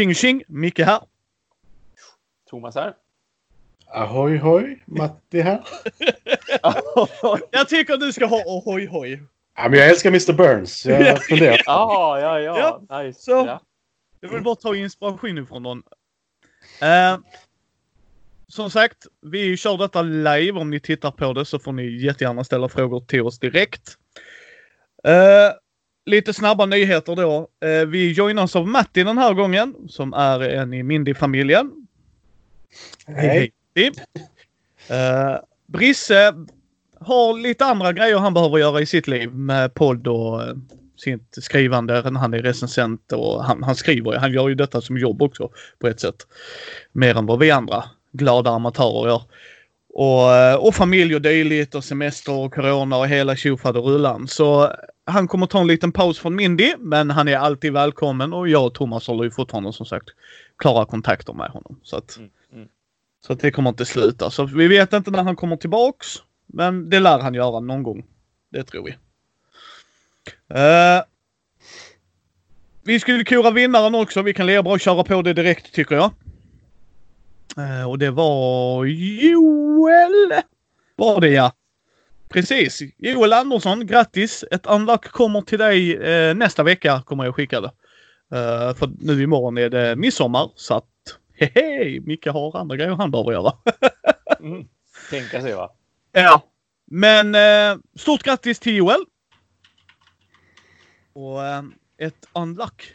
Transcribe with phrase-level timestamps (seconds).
[0.00, 0.42] Tjing tjing!
[0.48, 1.00] Micke här.
[2.50, 2.94] Thomas här.
[3.86, 5.64] Ahoy hoj, Matti här.
[7.50, 9.22] Jag tycker du ska ha ohoj hoj.
[9.56, 10.86] Ja, men jag älskar Mr Burns.
[10.86, 11.62] Jag funderar.
[11.66, 12.40] Ja, ja,
[12.88, 13.02] ja.
[13.02, 13.22] Nice.
[13.22, 13.30] Så.
[13.30, 13.60] Ja.
[14.20, 15.82] Jag vill bara ta inspiration ifrån någon.
[16.82, 17.18] Eh,
[18.48, 20.60] som sagt, vi kör detta live.
[20.60, 23.96] Om ni tittar på det så får ni jättegärna ställa frågor till oss direkt.
[25.04, 25.52] Eh,
[26.06, 27.48] lite snabba nyheter då.
[27.64, 31.70] Eh, vi joinas av Matti den här gången, som är en i Mindy-familjen.
[33.06, 33.52] Hej.
[33.74, 33.92] Hej.
[34.88, 36.34] Eh, Brisse
[37.00, 40.54] har lite andra grejer han behöver göra i sitt liv med podd och eh,
[40.96, 42.02] sitt skrivande.
[42.18, 44.18] Han är recensent och han, han skriver.
[44.18, 46.26] Han gör ju detta som jobb också på ett sätt.
[46.92, 49.22] Mer än vad vi andra glada amatörer gör.
[49.94, 54.28] Och, eh, och familj och dylikt och semester och corona och hela tjofaderullan.
[54.28, 54.72] Så
[55.10, 58.66] han kommer ta en liten paus från Mindy, men han är alltid välkommen och jag
[58.66, 60.08] och Thomas håller ju fortfarande som sagt
[60.56, 61.80] klara kontakter med honom.
[61.82, 62.68] Så att, Mm, mm.
[63.26, 64.30] så att det kommer inte sluta.
[64.30, 66.06] Så vi vet inte när han kommer tillbaks.
[66.46, 68.06] Men det lär han göra någon gång.
[68.50, 68.96] Det tror vi.
[70.54, 71.02] Eh,
[72.82, 74.22] vi skulle kora vinnaren också.
[74.22, 76.10] Vi kan lika bra köra på det direkt tycker jag.
[77.56, 80.42] Eh, och det var Joel.
[80.96, 81.52] Var det ja.
[82.30, 82.82] Precis.
[82.98, 84.44] Joel Andersson, grattis!
[84.50, 87.72] Ett unlock kommer till dig eh, nästa vecka kommer jag skicka det.
[88.32, 90.86] Eh, för nu imorgon är det midsommar så att
[91.32, 93.52] hehe, Micke har andra grejer han behöver göra.
[94.40, 94.68] Mm.
[95.10, 95.70] Tänka sig va?
[96.12, 96.42] Ja.
[96.86, 99.04] Men eh, stort grattis till Joel!
[101.12, 101.62] Och eh,
[101.98, 102.94] ett unlock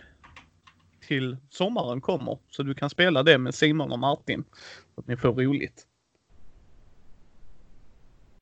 [1.08, 2.38] till sommaren kommer.
[2.50, 4.44] Så du kan spela det med Simon och Martin.
[4.95, 5.88] Så att ni får roligt.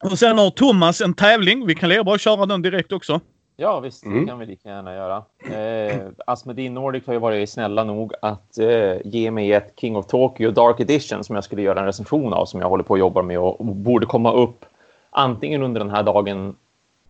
[0.03, 1.65] Och sen har Thomas en tävling.
[1.65, 3.19] Vi kan lika bra köra den direkt också.
[3.55, 4.05] Ja, visst.
[4.05, 4.21] Mm.
[4.21, 5.23] Det kan vi lika gärna göra.
[5.51, 10.07] Eh, Asmodee Nordic har ju varit snälla nog att eh, ge mig ett King of
[10.07, 12.99] Tokyo Dark Edition som jag skulle göra en recension av som jag håller på att
[12.99, 14.65] jobba med och, och borde komma upp
[15.09, 16.55] antingen under den här dagen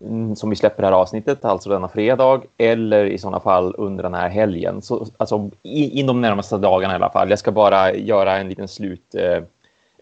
[0.02, 4.04] mm, som vi släpper det här avsnittet, alltså denna fredag, eller i sådana fall under
[4.04, 4.82] den här helgen.
[4.82, 7.30] Så, alltså i, in de närmaste dagarna i alla fall.
[7.30, 9.44] Jag ska bara göra en liten slut, eh,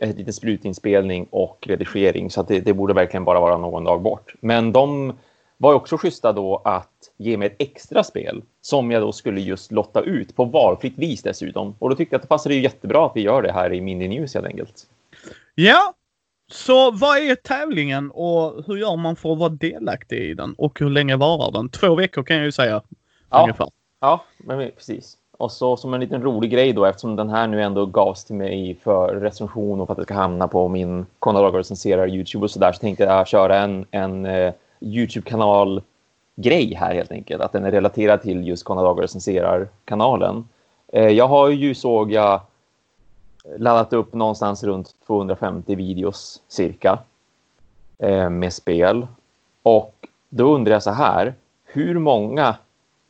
[0.02, 4.34] en liten slutinspelning och redigering, så det, det borde verkligen bara vara någon dag bort.
[4.40, 5.14] Men de
[5.58, 9.72] var också schyssta då att ge mig ett extra spel som jag då skulle just
[9.72, 11.76] lotta ut på valfritt vis dessutom.
[11.80, 13.82] Och då tyckte jag att det passade ju jättebra att vi gör det här i
[13.82, 14.88] Mini News helt enkelt.
[15.56, 15.94] Ja,
[16.52, 20.54] så vad är tävlingen och hur gör man för att vara delaktig i den?
[20.58, 21.70] Och hur länge varar den?
[21.70, 22.82] Två veckor kan jag ju säga.
[23.30, 23.42] Ja.
[23.44, 23.70] Ungefär.
[24.00, 25.18] Ja, men precis.
[25.42, 28.36] Och så som en liten rolig grej då, eftersom den här nu ändå gavs till
[28.36, 32.52] mig för recension och för att det ska hamna på min Konrad recenserar YouTube och
[32.52, 37.42] sådär, så tänkte jag köra en, en eh, YouTube-kanal-grej här helt enkelt.
[37.42, 40.48] Att den är relaterad till just Konrad recenserar-kanalen.
[40.88, 42.42] Eh, jag har ju, såg jag,
[43.58, 47.00] laddat upp någonstans runt 250 videos cirka
[48.00, 49.08] eh, med spel.
[49.64, 51.34] Och då undrar jag så här,
[51.66, 52.56] hur många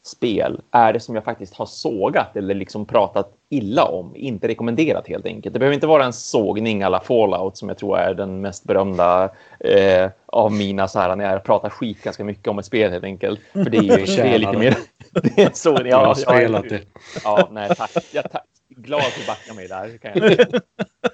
[0.03, 5.07] spel är det som jag faktiskt har sågat eller liksom pratat illa om, inte rekommenderat
[5.07, 5.53] helt enkelt.
[5.53, 9.29] Det behöver inte vara en sågning alla Fallout som jag tror är den mest berömda
[9.59, 13.03] eh, av mina så här när jag pratar skit ganska mycket om ett spel helt
[13.03, 13.40] enkelt.
[13.53, 14.78] För det är ju det är lite mer...
[15.35, 16.81] det är så, ja, Jag har spelat det.
[17.23, 17.91] Ja, nej tack.
[18.11, 18.40] Jag ta
[18.75, 19.97] glad att du backar mig där.
[19.97, 20.61] Kan jag.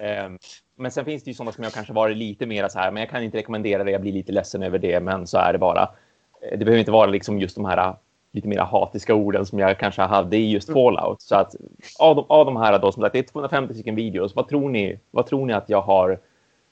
[0.00, 0.38] Ehm,
[0.76, 3.00] men sen finns det ju sådana som jag kanske varit lite mer så här, men
[3.00, 3.90] jag kan inte rekommendera det.
[3.90, 5.82] Jag blir lite ledsen över det, men så är det bara.
[6.42, 7.94] Eh, Det behöver inte vara liksom just de här eh,
[8.32, 11.22] lite mer hatiska orden som jag kanske hade i just Fallout.
[11.22, 11.54] Så att
[11.98, 14.34] av de, av de här då, som sagt, det är 250 stycken videos.
[14.34, 15.00] Vad tror ni?
[15.10, 16.20] Vad tror ni att jag har?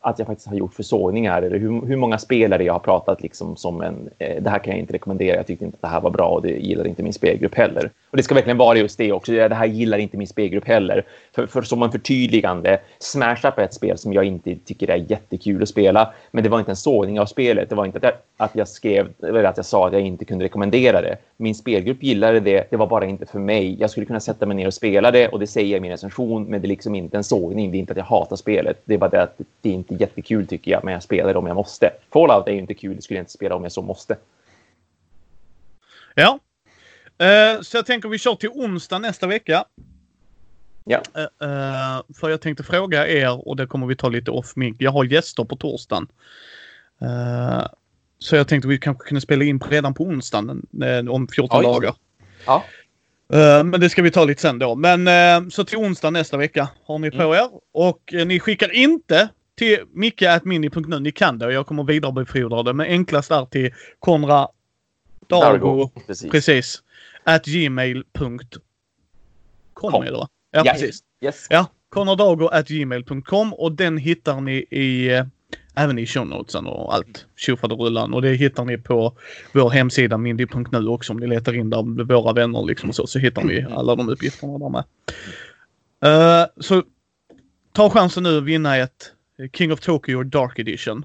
[0.06, 3.22] Att jag faktiskt har gjort för sågningar eller hur, hur många spelare jag har pratat
[3.22, 4.10] liksom som en.
[4.18, 5.36] Eh, det här kan jag inte rekommendera.
[5.36, 7.90] Jag tyckte inte att det här var bra och det gillar inte min spelgrupp heller.
[8.10, 9.32] Och det ska verkligen vara just det också.
[9.32, 11.04] Det här gillar inte min spelgrupp heller.
[11.34, 12.78] För, för som en förtydligande.
[12.98, 16.14] Smash Up är ett spel som jag inte tycker är jättekul att spela.
[16.30, 17.68] Men det var inte en sågning av spelet.
[17.68, 20.24] Det var inte att jag, att jag skrev eller att jag sa att jag inte
[20.24, 21.16] kunde rekommendera det.
[21.36, 22.70] Min spelgrupp gillade det.
[22.70, 23.76] Det var bara inte för mig.
[23.80, 25.90] Jag skulle kunna sätta mig ner och spela det och det säger jag i min
[25.90, 26.44] recension.
[26.44, 27.70] Men det är liksom inte en sågning.
[27.70, 28.82] Det är inte att jag hatar spelet.
[28.84, 30.84] Det är bara det att det är inte jättekul tycker jag.
[30.84, 31.90] Men jag spelar det om jag måste.
[32.12, 32.96] Fallout är ju inte kul.
[32.96, 34.16] Det skulle jag inte spela om jag så måste.
[36.14, 36.38] Ja.
[37.18, 39.64] Eh, så jag tänker vi kör till onsdag nästa vecka.
[40.84, 41.02] Ja.
[41.16, 44.76] Eh, för jag tänkte fråga er och det kommer vi ta lite off mic.
[44.78, 46.08] Jag har gäster på torsdagen.
[48.18, 50.66] Så jag tänkte vi kanske kunde spela in redan på onsdagen
[51.10, 51.64] om 14 Oj.
[51.64, 51.94] dagar.
[52.46, 52.64] Ja.
[53.64, 54.74] Men det ska vi ta lite sen då.
[54.74, 57.32] Men så till onsdag nästa vecka har ni på Mm.
[57.32, 57.48] er.
[57.72, 61.00] Och ni skickar inte till micke.mini.nu.
[61.00, 62.72] Ni kan det och jag kommer vidarebefordra det.
[62.72, 64.48] Men enklast är till Konra
[65.26, 65.90] Dargo.
[66.06, 66.30] Precis.
[66.30, 66.82] Precis.
[67.24, 68.60] At gmail.com?
[70.06, 71.00] Ja, Ja, precis.
[71.24, 71.46] Yes.
[71.50, 75.24] Ja, connordago.gmail.com och den hittar ni i eh,
[75.74, 78.14] även i show notesen och allt tjofaderullan.
[78.14, 79.16] Och det hittar ni på
[79.52, 83.06] vår hemsida mindy.nu också om ni letar in där med våra vänner liksom och så,
[83.06, 84.84] så hittar ni alla de uppgifterna där med.
[86.04, 86.82] Eh, så
[87.72, 89.12] ta chansen nu att vinna ett
[89.52, 91.04] King of Tokyo Dark Edition.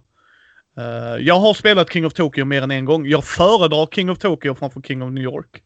[0.78, 0.84] Eh,
[1.26, 3.08] jag har spelat King of Tokyo mer än en gång.
[3.08, 5.64] Jag föredrar King of Tokyo framför King of New York.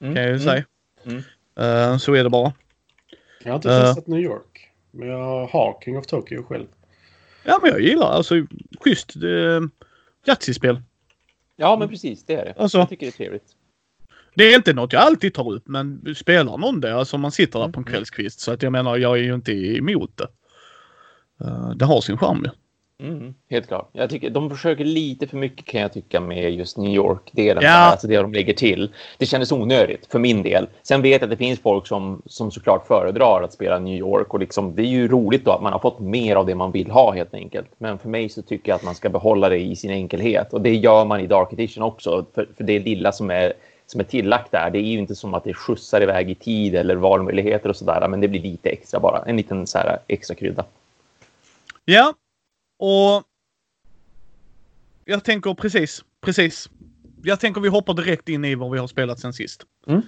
[0.00, 0.64] Mm, Kan jag ju mm, säga.
[1.06, 1.22] mm.
[1.92, 2.52] Eh, så är det bara.
[3.44, 3.80] Jag har inte Eh.
[3.80, 4.68] testat New York.
[4.90, 6.66] Men jag har King of Tokyo själv.
[7.44, 8.34] Ja men jag gillar alltså
[8.80, 9.60] schysst uh,
[10.26, 10.82] Yatzy-spel.
[11.56, 12.24] Ja, men precis.
[12.24, 12.54] Det är det.
[12.58, 13.44] Alltså- Jag tycker det är trevligt.
[14.34, 17.58] Det är inte något jag alltid tar upp men spelar någon det, alltså man sitter
[17.58, 17.92] där på en Mm.
[17.92, 20.28] kvällskvist så att jag menar jag är ju inte emot det.
[21.40, 22.50] Eh, det har sin charm ju.
[22.98, 23.88] Mm, helt klart.
[23.92, 27.62] Jag tycker de försöker lite för mycket kan jag tycka med just New York-delen.
[27.62, 27.70] Ja.
[27.70, 28.92] Alltså det de lägger till.
[29.18, 30.66] Det kändes onödigt för min del.
[30.82, 34.34] Sen vet jag att det finns folk som, som såklart föredrar att spela New York
[34.34, 36.72] och liksom, det är ju roligt då att man har fått mer av det man
[36.72, 37.66] vill ha helt enkelt.
[37.78, 40.60] Men för mig så tycker jag att man ska behålla det i sin enkelhet och
[40.60, 42.26] det gör man i Dark Edition också.
[42.34, 43.52] För, för det lilla som är
[43.86, 44.70] som är tillagt där.
[44.70, 48.08] Det är ju inte som att det skjutsar iväg i tid eller valmöjligheter och sådär,
[48.08, 49.22] men det blir lite extra bara.
[49.26, 50.64] En liten så här extra krydda.
[51.88, 52.14] Ja,
[52.78, 53.22] och
[55.04, 56.70] jag tänker precis, precis.
[57.22, 59.62] Jag tänker vi hoppar direkt in i vad vi har spelat sen sist.
[59.86, 60.02] Mm.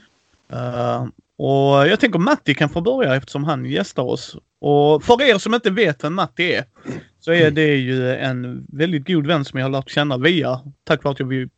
[0.53, 4.37] Eh, och jag tänker Matti kan få börja eftersom han gästar oss.
[4.61, 6.65] Och för er som inte vet vem Matti är
[7.21, 11.05] så är det ju en väldigt god vän som jag har lärt känna via, tack
[11.05, 11.49] vare att jag, vi-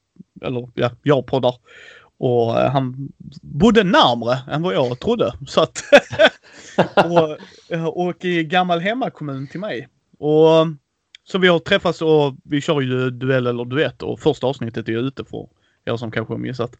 [0.43, 1.55] eller ja, jag poddar.
[2.19, 3.08] Och eh, han
[3.43, 5.32] bodde närmre än vad jag trodde.
[5.46, 5.82] Så att
[7.06, 9.88] och, och i gammal hemmakommun till mig.
[10.20, 10.67] Och
[11.25, 14.93] så vi har träffats och vi kör ju duell eller duett och första avsnittet är
[14.93, 15.49] ute för
[15.84, 16.70] er som kanske har missat.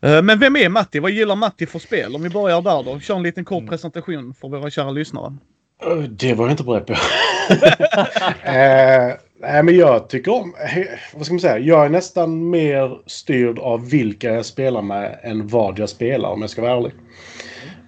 [0.00, 0.98] Eh, Men vem är Matti?
[0.98, 2.14] Vad gillar Matti för spel?
[2.14, 3.00] Om vi börjar där då.
[3.00, 5.36] Kör en liten kort presentation för våra kära lyssnare.
[5.82, 6.92] Eh, Det var jag inte beredd på.
[8.48, 10.54] eh, nej, men jag tycker om...
[11.14, 11.58] Vad ska man säga?
[11.58, 16.40] Jag är nästan mer styrd av vilka jag spelar med än vad jag spelar om
[16.40, 16.92] jag ska vara ärlig.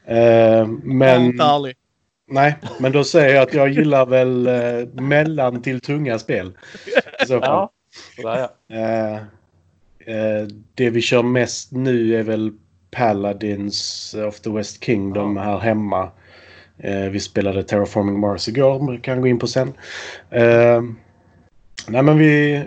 [0.07, 1.25] Eh, men...
[1.25, 1.77] inte ärlig.
[2.31, 6.53] Nej, men då säger jag att jag gillar väl eh, mellan till tunga spel.
[7.27, 7.35] Så.
[7.35, 7.71] Ja,
[8.17, 8.77] sådär ja.
[8.77, 9.17] Eh,
[10.17, 12.53] eh, det vi kör mest nu är väl
[12.91, 16.11] Paladins of the West Kingdom här hemma.
[16.79, 19.73] Eh, vi spelade Terraforming Mars igår, men kan gå in på sen.
[20.31, 20.83] Eh,
[21.89, 22.63] nej men vi,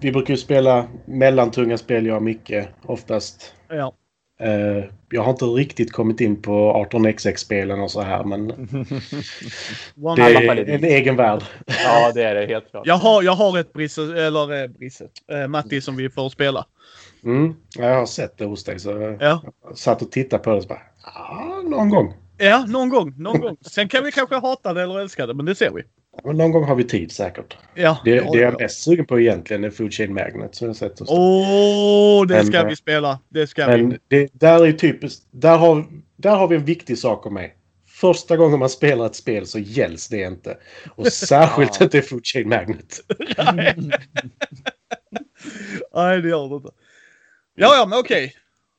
[0.00, 2.52] vi brukar ju spela mellantunga spel jag och Micke
[2.82, 3.54] oftast.
[3.68, 3.94] Ja.
[4.40, 8.46] Eh, jag har inte riktigt kommit in på 18xx-spelen och så här men
[10.16, 11.42] det är en egen värld.
[11.84, 12.86] ja, det är det helt klart.
[12.86, 16.66] Jag har, jag har ett Brisse, eller eh, Brisse, eh, Matti som vi får spela.
[17.24, 19.42] Mm, jag har sett det hos dig så jag Ja.
[19.74, 22.14] satt och tittade på det och så bara ja, någon gång.
[22.38, 23.56] Ja, någon gång, någon gång.
[23.60, 25.82] Sen kan vi kanske hata det eller älska det, men det ser vi.
[26.24, 27.56] Men någon gång har vi tid säkert.
[27.74, 27.98] Ja.
[28.04, 28.56] Det, ja, det jag ja.
[28.56, 31.00] är mest sugen på egentligen är Food Chain Magnet som jag sett.
[31.00, 33.18] Åh, det Men, ska vi spela.
[33.28, 33.82] Det ska vi.
[33.82, 35.26] Men det, där är typiskt.
[35.30, 35.84] Där har,
[36.16, 37.54] där har vi en viktig sak om mig.
[37.88, 40.58] Första gången man spelar ett spel så gälls det inte.
[40.90, 43.00] Och särskilt det är Food Chain Magnet.
[45.94, 46.70] Nej, det gör det inte.
[47.54, 48.34] Ja, ja, men okej.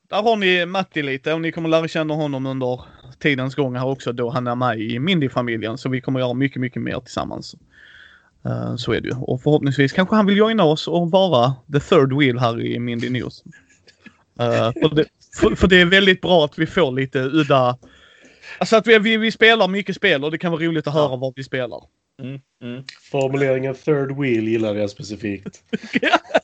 [0.10, 2.82] Där har ni Matti lite och ni kommer lära känna honom under
[3.20, 5.78] tidens gång här också då han är med i Mindy-familjen.
[5.78, 7.56] Så vi kommer göra mycket, mycket mer tillsammans.
[8.46, 9.16] Eh, så är det ju.
[9.16, 13.10] Och förhoppningsvis kanske han vill joina oss och vara the third wheel här i Mindy
[13.10, 13.44] News.
[14.40, 15.06] Eh, för, det,
[15.40, 17.78] för, för det är väldigt bra att vi får lite udda...
[18.58, 21.16] Alltså att vi, vi, vi spelar mycket spel och det kan vara roligt att höra
[21.16, 21.84] vad vi spelar.
[22.22, 22.84] Mm, mm.
[23.12, 25.64] Formuleringen third wheel gillade jag specifikt.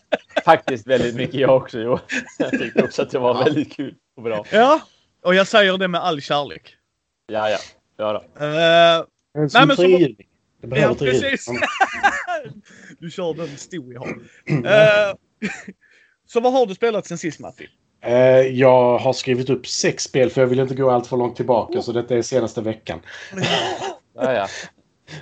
[0.45, 1.79] Faktiskt väldigt mycket jag också.
[1.79, 1.99] Jo.
[2.39, 4.45] Jag tyckte också att det var väldigt kul och bra.
[4.51, 4.81] Ja,
[5.23, 6.75] och jag säger det med all kärlek.
[7.27, 7.57] Ja, ja.
[7.97, 8.45] ja då.
[8.45, 8.95] Eh,
[9.43, 10.15] En Nej, men.
[10.61, 11.47] Det behöver Ja, precis.
[12.99, 14.09] du kör den stor jag har.
[15.09, 15.15] Eh,
[16.27, 17.69] så vad har du spelat sen sist Matti?
[18.01, 21.35] Eh, jag har skrivit upp sex spel för jag vill inte gå allt för långt
[21.35, 22.99] tillbaka så detta är senaste veckan.
[24.17, 24.47] Ja, ja.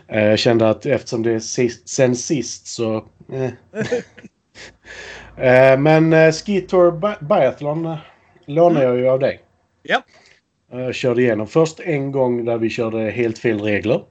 [0.07, 2.95] Eh, Jag kände att eftersom det är sist, sen sist så...
[3.33, 3.51] Eh.
[5.37, 7.97] Eh, Men eh, Ski Tour Bi- Biathlon eh,
[8.45, 9.39] lånade jag ju av dig.
[9.83, 10.03] Ja.
[10.71, 14.03] Jag körde igenom först en gång där vi körde helt fel regler.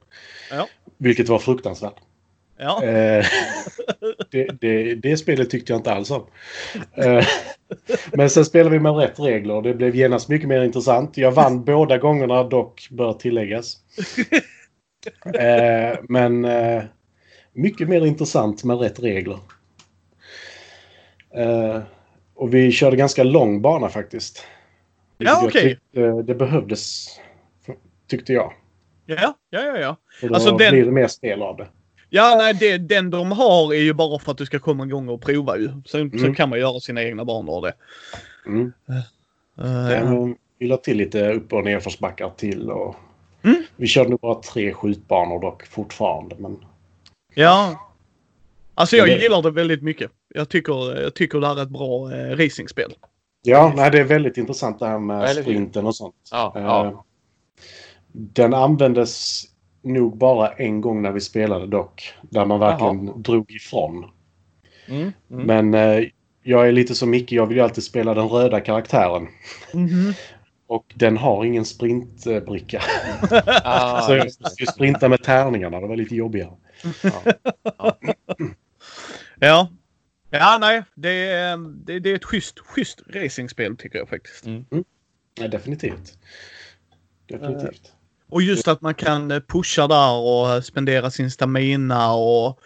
[0.51, 0.67] Ja.
[0.97, 1.95] Vilket var fruktansvärt.
[2.57, 2.81] Ja.
[4.31, 6.25] Det, det, det spelet tyckte jag inte alls om.
[8.13, 11.17] Men sen spelade vi med rätt regler och det blev genast mycket mer intressant.
[11.17, 13.77] Jag vann båda gångerna dock, bör tilläggas.
[16.09, 16.47] Men
[17.53, 19.37] mycket mer intressant med rätt regler.
[21.35, 21.81] Eh,
[22.35, 24.45] Och vi körde ganska lång bana faktiskt.
[25.17, 25.61] Ja, okej.
[25.61, 27.07] tyckte Det behövdes.
[28.07, 28.53] tyckte jag.
[29.05, 29.15] Ja,
[29.49, 29.77] ja, ja.
[29.77, 29.97] ja.
[30.21, 31.67] Och då Alltså, den- blir det mer spel av det.
[32.09, 35.09] Ja, nej, det, den de har är ju bara för att du ska komma igång
[35.09, 35.67] och prova ju.
[35.67, 36.35] Sen, sen Mm.
[36.35, 37.73] kan man göra sina egna banor av det.
[38.45, 38.73] Mm.
[38.89, 40.27] Eh, Ja,
[40.59, 42.69] vi la till lite upp och nedförsbackar till.
[42.71, 42.95] Och...
[43.43, 43.63] Mm.
[43.75, 46.35] Vi körde nog bara tre skjutbanor dock fortfarande.
[46.39, 46.65] Men
[47.33, 47.79] ja.
[48.75, 50.11] Alltså jag gillar det väldigt mycket.
[50.33, 52.93] Jag tycker, jag tycker det här är ett bra eh, racingspel.
[53.41, 56.15] ja, nej, det är väldigt intressant det här med sprinten och sånt.
[56.31, 57.05] Ja, Eh, ja.
[58.11, 59.43] Den användes
[59.81, 62.13] nog bara en gång när vi spelade dock.
[62.21, 64.05] Där man verkligen drog ifrån.
[64.87, 65.45] Mm, mm.
[65.45, 66.05] Men eh,
[66.43, 69.27] jag är lite som Micke, jag vill ju alltid spela den röda karaktären.
[69.73, 70.13] Mhm.
[70.67, 72.81] Och den har ingen sprintbricka.
[73.63, 76.51] Ah, så jag skulle sprinta med tärningarna, det var lite jobbigare.
[77.03, 77.95] Ja.
[79.39, 79.67] Ja.
[80.35, 80.83] Ja, nej.
[80.95, 84.45] Det är, det, det är ett schysst, schysst racingspel tycker jag faktiskt.
[85.35, 86.17] Ja, definitivt.
[87.27, 87.91] Definitivt.
[88.29, 92.59] Och just att man kan eh, pusha där och eh, spendera sin stamina och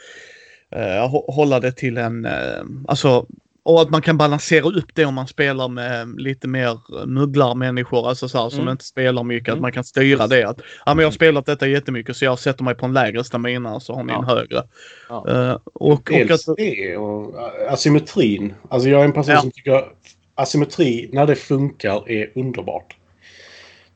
[0.72, 2.26] eh, hå- hålla det till en...
[2.26, 3.28] Eh, alltså,
[3.68, 8.30] och att man kan balansera upp det om man spelar med lite mer mugglarmänniskor, alltså
[8.30, 8.72] så här, som Mm.
[8.72, 9.50] inte spelar mycket.
[9.50, 9.62] Att Mm.
[9.62, 10.44] man kan styra det.
[10.44, 13.24] Att, ja, men jag har spelat detta jättemycket så jag sätter mig på en lägre
[13.24, 14.36] stamina så har ni en Ja.
[14.36, 14.64] högre.
[15.10, 15.26] Ja.
[15.30, 18.54] Eh, och, och Dels att, det och ä, asymmetrin.
[18.70, 19.42] Alltså jag är en person Ja.
[19.42, 19.84] som tycker
[20.36, 22.96] asymmetri, när det funkar, är underbart.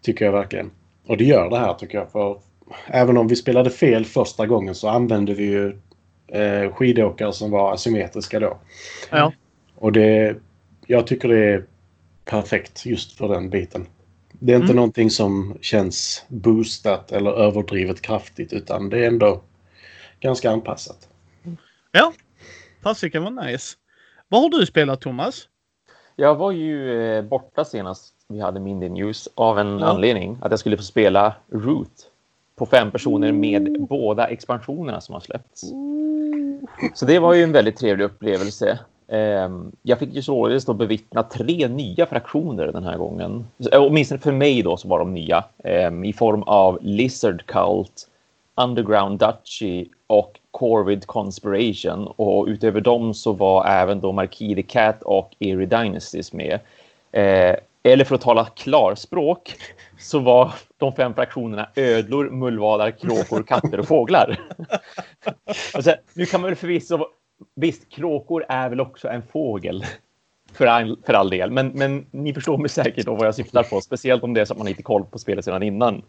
[0.01, 0.71] Tycker jag verkligen.
[1.07, 2.11] Och det gör det här tycker jag.
[2.11, 2.37] För
[2.87, 5.77] även om vi spelade fel första gången så använde vi ju
[6.33, 8.57] eh, skidåkare som var asymmetriska då.
[9.11, 9.33] ja.
[9.81, 10.35] Och det,
[10.87, 11.65] jag tycker det är
[12.25, 13.87] perfekt just för den biten.
[14.31, 14.75] Det är inte Mm.
[14.75, 19.41] någonting som känns boostat eller överdrivet kraftigt utan det är ändå
[20.19, 21.07] ganska anpassat.
[21.91, 22.13] ja.
[22.83, 23.75] Fasiken var nice.
[24.27, 25.47] Vad har du spelat Thomas?
[26.15, 29.85] Jag var ju eh, borta senast vi hade Mindy News av en Ja.
[29.85, 30.37] anledning.
[30.41, 31.91] Att jag skulle få spela Root
[32.55, 35.61] på fem personer med båda expansionerna som har släppts.
[36.93, 38.79] Så det var ju en väldigt trevlig upplevelse.
[39.11, 43.47] Ehm, jag fick ju således då bevittna tre nya fraktioner den här gången.
[43.73, 45.43] Åtminstone för mig då så var de nya.
[45.63, 48.07] Ehm, I form av Lizard Cult,
[48.55, 52.07] Underground Duchy och Corvid Conspiration.
[52.07, 56.59] Och utöver dem så var även då Marquis the Cat och Eerie Dynasties med.
[57.11, 59.55] Eh, eller för att tala klarspråk
[59.99, 64.39] så var de fem fraktionerna ödlor, mullvadar, kråkor, katter och fåglar.
[65.73, 67.05] alltså, nu kan man väl förvisso...
[67.55, 69.85] Visst, kråkor är väl också en fågel.
[70.53, 71.51] För all, för all del.
[71.51, 73.81] Men, men ni förstår mig säkert då vad jag syftar på.
[73.81, 76.03] Speciellt om det är så att man inte koll på spelet sedan innan.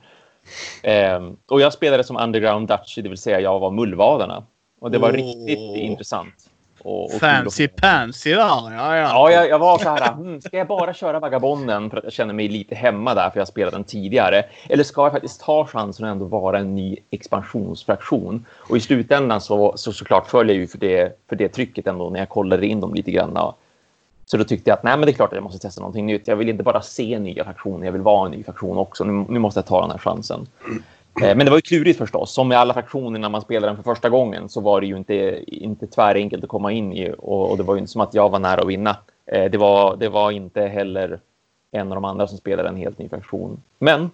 [0.82, 4.46] Ehm, och jag spelade som Underground Dutchy, det vill säga jag var mullvadarna.
[4.80, 5.14] Och det var Åh.
[5.14, 6.50] riktigt intressant.
[6.84, 8.92] Och, och Fancy pansy där, ja ja.
[8.96, 12.12] Ja, jag, jag var så här, hmm, ska jag bara köra Vagabonden för att jag
[12.12, 14.44] känner mig lite hemma där för jag spelat den tidigare?
[14.68, 18.46] Eller ska jag faktiskt ta chansen och ändå vara en ny expansionsfraktion?
[18.68, 22.10] Och i slutändan så, så såklart följer jag ju för det, för det trycket ändå
[22.10, 23.52] när jag kollade in dem lite grann.
[24.26, 26.06] Så då tyckte jag att nej, men det är klart att jag måste testa någonting
[26.06, 26.28] nytt.
[26.28, 29.04] Jag vill inte bara se nya fraktioner, jag vill vara en ny fraktion också.
[29.04, 30.46] Nu, nu måste jag ta den här chansen.
[31.21, 32.33] Eh, men det var ju klurigt förstås.
[32.33, 34.97] Som med alla fraktioner när man spelade den för första gången så var det ju
[34.97, 38.14] inte, inte tvärenkelt att komma in i och, och det var ju inte som att
[38.14, 38.97] jag var nära att vinna.
[39.26, 41.21] Eh, det var, det var inte heller
[41.71, 43.62] en av de andra som spelade en helt ny fraktion.
[43.78, 44.11] Men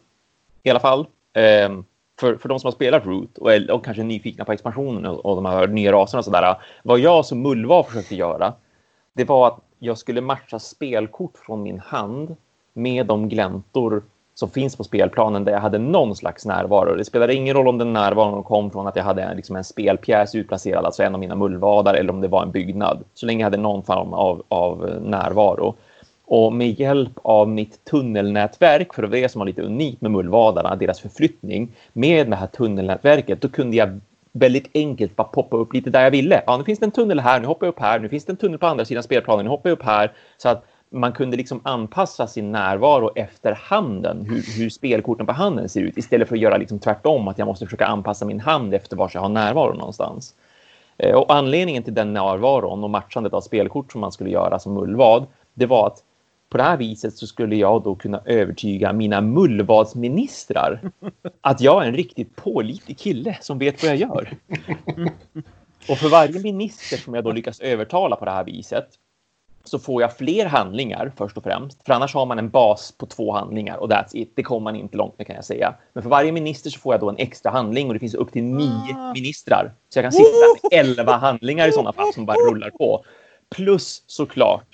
[0.62, 1.84] i alla fall, ehm,
[2.20, 5.06] för, för de som har spelat Root och, är- och kanske är nyfikna på expansionen
[5.06, 6.56] och, och de här nya raserna och sådär.
[6.82, 8.52] Vad jag som Mulva försökte göra,
[9.12, 12.36] det var att jag skulle matcha spelkort från min hand
[12.72, 14.02] med de gläntor
[14.38, 16.96] som finns på spelplanen där jag hade någon slags närvaro.
[16.96, 20.34] Det spelade ingen roll om den närvaron kom från att jag hade liksom en spelpjäs
[20.34, 23.04] utplacerad, alltså en av mina mullvadar, eller om det var en byggnad.
[23.14, 25.74] Så länge jag hade någon form av, av närvaro.
[26.26, 30.10] Och med hjälp av mitt tunnelnätverk, för det var det som var lite unikt med
[30.10, 34.00] mullvadarna, deras förflyttning, med det här tunnelnätverket, då kunde jag
[34.32, 36.42] väldigt enkelt bara poppa upp lite där jag ville.
[36.46, 38.32] Ja, nu finns det en tunnel här, nu hoppar jag upp här, nu finns det
[38.32, 40.12] en tunnel på andra sidan spelplanen, nu hoppar jag upp här.
[40.36, 45.68] Så att man kunde liksom anpassa sin närvaro efter handen, hur, hur spelkorten på handen
[45.68, 48.74] ser ut, istället för att göra liksom tvärtom, att jag måste försöka anpassa min hand
[48.74, 50.34] efter var jag har närvaro någonstans.
[50.96, 54.74] Eh, Och anledningen till den närvaron och matchandet av spelkort som man skulle göra som
[54.74, 56.04] mullvad, det var att
[56.50, 60.80] på det här viset så skulle jag då kunna övertyga mina mullvadsministrar
[61.40, 64.36] att jag är en riktigt pålitlig kille som vet vad jag gör.
[65.88, 68.88] Och för varje minister som jag då lyckas övertala på det här viset
[69.70, 71.86] så får jag fler handlingar först och främst.
[71.86, 74.32] För annars har man en bas på två handlingar och that's it.
[74.36, 75.74] Det kommer man inte långt med kan jag säga.
[75.92, 78.32] Men för varje minister så får jag då en extra handling och det finns upp
[78.32, 79.12] till nio Ah.
[79.14, 79.72] ministrar.
[79.88, 80.26] Så jag kan sitta
[80.62, 83.04] med elva handlingar i sådana fall som bara rullar på.
[83.56, 84.66] Plus såklart,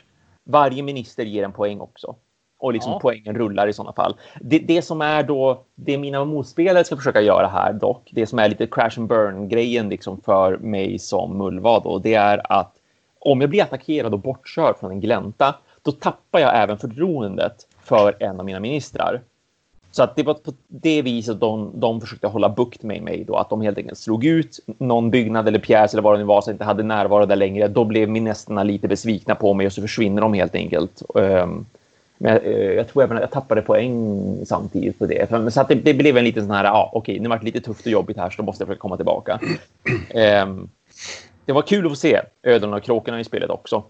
[0.44, 2.14] varje minister ger en poäng också.
[2.58, 2.98] och liksom Ja.
[3.02, 4.16] poängen rullar i sådana fall.
[4.40, 8.38] Det, det som är då, det mina motspelare ska försöka göra här dock, det som
[8.38, 12.74] är lite crash and burn grejen liksom för mig som mullvad då, det är att
[13.24, 18.16] om jag blir attackerad och bortkörd från en glänta, då tappar jag även förtroendet för
[18.20, 19.20] en av mina ministrar.
[19.90, 23.36] Så att det var på det viset de, de försökte hålla bukt med mig då,
[23.36, 26.40] att de helt enkelt slog ut någon byggnad eller pjäs eller vad det nu var
[26.40, 27.68] som inte hade närvaro där längre.
[27.68, 31.02] Då blev ministrarna lite besvikna på mig och så försvinner de helt enkelt.
[31.14, 31.66] Ehm,
[32.18, 35.52] men jag, eh, jag tror även att jag tappade poäng samtidigt på det.
[35.52, 37.60] Så att det, det blev en liten sån här, ja okej, nu var det lite
[37.60, 39.40] tufft och jobbigt här så då måste jag försöka komma tillbaka.
[40.42, 40.68] Um,
[41.44, 43.84] det var kul att få se ödlorna och kråkorna i spelet också.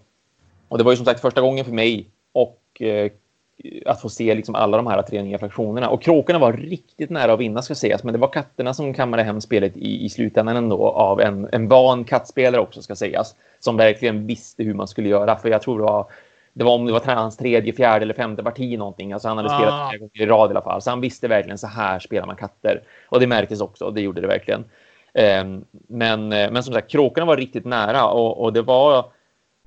[0.67, 3.11] Och det var ju som sagt första gången för mig och eh,
[3.85, 5.89] att få se liksom alla de här tre nya fraktionerna.
[5.89, 9.23] Och kråkorna var riktigt nära att vinna ska sägas, men det var katterna som kammade
[9.23, 13.77] hem spelet i, i slutändan ändå av en, en van kattspelare också ska sägas, som
[13.77, 15.35] verkligen visste hur man skulle göra.
[15.35, 16.05] För jag tror det var,
[16.53, 19.13] det var om det var hans tredje, fjärde eller femte parti någonting.
[19.13, 19.57] Alltså han hade Ah.
[19.57, 22.27] spelat flera gånger i rad i alla fall, så han visste verkligen så här spelar
[22.27, 22.81] man katter.
[23.09, 24.63] Och det märktes också, det gjorde det verkligen.
[25.15, 29.05] Ehm, men, eh, men som sagt, kråkorna var riktigt nära och, och det var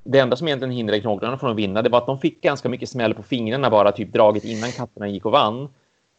[0.05, 2.69] det enda som egentligen hindrade kråkorna från att vinna, det var att de fick ganska
[2.69, 5.69] mycket smäll på fingrarna bara typ draget innan katterna gick och vann.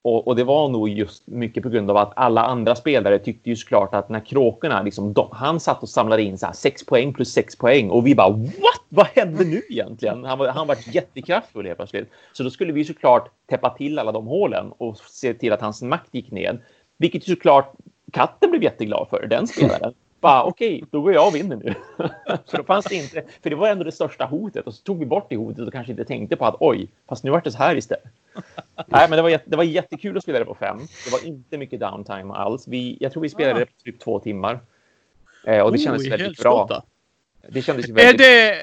[0.01, 3.49] Och, och det var nog just mycket på grund av att alla andra spelare tyckte
[3.49, 6.85] ju såklart att när kråkorna, liksom, de, han satt och samlade in så här, sex
[6.85, 8.81] poäng plus sex poäng och vi bara what?
[8.89, 10.25] Vad hände nu egentligen?
[10.25, 12.09] Han var, han var jättekraftfull helt plötsligt.
[12.33, 15.81] Så då skulle vi såklart täppa till alla de hålen och se till att hans
[15.81, 16.59] makt gick ned.
[16.97, 17.73] Vilket såklart
[18.09, 19.93] katten blev jätteglad för, den spelaren.
[20.19, 21.73] Bara okej, då går jag och vinner nu.
[22.47, 24.99] för då fanns det inte, för det var ändå det största hotet och så tog
[24.99, 27.51] vi bort det hotet och kanske inte tänkte på att oj, fast nu vart det
[27.51, 28.03] så här istället.
[28.87, 30.77] Nej, men det var, det var jättekul att spela det på fem.
[31.05, 32.67] Det var inte mycket downtime alls.
[32.67, 33.59] Vi, jag tror vi spelade Ah.
[33.59, 34.59] det på typ två timmar.
[35.45, 36.83] Eh, och det kändes Oh, väldigt bra.
[37.49, 38.17] Det kändes ju Är väldigt...
[38.17, 38.49] det...
[38.51, 38.59] eh,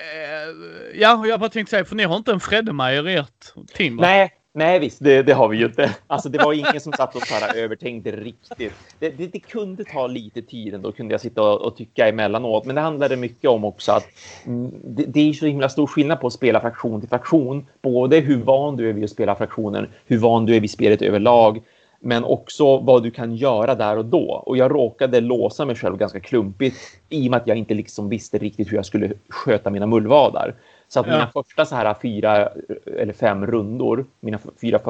[0.95, 4.03] Ja, jag bara tänkte säga, för ni har inte en Freddemeyer i ert team va?
[4.03, 5.97] Nej, nej visst, det, det har vi ju inte.
[6.07, 8.73] Alltså det var ingen som satt och så övertänkte riktigt.
[8.99, 12.65] Det, det, det kunde ta lite tid ändå, kunde jag sitta och, och tycka emellanåt.
[12.65, 14.07] Men det handlade mycket om också att
[14.47, 17.67] mm, det, det är så himla stor skillnad på att spela fraktion till fraktion.
[17.83, 21.03] Både hur van du är vid att spela fraktionen, hur van du är vid spelet
[21.03, 21.63] överlag,
[22.01, 24.43] men också vad du kan göra där och då.
[24.47, 26.77] Och jag råkade låsa mig själv ganska klumpigt
[27.09, 30.55] i och med att jag inte liksom visste riktigt hur jag skulle sköta mina mullvadar.
[30.89, 31.13] Så att Ja.
[31.13, 32.49] mina första så här fyra
[32.99, 34.81] eller fem rundor, mina fyra,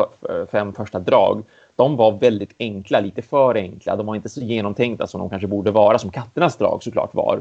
[0.50, 1.42] fem första drag,
[1.76, 3.96] de var väldigt enkla, lite för enkla.
[3.96, 7.40] De var inte så genomtänkta som de kanske borde vara, som katternas drag såklart var.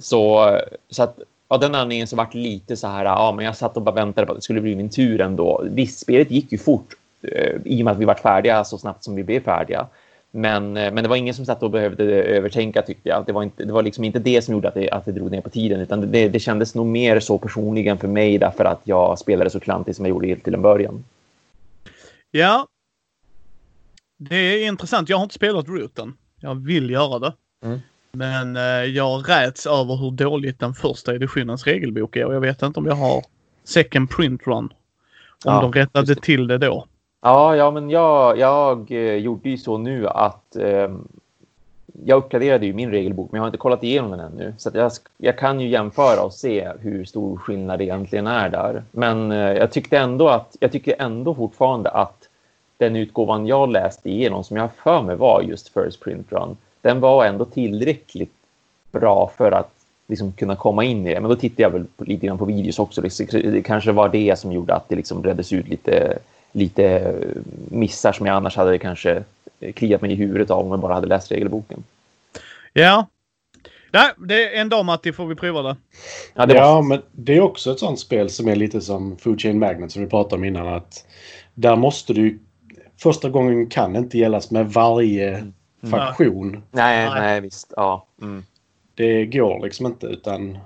[0.00, 0.50] Så,
[0.90, 3.82] så att av den anledningen så vart lite så här, ja, men jag satt och
[3.82, 5.62] bara väntade på att det skulle bli min tur ändå.
[5.64, 6.88] Visst, spelet gick ju fort
[7.22, 9.86] eh, i och med att vi vart färdiga så snabbt som vi blev färdiga.
[10.30, 13.26] Men, eh, men det var ingen som satt och behövde övertänka tyckte jag.
[13.26, 15.30] Det var, inte, det var liksom inte det som gjorde att det, att det drog
[15.30, 18.80] ner på tiden, utan det, det kändes nog mer så personligen för mig därför att
[18.84, 21.04] jag spelade så klantigt som jag gjorde till en början.
[22.30, 22.66] Ja.
[24.18, 25.08] Det är intressant.
[25.08, 26.16] Jag har inte spelat Rooten.
[26.40, 27.32] Jag vill göra det.
[27.64, 27.80] Mm.
[28.12, 32.62] Men eh, jag räds över hur dåligt den första editionens regelbok är och jag vet
[32.62, 33.24] inte om jag har
[33.64, 34.54] second print run.
[34.54, 34.72] Om
[35.44, 36.86] Ja, de rättade till det då.
[37.20, 40.88] Ja, ja men jag, jag eh, gjorde ju så nu att eh,
[42.04, 44.54] jag uppgraderade ju min regelbok, men jag har inte kollat igenom den ännu.
[44.58, 48.48] Så att jag, jag kan ju jämföra och se hur stor skillnad det egentligen är
[48.48, 48.82] där.
[48.90, 52.28] Men eh, jag tyckte ändå att jag tycker ändå fortfarande att
[52.76, 56.56] den utgåvan jag läste igenom, som jag har för mig var just First Print Run,
[56.80, 58.32] den var ändå tillräckligt
[58.92, 59.70] bra för att
[60.06, 61.20] liksom kunna komma in i det.
[61.20, 63.00] Men då tittade jag väl på, lite grann på videos också.
[63.00, 66.18] Det, kanske var det som gjorde att det liksom reddes ut lite,
[66.52, 67.14] lite
[67.70, 69.24] missar som jag annars hade kanske
[69.74, 71.84] kliat mig i huvudet av om jag bara hade läst regelboken.
[72.72, 73.06] Ja.
[73.92, 75.76] Nej, det är en dag Matti får vi prova det.
[76.34, 79.40] Ja, det ja, men det är också ett sånt spel som är lite som Food
[79.40, 80.68] Chain Magnet som vi pratade om innan.
[80.68, 81.06] att
[81.54, 82.38] Där måste du...
[83.02, 85.52] Första gången kan inte gällas med varje
[85.90, 86.62] faktion.
[86.70, 87.20] nej, Nej.
[87.20, 87.72] nej, visst.
[87.76, 88.06] Ja.
[88.22, 88.44] Mm.
[88.94, 90.58] Det går liksom inte utan...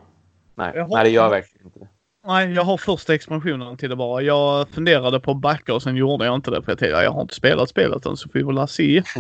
[0.55, 1.89] Nej, nej, det gör verkligen inte det.
[2.27, 4.23] Nej, jag har första expansionen till det bara.
[4.23, 6.63] Jag funderade på att backa och sen gjorde jag inte det.
[6.63, 9.03] För jag tänkte, jag har inte spelat spelet än så vi får väl se.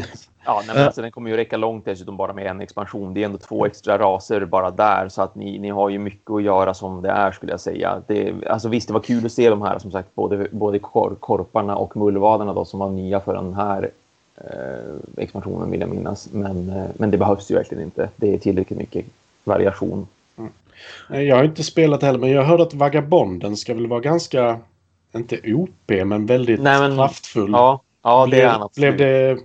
[0.45, 3.15] Ja, nej, men alltså, den kommer ju räcka långt dessutom bara med en expansion.
[3.15, 6.31] Det är ändå två extra raser bara där så att ni, ni har ju mycket
[6.31, 8.03] att göra som det är skulle jag säga.
[8.07, 11.17] Det, alltså, visst, det var kul att se de här som sagt, både, både kor,
[11.21, 13.91] korparna och mullvadarna då som var nya för den här
[14.37, 16.29] eh, expansionen vill jag minnas.
[16.33, 18.09] Men, eh, men det behövs ju verkligen inte.
[18.17, 19.07] Det är tillräckligt mycket
[19.45, 20.07] variation.
[20.37, 20.49] Nej,
[21.09, 24.59] Jag har inte spelat heller men jag hörde att Vagabonden ska väl vara ganska...
[25.15, 27.51] Inte OP men väldigt Nej, men- kraftfull.
[27.53, 28.97] Ja, ja det blev, är han absolut.
[28.97, 29.39] blev det...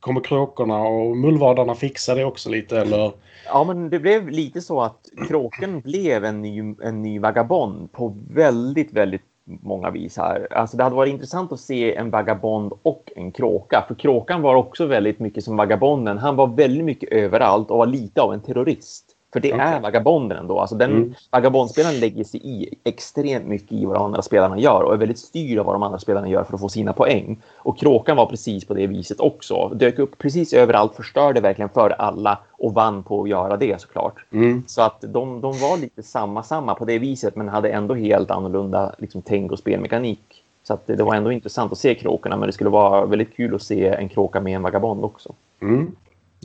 [0.00, 3.12] Kommer kråkorna och mullvadarna fixa det också lite eller?
[3.46, 8.16] Ja, men det blev lite så att kråken blev en ny, en ny vagabond på
[8.30, 10.48] väldigt, väldigt många vis här.
[10.50, 13.84] Alltså det hade varit intressant att se en vagabond och en kråka.
[13.88, 16.18] För kråkan var också väldigt mycket som vagabonden.
[16.18, 19.13] Han var väldigt mycket överallt och var lite av en terrorist.
[19.34, 19.66] För det Okej.
[19.66, 20.60] är vagabonden ändå.
[20.60, 21.14] Alltså den Mm.
[21.30, 25.18] vagabondspelaren lägger sig i extremt mycket i vad de andra spelarna gör och är väldigt
[25.18, 27.42] styrd av vad de andra spelarna gör för att få sina poäng.
[27.56, 29.68] Och kråkan var precis på det viset också.
[29.68, 34.24] Dök upp precis överallt, förstörde verkligen för alla och vann på att göra det såklart.
[34.32, 34.62] Mm.
[34.66, 38.30] Så att de, de var lite samma, samma på det viset, men hade ändå helt
[38.30, 40.44] annorlunda liksom, tänk och spelmekanik.
[40.62, 43.36] Så att det, det var ändå intressant att se kråkorna, men det skulle vara väldigt
[43.36, 45.34] kul att se en kråka med en vagabond också.
[45.62, 45.90] Mm.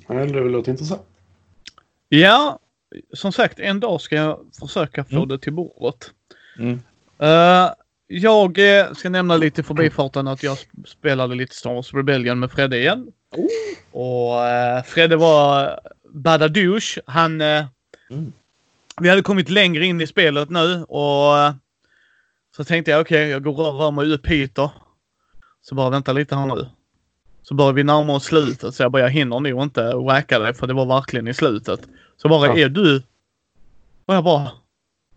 [0.07, 1.01] Ja, det låter intressant.
[2.09, 2.59] Ja,
[3.13, 5.27] som sagt en dag ska jag försöka få Mm.
[5.27, 6.11] det till bordet.
[6.59, 6.79] Mm.
[7.19, 7.69] Eh,
[8.07, 12.51] jag eh, ska nämna lite förbifarten att jag sp- spelade lite Star Wars Rebellion med
[12.51, 13.07] Fredde igen.
[13.91, 15.79] Och uh, Fredde var
[16.13, 17.01] badadouche.
[17.05, 17.41] Han...
[17.41, 17.65] eh,
[18.11, 18.33] Mm.
[19.01, 21.53] Vi hade kommit längre in i spelet nu och eh,
[22.55, 24.57] så tänkte jag okej, jag går och rör mig upp hit.
[25.61, 26.67] Så bara vänta lite här nu.
[27.43, 30.53] Så börjar vi närma oss slutet så jag bara jag hinner nog inte wacka dig
[30.53, 31.79] för det var verkligen i slutet.
[32.21, 32.57] Så bara Ja.
[32.65, 33.03] är du...
[34.05, 34.51] Och jag bara...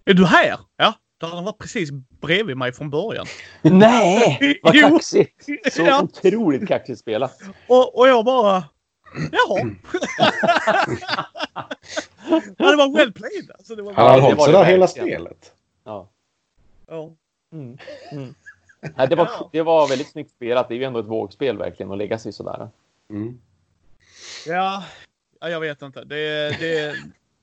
[0.04, 0.58] Är du här?
[0.76, 0.94] Ja.
[1.18, 3.26] Då hade han varit precis bredvid mig från början.
[3.62, 4.88] Nej, vad Jo.
[4.88, 5.46] kaxigt!
[5.72, 6.02] Så Ja.
[6.02, 7.38] otroligt kaxigt spelat.
[7.68, 8.64] Och, och jag bara...
[9.32, 9.70] Jaha.
[12.58, 13.50] ja, det var well played.
[13.58, 15.52] Alltså, det var Han har det hållit det sådär hela spelet.
[15.84, 16.08] Ja.
[16.86, 17.10] ja.
[17.52, 17.78] Mm.
[18.12, 18.34] Mm.
[18.96, 20.68] Nej, det, var, det var väldigt snyggt spelat.
[20.68, 22.68] Det är ju ändå ett vågspel verkligen att lägga sig sådär.
[23.10, 23.40] Mm.
[24.46, 24.84] Ja,
[25.42, 26.04] ja, jag vet inte.
[26.04, 26.94] Det, det,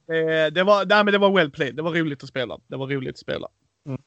[0.08, 1.76] det, det, var, nej, men det var well played.
[1.76, 2.60] Det var roligt att spela.
[2.68, 3.48] Det var roligt att spela.
[3.86, 4.02] Mm.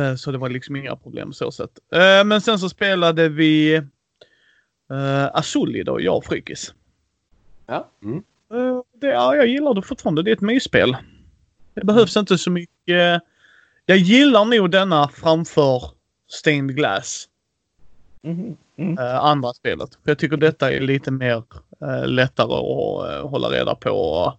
[0.00, 1.78] Eh, Så det var liksom inga problem så sett.
[1.92, 3.76] Eh, Men sen så spelade vi
[4.92, 6.74] uh, Azuli då, jag och Frykis.
[7.66, 7.88] Ja.
[8.02, 8.22] Mm.
[8.52, 10.22] Eh, det, ja, jag gillar det fortfarande.
[10.22, 10.96] Det är ett mysspel.
[11.74, 13.22] Det behövs inte så mycket.
[13.86, 15.82] Jag gillar nog denna framför
[16.28, 17.28] Stained Glass.
[18.22, 18.56] Mhm.
[18.76, 18.98] Mm.
[18.98, 19.90] eh, andra spelet.
[19.94, 21.42] För jag tycker detta är lite mer eh,
[22.06, 24.32] lättare att eh, hålla reda på.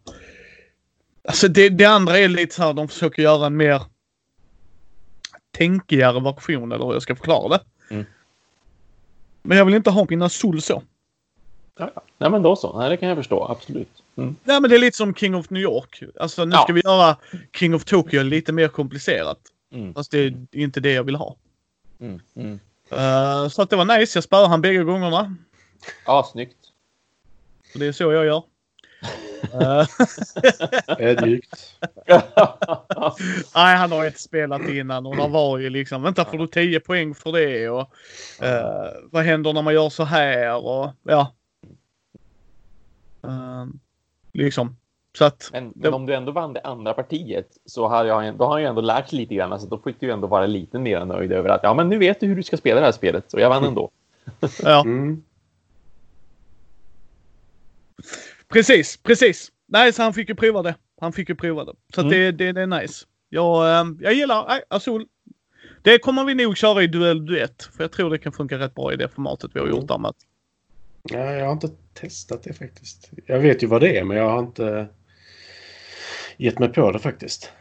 [1.28, 3.82] Alltså det, det andra är lite så här, de försöker göra en mer
[5.58, 7.60] tänkigare version eller hur jag ska förklara det.
[7.90, 8.06] Mm.
[9.42, 10.84] Men jag vill inte ha mina sol så.
[11.78, 11.92] Ja.
[12.18, 12.80] Nej, men då så.
[12.80, 13.48] Nej, det kan jag förstå.
[13.50, 14.04] Absolut.
[14.16, 14.36] Mm.
[14.44, 16.04] Nej men det är lite som King of New York.
[16.20, 16.64] Alltså nu Ja.
[16.64, 17.18] ska vi göra
[17.60, 19.40] King of Tokyo lite mer komplicerat.
[19.74, 19.94] Mm.
[19.94, 21.36] Fast det är inte det jag vill ha.
[22.00, 22.20] Mm.
[22.36, 22.60] Mm.
[22.92, 24.18] Eh, så att det var nice.
[24.18, 25.36] Jag spöade han bägge gångerna.
[26.06, 26.58] Ja, snyggt.
[27.74, 28.44] Så det är så jag gör.
[31.00, 31.76] Ödmjukt.
[33.56, 36.80] Nej, han har inte spelat innan och det var ju liksom, vänta får du 10
[36.80, 37.90] poäng för det och
[38.42, 41.32] eh, vad händer när man gör så här och ja.
[43.24, 43.66] Eh,
[44.32, 44.76] liksom.
[45.18, 48.38] Så att, Men, Det- men om du ändå vann det andra partiet så har jag,
[48.38, 49.54] då har jag ändå lärt sig lite grann.
[49.54, 51.98] Alltså, då fick du ju ändå vara lite mer nöjd över att ja, men nu
[51.98, 53.90] vet du hur du ska spela det här spelet och jag vann ändå.
[54.64, 54.82] ja.
[54.82, 55.24] Mm.
[58.54, 59.52] Precis, precis.
[59.68, 60.76] Nej, så han fick ju prova det.
[61.02, 61.74] Han fick ju prova det.
[61.96, 62.12] Så Mm.
[62.12, 63.06] det, det, det är nice.
[63.30, 65.06] Jag, eh, jag gillar, nej, Azul.
[65.82, 67.64] Det kommer vi nog köra i duell duett.
[67.64, 69.98] För jag tror det kan funka rätt bra i det formatet vi har gjort där
[69.98, 70.14] med.
[71.12, 73.10] Nej, jag har inte testat det faktiskt.
[73.26, 74.88] Jag vet ju vad det är, men jag har inte
[76.38, 77.52] gett mig på det faktiskt.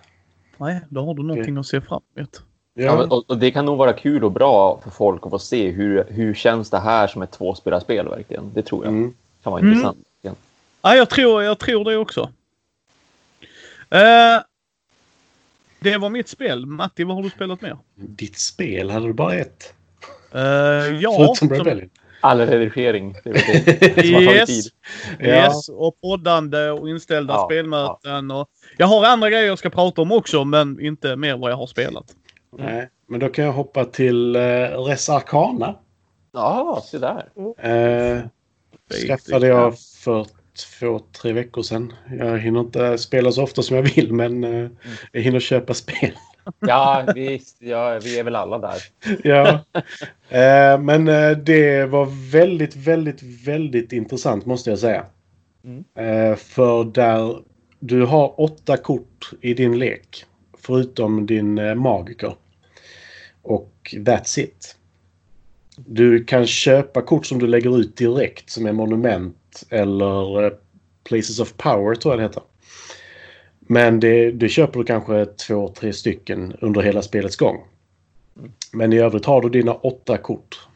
[0.57, 2.43] Nej, då har du någonting att se fram emot.
[2.75, 3.07] Ja.
[3.11, 6.05] Ja, och det kan nog vara kul och bra för folk att få se hur,
[6.09, 8.51] hur känns det här som ett tvåspelarspel verkligen.
[8.55, 9.15] Det tror jag mm.
[9.43, 9.73] kan vara Mm.
[9.73, 9.99] intressant.
[10.83, 10.91] Ja.
[10.91, 12.21] Ja, jag tror, jag tror det också.
[13.91, 14.43] Eh,
[15.81, 16.67] det var mitt spel.
[16.67, 17.79] Matti, vad har du spelat mer?
[17.95, 19.75] Ditt spel, hade du bara ett?
[20.35, 20.41] Uh,
[21.01, 21.91] ja, Förutom Rebellion?
[22.21, 23.17] All redigering.
[23.25, 23.41] Det det
[24.27, 24.67] tagit tid.
[25.21, 28.31] yes, yes, och poddande och inställda Ja, spelmöten.
[28.31, 31.57] Och, jag har andra grejer jag ska prata om också, men inte mer vad jag
[31.57, 32.17] har spelat.
[32.59, 35.75] Nej, men då kan jag hoppa till uh, Res Arcana.
[36.33, 37.29] Ja, se där.
[37.39, 38.23] Uh,
[39.07, 41.93] skaffade jag för två, tre veckor sedan.
[42.19, 44.71] Jag hinner inte spela så ofta som jag vill, men eh,
[45.13, 46.13] jag hinner köpa spel.
[46.61, 47.57] Ja, visst.
[47.61, 48.83] Ja, vi är väl alla där.
[49.23, 49.65] ja.
[50.29, 55.07] Eh, men eh, det var väldigt, väldigt, väldigt intressant måste jag säga.
[55.65, 56.37] Mm.
[56.37, 57.43] För där
[57.81, 60.25] du har åtta kort i din lek.
[60.59, 62.35] Förutom din magiker.
[63.43, 64.77] Och that's it.
[65.77, 69.37] Du kan köpa kort som du lägger ut direkt som är monument
[69.71, 70.53] eller eh,
[71.05, 72.43] Places of Power tror jag det heter.
[73.61, 77.65] Men det, det köper du kanske två, tre stycken under hela spelets gång.
[78.73, 80.69] Men i övrigt har du dina åtta kort.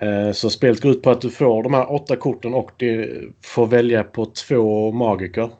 [0.00, 3.32] Eh, så spelet går ut på att du får de här åtta korten och du
[3.42, 5.50] får välja på två magiker.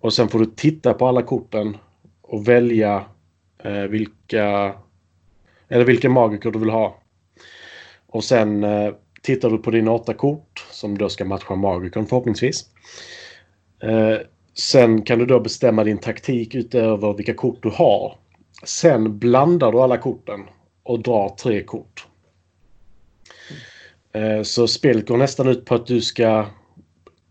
[0.00, 1.76] Och sen får du titta på alla korten
[2.22, 3.04] och välja
[3.64, 4.74] eh, vilka,
[5.68, 6.98] eller vilka magiker du vill ha.
[8.06, 8.64] Och sen
[9.28, 12.64] tittar du på dina åtta kort som då ska matcha magikern förhoppningsvis.
[13.82, 14.18] Eh,
[14.54, 18.18] sen kan du då bestämma din taktik utöver vilka kort du har.
[18.64, 20.40] Sen blandar du alla korten
[20.82, 22.06] och drar tre kort.
[24.12, 26.46] Eh, så spelet går nästan ut på att du ska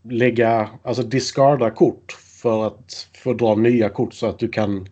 [0.02, 4.88] lägga, alltså discarda kort för att få dra nya kort så att du kan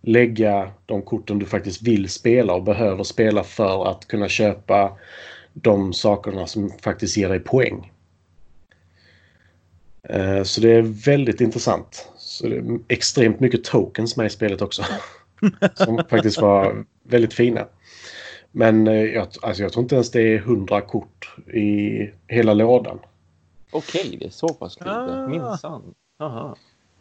[0.00, 4.98] lägga de korten du faktiskt vill spela och behöver spela för att kunna köpa
[5.62, 7.92] de sakerna som faktiskt ger dig poäng.
[10.02, 12.08] Eh, så det är väldigt intressant.
[12.16, 14.82] Så det är extremt mycket tokens med i spelet också.
[15.74, 17.66] Som faktiskt var väldigt fina.
[18.52, 22.98] Men eh, jag, alltså jag tror inte ens det är 100 kort i hela lådan.
[23.70, 24.90] Okej, det är så pass lite.
[24.90, 25.28] Ah.
[25.28, 25.94] Minsann.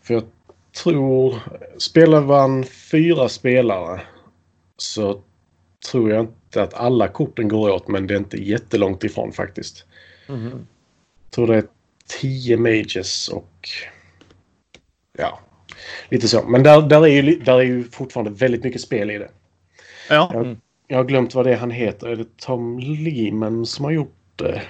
[0.02, 0.24] För jag
[0.84, 1.36] tror...
[1.78, 4.02] Spelar man fyra spelare
[4.78, 5.22] så
[5.92, 9.86] tror jag inte att alla korten går åt, men det är inte jättelångt ifrån faktiskt.
[10.30, 10.68] Mhm.
[11.24, 11.64] Jag tror det är
[12.22, 13.70] 10 mages och...
[15.18, 15.40] Ja,
[16.10, 16.44] lite så.
[16.48, 19.30] Men där, där, är ju, där är ju fortfarande väldigt mycket spel i det.
[20.10, 20.30] Ja.
[20.34, 20.58] Jag, Mm.
[20.88, 22.08] jag har glömt vad det är han heter.
[22.08, 24.62] Är det Tom Lehman som har gjort det?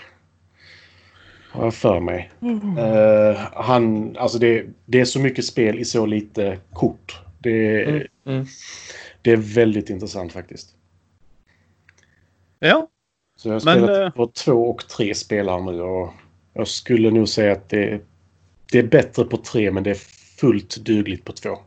[1.51, 2.31] Har jag för mig.
[2.77, 7.19] Eh, han, alltså det, det är så mycket spel i så lite kort.
[7.39, 8.07] Det, Mm.
[8.25, 8.45] Mm.
[9.21, 10.69] det är väldigt intressant faktiskt.
[12.67, 12.87] Ja.
[13.37, 16.13] Så jag har Men, spelat eh, på två och tre spelare nu och
[16.53, 18.01] jag skulle nog säga att det,
[18.71, 19.99] det är bättre på tre men det är
[20.39, 21.57] fullt dugligt på två.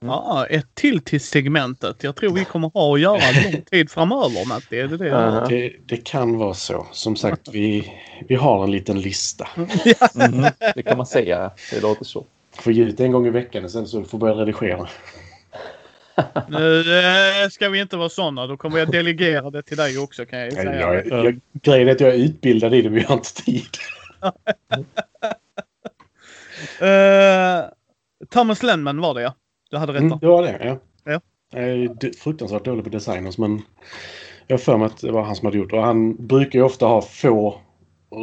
[0.00, 2.02] ja, ett till till segmentet.
[2.04, 4.66] Jag tror vi kommer ha att göra lång tid framöver Matti.
[4.76, 5.46] Det är det jag Aha.
[5.48, 6.86] Det, det kan vara så.
[6.92, 7.92] Som sagt, vi,
[8.28, 9.48] vi har en liten lista.
[10.14, 10.46] Mhm.
[10.74, 11.50] Det kan man säga.
[11.70, 12.24] Det låter så.
[12.52, 14.88] Får ge ut en gång i veckan och sen så får börja redigera.
[16.48, 18.46] Nu eh, ska vi inte vara sådana.
[18.46, 20.80] Då kommer jag delegera det till dig också kan jag säga.
[20.80, 23.66] Jag, jag, grejen är att jag är utbildad i det men jag har inte tid.
[26.80, 27.64] Eh,
[28.30, 29.34] Thomas Lenman var det ja.
[29.70, 30.78] Du hade rätt Mm, det var det, ja.
[31.04, 31.20] Ja.
[31.52, 33.62] Jag är fruktansvärt dålig på designers men
[34.46, 35.72] jag har för mig att det var han som hade gjort.
[35.72, 37.60] Och han brukar ju ofta ha få,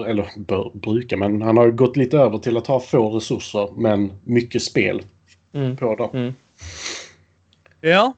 [0.08, 4.14] eller bör, brukar, men han har gått lite över till att ha få resurser men
[4.24, 5.02] mycket spel
[5.54, 5.78] Mm.
[5.78, 6.10] på dem.
[6.14, 6.34] Mm.
[7.82, 8.14] Ja.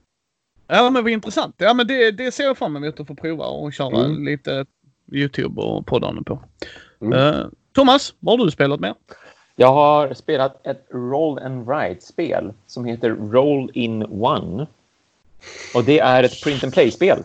[0.68, 1.56] Ja men vad intressant.
[1.58, 4.26] Ja men det, det ser jag fram emot att få prova och köra Mm.
[4.26, 4.66] lite
[5.12, 6.40] YouTube och poddande på.
[7.02, 7.14] Mm.
[7.20, 8.96] Eh, Thomas, vad har du spelat med?
[9.56, 14.68] Jag har spelat ett roll and write-spel som heter Roll in One.
[15.76, 17.24] Och det är ett print and play-spel.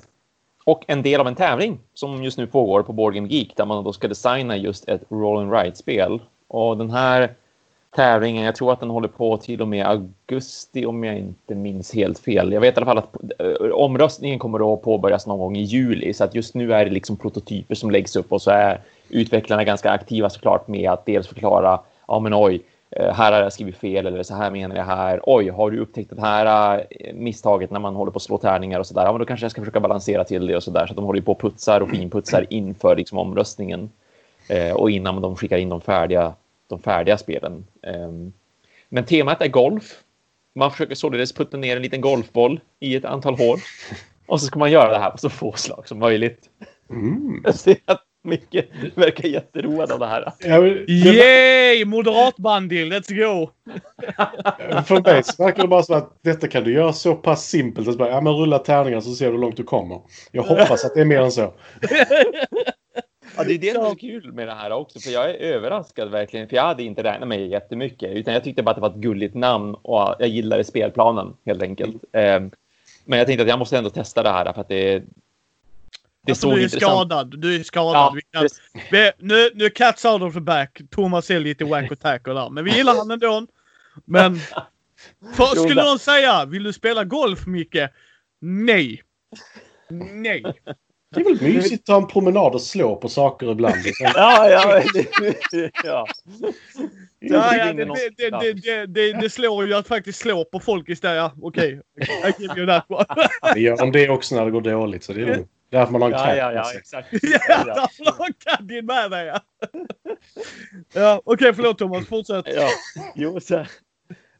[0.64, 3.66] Och en del av en tävling som just nu pågår på Board Game Geek där
[3.66, 6.20] man då ska designa just ett roll and write-spel.
[6.48, 7.35] Och den här
[7.96, 11.94] tävlingen, jag tror att den håller på till och med augusti om jag inte minns
[11.94, 12.53] helt fel.
[12.53, 16.14] Jag vet i alla fall att eh, omröstningen kommer att påbörjas någon gång i juli
[16.14, 19.64] så att just nu är det liksom prototyper som läggs upp och så är utvecklarna
[19.64, 23.77] ganska aktiva såklart med att dels förklara ja men oj, eh, här har jag skrivit
[23.77, 25.20] fel eller så här menar jag här.
[25.22, 28.81] Oj, har du upptäckt det här eh, misstaget när man håller på att slå tärningar
[28.81, 29.05] och så där?
[29.05, 30.96] Ja, men då kanske jag ska försöka balansera till det och så där så att
[30.96, 33.90] de håller på och putsar och finputsar inför liksom omröstningen
[34.48, 36.35] eh, och innan de skickar in de färdiga,
[36.68, 37.66] de färdiga spelen.
[37.83, 38.33] Ehm,
[38.88, 39.94] men temat är golf.
[40.54, 43.59] Man försöker således putta ner en liten golfboll i ett antal hål
[44.26, 46.40] och så ska man göra det här på så få slag som möjligt.
[46.90, 47.40] Mm.
[47.44, 50.33] Jag ser att Micke verkar jätteroad av det här.
[50.40, 51.85] Det- Yay!
[51.85, 53.50] Moderatbandy, let's go!
[54.83, 57.88] För mig så verkar det bara som att detta kan du göra så pass simpelt.
[57.88, 60.00] Att bara, ja, men rulla tärningar så ser du hur långt du kommer.
[60.33, 61.54] Jag hoppas att det är mer än så.
[63.38, 66.11] Ja, det är det som är kul med det här också, för jag är överraskad
[66.11, 68.90] verkligen, för jag hade inte räknat med jättemycket, utan jag tyckte bara att det var
[68.90, 72.05] ett gulligt namn och jag gillade spelplanen helt enkelt.
[72.12, 72.51] Ehm,
[73.05, 76.51] Men jag tänkte att jag måste ändå testa det här för att det, det Alltså,
[76.51, 77.38] du är intressant skadad.
[77.38, 78.20] Du är skadad.
[78.31, 78.46] Ja,
[78.90, 80.81] Vi nu, nu cats out of the back.
[80.90, 82.51] Thomas är lite wack och tackle där.
[82.51, 83.46] Men vi gillar han ändå.
[84.05, 84.40] Men...
[85.35, 87.77] För, skulle någon säga, vill du spela golf Micke?
[88.40, 89.03] Nej.
[90.12, 90.44] Nej.
[91.14, 93.77] Det är väl mysigt att ta en promenad och slå på saker ibland.
[94.01, 96.07] Ja, ja, det, ja.
[97.21, 100.88] Ja, ja, Det det, det, det, det, det, slår ju att faktiskt slå på folk
[100.88, 101.16] istället.
[101.16, 103.29] Ja, Okej, I give you that one.
[103.55, 105.05] Det gör de det också när det går dåligt.
[105.05, 106.79] Så det är därför man har en Ja, ja, ja, sig.
[106.79, 107.09] exakt.
[107.49, 109.40] Ja, där har Kadin med dig ja.
[110.94, 112.07] ja Okej, förlåt Thomas.
[112.07, 112.44] Fortsätt.
[112.55, 112.68] Ja,
[113.14, 113.68] jo, så här.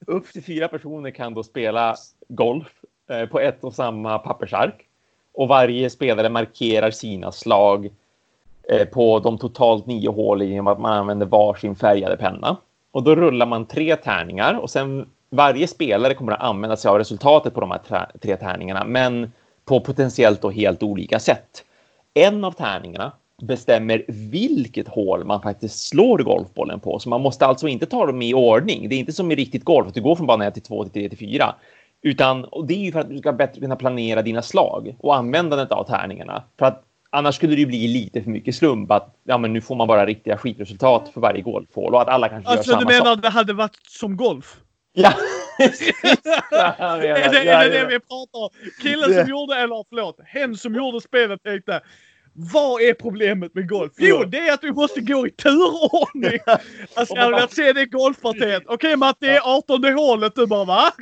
[0.07, 1.97] Upp till fyra personer kan då spela
[2.29, 2.69] golf
[3.11, 4.88] eh, på ett och samma pappersark.
[5.39, 7.91] Och varje spelare markerar sina slag
[8.69, 12.57] eh, på de totalt nio hålen genom att man använder varsin färgade penna.
[12.91, 16.99] Och då rullar man tre tärningar och sen varje spelare kommer att använda sig av
[16.99, 19.33] resultatet på de här tre tärningarna, men
[19.65, 21.65] på potentiellt och helt olika sätt.
[22.15, 26.99] En av tärningarna bestämmer vilket hål man faktiskt slår golfbollen på.
[26.99, 28.89] Så man måste alltså inte ta dem i ordning.
[28.89, 30.85] Det är inte som i riktigt golf, att du går från bana 1 till 2
[30.85, 31.55] till 3 till 4.
[32.03, 35.17] Utan, och det är ju för att du ska bättre kunna planera dina slag och
[35.17, 36.45] användandet av tärningarna.
[36.59, 39.61] För att annars skulle det ju bli lite för mycket slump att ja, men nu
[39.61, 42.81] får man bara riktiga skitresultat för varje golfhål och att alla kanske alltså, gör samma
[42.81, 42.91] sak.
[42.91, 44.57] Alltså du menar att det hade varit som golf?
[44.93, 45.13] Ja,
[45.59, 48.49] är, det, är det det vi pratar om?
[48.83, 51.81] Killen som gjorde, eller förlåt, hen som gjorde spelet tänkte
[52.33, 53.93] vad är problemet med golf?
[53.97, 56.39] Jo, det är att du måste gå i turordning.
[56.95, 58.63] Alltså, jag vill se det golfpartiet.
[58.67, 60.35] Okej okay, Matt, det är 18 hålet.
[60.35, 60.93] Du bara va?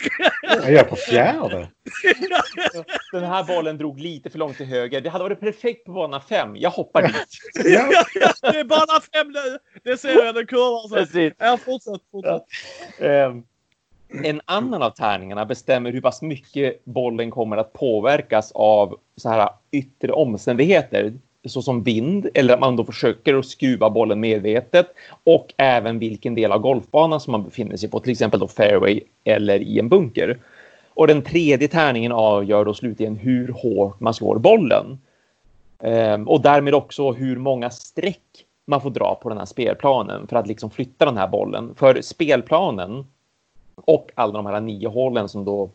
[0.42, 1.68] Jag är på fjärde.
[3.12, 5.00] Den här bollen drog lite för långt till höger.
[5.00, 6.56] Det hade varit perfekt på bana 5.
[6.56, 7.16] Jag hoppar dit.
[7.64, 8.04] ja,
[8.52, 9.58] det är bana 5 nu.
[9.84, 11.34] Det ser jag, den kurvan.
[11.38, 12.02] Ja, fortsätt.
[12.10, 12.42] fortsätt.
[13.00, 13.26] Ja.
[13.26, 13.44] Um,
[14.08, 19.48] en annan av tärningarna bestämmer hur pass mycket bollen kommer att påverkas av så här
[19.70, 21.12] yttre omständigheter
[21.44, 24.86] såsom vind eller att man då försöker att skruva bollen medvetet
[25.24, 29.00] och även vilken del av golfbanan som man befinner sig på, till exempel då fairway
[29.24, 30.38] eller i en bunker.
[30.94, 34.98] Och den tredje tärningen avgör då slutligen hur hårt man slår bollen.
[35.82, 40.36] Ehm, och därmed också hur många streck man får dra på den här spelplanen för
[40.36, 41.74] att liksom flytta den här bollen.
[41.74, 43.04] För spelplanen
[43.84, 45.70] och alla de här nio hålen som då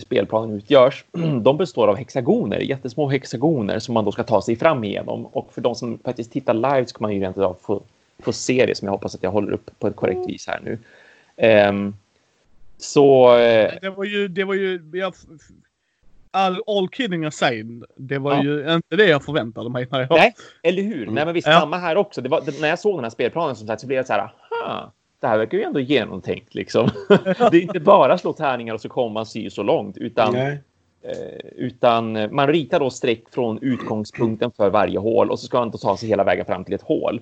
[0.00, 1.04] spelplanen utgörs,
[1.42, 5.26] de består av hexagoner, jättesmå hexagoner som man då ska ta sig fram igenom.
[5.26, 7.82] Och för de som faktiskt tittar live så kan man ju rent av få,
[8.18, 10.60] få se det som jag hoppas att jag håller upp på ett korrekt vis här
[10.64, 10.78] nu.
[11.68, 11.96] Um,
[12.78, 13.32] så...
[13.32, 15.14] Uh, det var ju, det var ju, jag,
[16.30, 18.42] all, all kidding aside, det var ja.
[18.42, 19.86] ju inte det jag förväntade mig.
[19.90, 20.10] När jag...
[20.10, 21.02] Nej, eller hur?
[21.02, 21.14] Mm.
[21.14, 21.60] Nej, men visst, ja.
[21.60, 22.28] samma här också.
[22.28, 24.92] Var, när jag såg den här spelplanen som sagt så blev jag så här, aha,
[25.22, 26.88] det här verkar ju ändå genomtänkt liksom.
[27.50, 30.54] det är inte bara slå tärningar och så kommer man sy så långt utan eh,
[31.56, 35.78] utan man ritar då streck från utgångspunkten för varje hål och så ska man då
[35.78, 37.20] ta sig hela vägen fram till ett hål.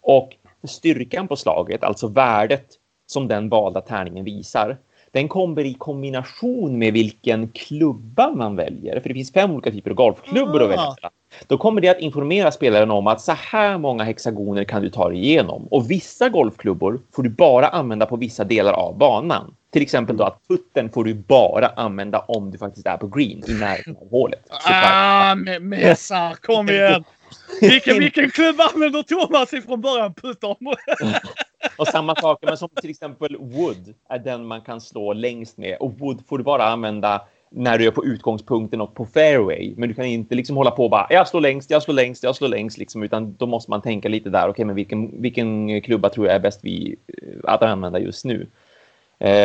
[0.00, 0.36] Och
[0.68, 2.66] styrkan på slaget, alltså värdet
[3.06, 4.76] som den valda tärningen visar,
[5.12, 9.00] den kommer i kombination med vilken klubba man väljer.
[9.00, 11.10] För det finns fem olika typer av golfklubbor att välja ah.
[11.46, 15.08] Då kommer det att informera spelaren om att så här många hexagoner kan du ta
[15.08, 15.66] dig igenom.
[15.70, 19.54] Och vissa golfklubbor får du bara använda på vissa delar av banan.
[19.72, 23.42] Till exempel då att putten får du bara använda om du faktiskt är på green
[23.48, 24.46] i närheten av hålet.
[24.50, 27.04] Ah, Messar, kom igen!
[27.60, 30.14] Vilken, vilken klubb använder Thomas ifrån början?
[30.14, 30.56] Putton?
[31.76, 35.76] och samma sak, men som till exempel Wood är den man kan slå längst med.
[35.80, 37.22] Och Wood får du bara använda
[37.54, 39.74] när du är på utgångspunkten och på fairway.
[39.76, 42.22] Men du kan inte liksom hålla på och bara jag slår längst, jag slår längst,
[42.22, 44.40] jag slår längst liksom, utan då måste man tänka lite där.
[44.40, 48.24] Okej, okay, men vilken, vilken klubba tror jag är bäst vi eh, att använda just
[48.24, 48.46] nu?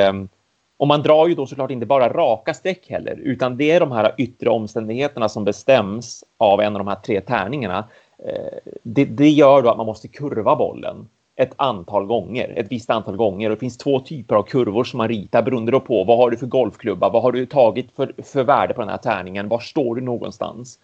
[0.10, 0.30] Um,
[0.77, 3.91] och man drar ju då såklart inte bara raka streck heller, utan det är de
[3.91, 7.88] här yttre omständigheterna som bestäms av en av de här tre tärningarna.
[8.19, 12.89] Ehm, det, det gör då att man måste kurva bollen ett antal gånger, ett visst
[12.89, 13.50] antal gånger.
[13.50, 16.38] Och det finns två typer av kurvor som man ritar beroende på vad har du
[16.38, 19.95] för golfklubba, vad har du tagit för, för värde på den här tärningen, var står
[19.95, 20.80] du någonstans?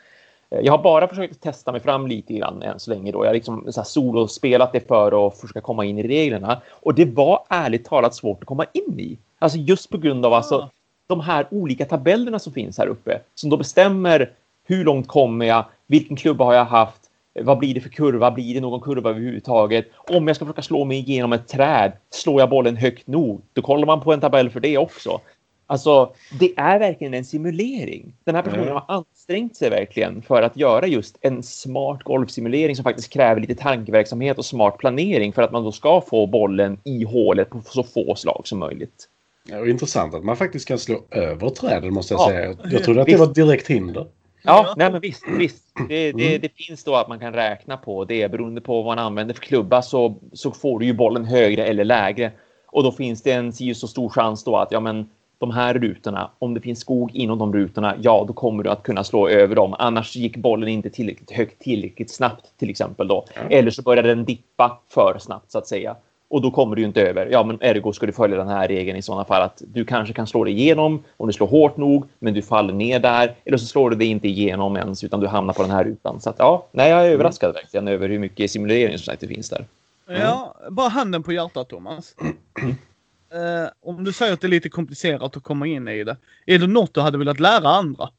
[0.50, 3.12] Eh, jag har bara försökt testa mig fram lite grann än så länge.
[3.12, 3.24] Då.
[3.24, 6.62] Jag har liksom så här solospelat det för att försöka komma in i reglerna.
[6.70, 9.18] Och det var ärligt talat svårt att komma in i.
[9.40, 10.70] Alltså just på grund av alltså,
[11.08, 13.20] de här olika tabellerna som finns här uppe.
[13.36, 14.32] Som då bestämmer
[14.66, 15.66] hur långt kommer jag?
[15.88, 17.03] Vilken klubba har jag haft?
[17.42, 18.32] Vad blir det för kurva?
[18.32, 19.86] Blir det någon kurva överhuvudtaget?
[19.96, 23.42] Om jag ska försöka slå mig igenom ett träd, slår jag bollen högt nog?
[23.54, 25.22] Då kollar man på en tabell för det också.
[25.68, 28.14] Alltså, det är verkligen en simulering.
[28.24, 28.74] Den här personen mm.
[28.74, 33.56] har ansträngt sig verkligen för att göra just en smart golfsimulering som faktiskt kräver lite
[33.56, 37.84] tankeverksamhet och smart planering för att man då ska få bollen i hålet på så
[37.84, 39.10] få slag som möjligt.
[39.50, 42.28] Ja, intressant att man faktiskt kan slå över träden måste jag ja.
[42.28, 42.56] säga.
[42.72, 44.06] Jag trodde att det var ett direkt hinder.
[44.44, 45.64] Ja, nej men visst, visst.
[45.90, 46.42] Det, det, mm.
[46.42, 48.32] det, finns då att man kan räkna på det.
[48.32, 51.84] Beroende på vad man använder för klubba så, så får du ju bollen högre eller
[51.84, 52.32] lägre.
[52.68, 56.32] Och då finns det en så stor chans då att ja, men de här rutorna,
[56.40, 59.56] om det finns skog inom de rutorna, ja, då kommer du att kunna slå över
[59.56, 59.76] dem.
[59.80, 63.26] Annars gick bollen inte tillräckligt högt, tillräckligt snabbt till exempel då.
[63.50, 65.96] Eller så började den dippa för snabbt så att säga.
[66.34, 67.28] Och då kommer du inte över.
[67.32, 70.14] Ja, men ergo ska du följa den här regeln i sådana fall att du kanske
[70.14, 73.36] kan slå dig igenom om du slår hårt nog, men du faller ner där.
[73.46, 76.22] Eller så slår du dig inte igenom ens, utan du hamnar på den här rutan.
[76.22, 77.14] Så att ja, nej, jag är mm.
[77.14, 77.62] överraskad mm.
[77.62, 79.66] verkligen över hur mycket simulering som sagt det finns där.
[80.10, 80.22] Mm.
[80.22, 82.16] Ja, bara handen på hjärtat Thomas.
[82.22, 86.18] Uh, om du säger att det är lite komplicerat att komma in i det.
[86.46, 88.10] Är det något du hade velat lära andra?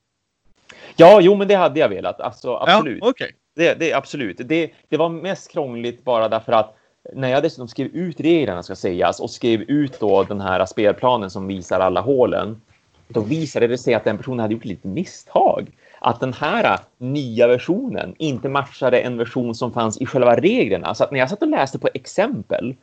[0.96, 2.20] Ja, jo, men det hade jag velat.
[2.20, 2.98] Alltså, absolut.
[3.00, 3.30] Ja, okay.
[3.56, 4.36] det, det, absolut.
[4.38, 6.76] Det, det var mest krångligt bara därför att
[7.12, 11.30] när jag dessutom skrev ut reglerna ska sägas och skrev ut då den här spelplanen
[11.30, 12.60] som visar alla hålen.
[13.08, 15.70] Då visade det sig att den personen hade gjort lite misstag.
[15.98, 20.94] Att den här nya versionen inte matchade en version som fanns i själva reglerna.
[20.94, 22.74] Så att när jag satt och läste på exempel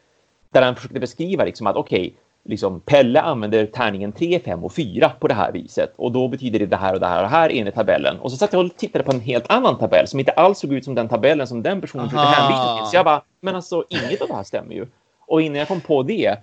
[0.49, 2.13] där han försökte beskriva liksom att okej, okay,
[2.43, 6.59] liksom Pelle använder tärningen 3, 5 och 4 på det här viset och då betyder
[6.59, 8.19] det det här och det här och det här enligt tabellen.
[8.19, 10.73] Och så satt jag och tittade på en helt annan tabell som inte alls såg
[10.73, 12.85] ut som den tabellen som den personen försökte hänvisa till.
[12.85, 14.85] Så jag bara, men alltså inget av det här stämmer ju.
[15.27, 16.35] Och innan jag kom på det,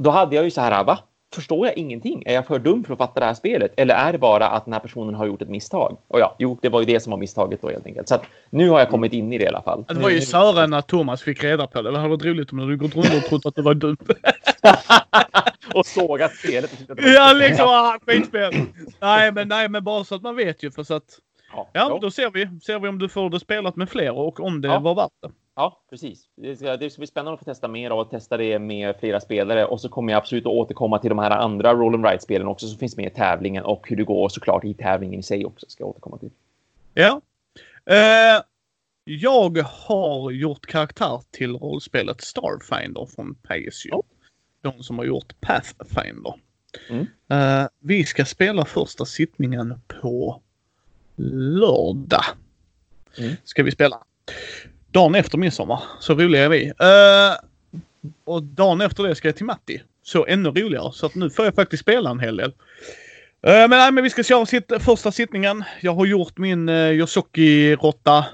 [0.00, 0.98] då hade jag ju så här, va?
[1.34, 2.22] Förstår jag ingenting?
[2.26, 3.72] Är jag för dum för att fatta det här spelet?
[3.76, 5.96] Eller är det bara att den här personen har gjort ett misstag?
[6.08, 8.08] Och ja, jo, det var ju det som var misstaget då helt enkelt.
[8.08, 9.84] Så att nu har jag kommit in i det i alla fall.
[9.88, 11.90] Det var ju Sören när Thomas fick reda på det.
[11.90, 13.96] Det hade varit roligt om du gått runt och trott att det var dum.
[15.74, 16.70] och sågat spelet.
[16.96, 17.66] ja, liksom.
[17.68, 18.52] Ah, skitspel.
[19.00, 20.70] nej, men, nej, men bara så att man vet ju.
[20.70, 21.18] För så att,
[21.52, 24.40] ja, ja då ser vi, ser vi om du får det spelat med fler och
[24.40, 24.78] om det ja.
[24.78, 25.30] var värt det.
[25.58, 26.24] Ja, precis.
[26.36, 29.20] Det ska, det ska bli spännande att få testa mer och testa det med flera
[29.20, 29.66] spelare.
[29.66, 32.66] Och så kommer jag absolut att återkomma till de här andra Roll and Ride-spelen också
[32.66, 35.66] som finns med i tävlingen och hur det går såklart i tävlingen i sig också
[35.68, 36.30] ska jag återkomma till.
[36.94, 37.20] Ja.
[37.90, 38.42] Eh,
[39.04, 43.90] jag har gjort karaktär till rollspelet Starfinder från PSU.
[43.90, 44.02] Oh.
[44.62, 46.34] De som har gjort Pathfinder.
[46.88, 47.06] Mm.
[47.28, 50.42] Eh, vi ska spela första sittningen på
[51.16, 52.24] lördag.
[53.18, 53.36] Mm.
[53.44, 53.98] Ska vi spela
[54.90, 55.82] dagen efter midsommar.
[56.00, 56.66] Så roliga är vi.
[56.66, 57.36] Uh,
[58.24, 59.82] och dagen efter det ska jag till Matti.
[60.02, 60.92] Så ännu roligare.
[60.92, 62.50] Så att nu får jag faktiskt spela en hel del.
[62.50, 62.54] Uh,
[63.42, 65.64] men, nej, men vi ska köra sitt, första sittningen.
[65.80, 68.24] Jag har gjort min uh, Yosoki-råtta.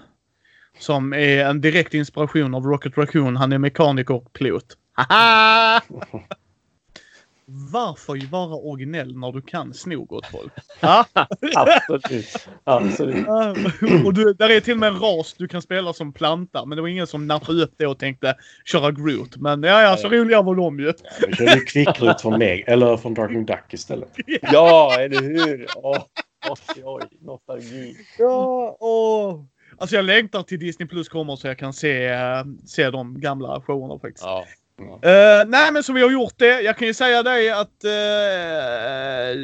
[0.78, 3.36] Som är en direkt inspiration av Rocket Raccoon.
[3.36, 4.76] Han är mekaniker och pilot.
[4.94, 5.80] Haha!
[7.46, 10.52] varför vara originell när du kan sno gott folk?
[11.54, 12.48] Absolut.
[12.64, 13.26] Absolut.
[14.04, 16.64] och du, där är till och med en ras du kan spela som planta.
[16.64, 19.36] Men det var ingen som nappade upp det och tänkte köra Groot.
[19.36, 20.86] Men ja, ja, så roliga var de ju.
[20.86, 20.92] Ja,
[21.28, 22.64] vi körde kvickrut från mig.
[22.66, 24.08] Eller från Darkwing Duck istället.
[24.42, 25.66] ja, eller hur?
[25.74, 26.02] Oh,
[26.48, 27.96] oj, oj, nostalgi.
[28.18, 29.44] Ja, och...
[29.78, 33.60] Alltså jag längtar till Disney Plus kommer så jag kan se, uh, se de gamla
[33.60, 34.24] showerna faktiskt.
[34.24, 34.44] Ja.
[34.80, 36.60] Uh, nej, men så vi har gjort det.
[36.60, 37.90] Jag kan ju säga dig att uh,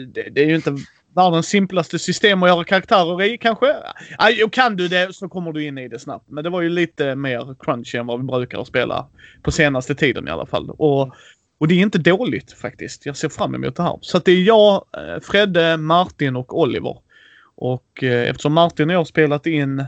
[0.07, 0.76] det, det, är ju inte
[1.16, 3.66] världens simplaste system att göra karaktärer i kanske.
[3.66, 6.31] Uh, kan du det så kommer du in i det snabbt.
[6.31, 9.07] Men det var ju lite mer crunchy än vad vi brukar spela
[9.43, 10.70] på senaste tiden i alla fall.
[10.70, 11.14] Och,
[11.59, 13.07] och det är inte dåligt faktiskt.
[13.07, 13.99] Jag ser fram emot det här.
[14.01, 16.99] Så att det är jag, eh, Fredde, Martin och Oliver.
[17.57, 19.85] Och eftersom Martin och jag har spelat in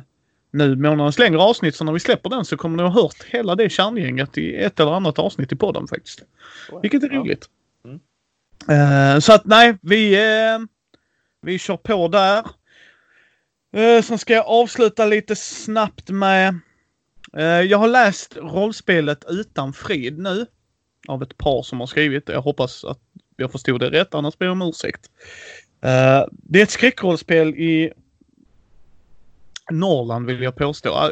[0.52, 3.54] nu månadens längre avsnitt så när vi släpper den så kommer ni ha hört hela
[3.54, 6.22] det kärngänget i ett eller annat avsnitt i podden faktiskt.
[6.82, 7.46] Vilket är roligt.
[7.84, 8.00] Mm.
[8.70, 10.66] Uh, så att nej, vi, uh,
[11.42, 12.46] vi kör på där.
[13.76, 16.58] Uh, sen ska jag avsluta lite snabbt med
[17.68, 20.46] jag har läst rollspelet Utan frid nu.
[21.08, 22.32] Av ett par som har skrivit det.
[22.32, 22.98] Jag hoppas att
[23.36, 25.10] jag förstod det rätt, annars ber jag om ursäkt.
[26.30, 27.92] det är ett skräckrollspel i
[29.70, 31.10] Norrland vill jag påstå.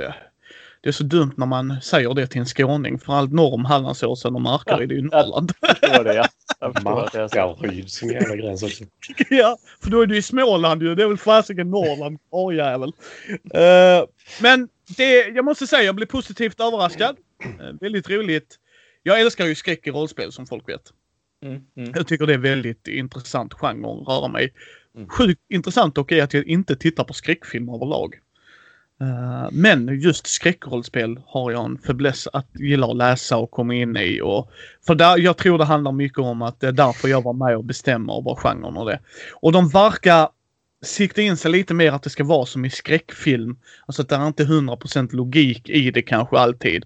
[0.82, 2.98] Det är så dumt när man säger det till en skåning.
[2.98, 5.52] För allt norr om Hallandsåsen och Markaryd är ju Norrland.
[5.60, 6.26] Jag förstår det, ja.
[6.82, 8.84] Markaryd som jävla gräns också.
[9.30, 10.94] ja, för då är du i Småland ju.
[10.94, 12.88] Det är väl fasiken Norrland, karljävel.
[13.28, 14.08] Uh,
[14.40, 17.16] men det, jag måste säga, jag blev positivt överraskad.
[17.44, 18.56] Uh, väldigt roligt.
[19.02, 20.92] Jag älskar ju skräck i rollspel som folk vet.
[21.44, 21.92] Mm, mm.
[21.94, 24.52] Jag tycker det är väldigt intressant genre att röra mig.
[24.96, 25.08] Mm.
[25.08, 28.14] Sjukt intressant dock är att jag inte tittar på skräckfilmer överlag.
[29.02, 33.96] Uh, men just skräckrollspel har jag en fäbless att gilla att läsa och komma in
[33.96, 34.20] i.
[34.20, 34.50] Och,
[34.86, 37.56] för där, jag tror det handlar mycket om att det är därför jag var med
[37.56, 39.00] och bestämmer vad genren och det.
[39.32, 40.28] Och de verkar
[40.82, 43.56] sikta in sig lite mer att det ska vara som i skräckfilm.
[43.86, 46.84] Alltså att det är inte 100% logik i det kanske alltid.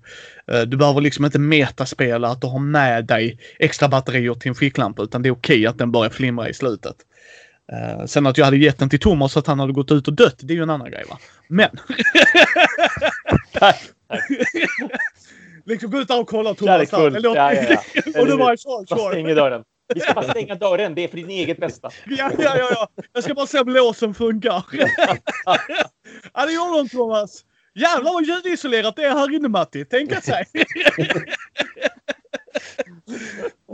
[0.52, 4.54] Eh, du behöver liksom inte metaspela att du har med dig extra batterier till en
[4.54, 6.96] ficklampa utan det är okej okay att den börjar flimra i slutet.
[7.72, 10.08] Uh, sen att jag hade gett den till Thomas så att han hade gått ut
[10.08, 11.18] och dött, det är ju en annan grej va.
[11.48, 11.70] Men...
[15.64, 16.90] liksom gå ut där och kolla Thomas.
[16.90, 18.20] Där, Eller, ja, ja, ja.
[18.20, 19.10] och du bara kör, kör.
[19.10, 19.64] Stänger dörren.
[19.94, 21.90] Vi ska bara stänga dörren, det är för din eget bästa.
[22.06, 22.88] ja, ja, ja, ja.
[23.12, 24.64] Jag ska bara se om låsen funkar.
[26.34, 27.44] ja, det gjorde de Thomas.
[27.74, 29.84] Jävlar vad ljudisolerat det är här inne Matti.
[29.84, 30.44] Tänk att säga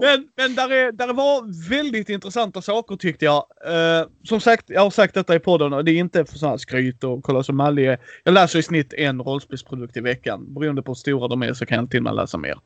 [0.00, 3.44] men men där, är, där var väldigt intressanta saker tyckte jag.
[3.68, 6.58] Uh, som sagt, jag har sagt detta i podden och det är inte för sådana
[6.58, 7.98] skryt och kolla så mallig är.
[8.24, 10.54] Jag läser i snitt en rollspelsprodukt i veckan.
[10.54, 12.58] Beroende på hur stora de är så kan jag till och med läsa mer.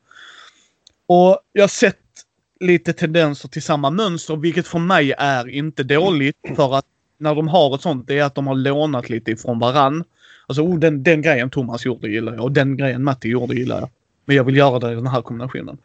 [1.07, 1.99] Och jag har sett
[2.59, 6.37] lite tendenser till samma mönster, vilket för mig är inte dåligt.
[6.55, 6.85] För att
[7.17, 10.03] när de har ett sånt, det är att de har lånat lite ifrån varann.
[10.47, 13.79] Alltså, oh, den, den grejen Thomas gjorde gillar jag och den grejen Matti gjorde gillar
[13.79, 13.89] jag.
[14.25, 15.77] Men jag vill göra det i den här kombinationen.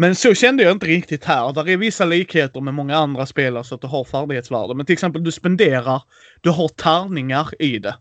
[0.00, 1.52] Men så kände jag inte riktigt här.
[1.52, 4.74] Där är vissa likheter med många andra spelare så att du har färdighetsvärde.
[4.74, 6.02] Men till exempel du spenderar,
[6.40, 7.96] du har tärningar i det.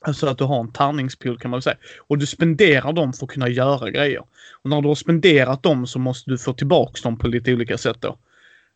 [0.00, 1.76] Alltså att du har en tärningspool kan man väl säga.
[2.08, 4.20] Och du spenderar dem för att kunna göra grejer.
[4.62, 7.78] Och när du har spenderat dem så måste du få tillbaks dem på lite olika
[7.78, 8.18] sätt då.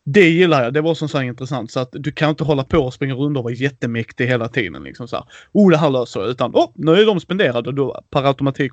[0.09, 0.73] Det gillar jag.
[0.73, 1.71] Det var som så intressant.
[1.71, 4.83] Så att du kan inte hålla på och springa runt och vara jättemäktig hela tiden.
[4.83, 5.25] Liksom så här.
[5.51, 6.29] Oh, det här löser jag.
[6.29, 7.71] Utan, oh, nu är de spenderade.
[7.71, 8.71] Då per automatik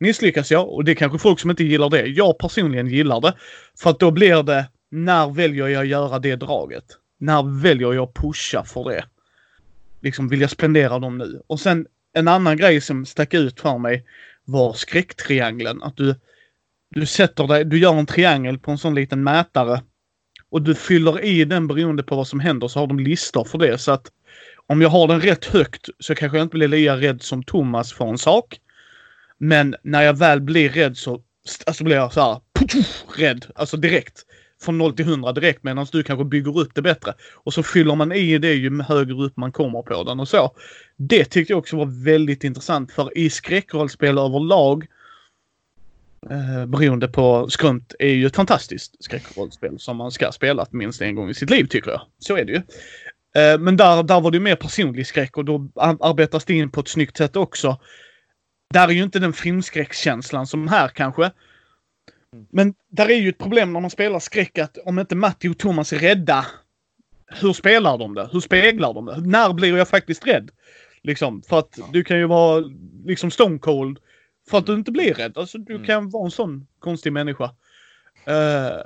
[0.00, 0.68] misslyckas jag.
[0.68, 2.06] Och det är kanske folk som inte gillar det.
[2.06, 3.34] Jag personligen gillar det.
[3.78, 6.84] För att då blir det, när väljer jag göra det draget?
[7.20, 9.04] När väljer jag pusha för det?
[10.00, 11.42] Liksom, vill jag spendera dem nu?
[11.46, 14.06] Och sen en annan grej som stack ut för mig
[14.44, 15.82] var skräcktriangeln.
[15.82, 16.14] Att du,
[16.94, 19.80] du sätter dig, du gör en triangel på en sån liten mätare
[20.50, 23.58] och du fyller i den beroende på vad som händer så har de listor för
[23.58, 23.78] det.
[23.78, 24.10] Så att
[24.66, 27.92] om jag har den rätt högt så kanske jag inte blir lika rädd som Thomas
[27.92, 28.60] för en sak.
[29.38, 31.22] Men när jag väl blir rädd så
[31.66, 33.46] alltså blir jag så här puff, rädd.
[33.54, 34.26] Alltså direkt.
[34.62, 37.14] Från 0 till 100 direkt medan du kanske bygger upp det bättre.
[37.34, 40.54] Och så fyller man i det ju högre upp man kommer på den och så.
[40.96, 44.86] Det tyckte jag också var väldigt intressant för i skräckrollspel överlag
[46.30, 51.14] eh, beroende på Skrumt är ju ett fantastiskt skräckrollspel som man ska spela minst en
[51.14, 52.00] gång i sitt liv tycker jag.
[52.18, 52.62] Så är det ju.
[53.42, 56.80] Eh, men där, där var det mer personlig skräck och då arbetas det in på
[56.80, 57.80] ett snyggt sätt också.
[58.74, 61.30] Där är ju inte den filmskräckskänslan som här kanske.
[62.50, 65.58] Men där är ju ett problem när man spelar skräck att om inte Matti och
[65.58, 66.46] Thomas är rädda.
[67.26, 68.28] Hur spelar de det?
[68.32, 69.20] Hur speglar de det?
[69.20, 70.50] När blir jag faktiskt rädd?
[71.02, 72.64] Liksom, för att du kan ju vara
[73.04, 73.98] liksom stone cold
[74.50, 75.38] för att du inte blir rädd.
[75.38, 75.86] Alltså du mm.
[75.86, 77.44] kan vara en sån konstig människa.
[78.28, 78.82] Uh,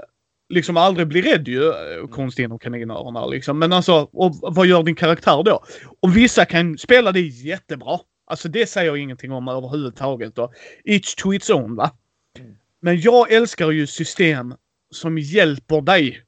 [0.49, 1.69] liksom aldrig bli rädd ju.
[1.69, 2.09] Eh, mm.
[2.09, 3.59] Konstig inom kaninöronen liksom.
[3.59, 5.65] Men alltså, och vad gör din karaktär då?
[6.01, 7.99] Och vissa kan spela det jättebra.
[8.27, 10.35] Alltså det säger jag ingenting om överhuvudtaget.
[10.35, 10.53] Då.
[10.85, 11.91] Each to its own va.
[12.39, 12.55] Mm.
[12.81, 14.55] Men jag älskar ju system
[14.91, 16.23] som hjälper dig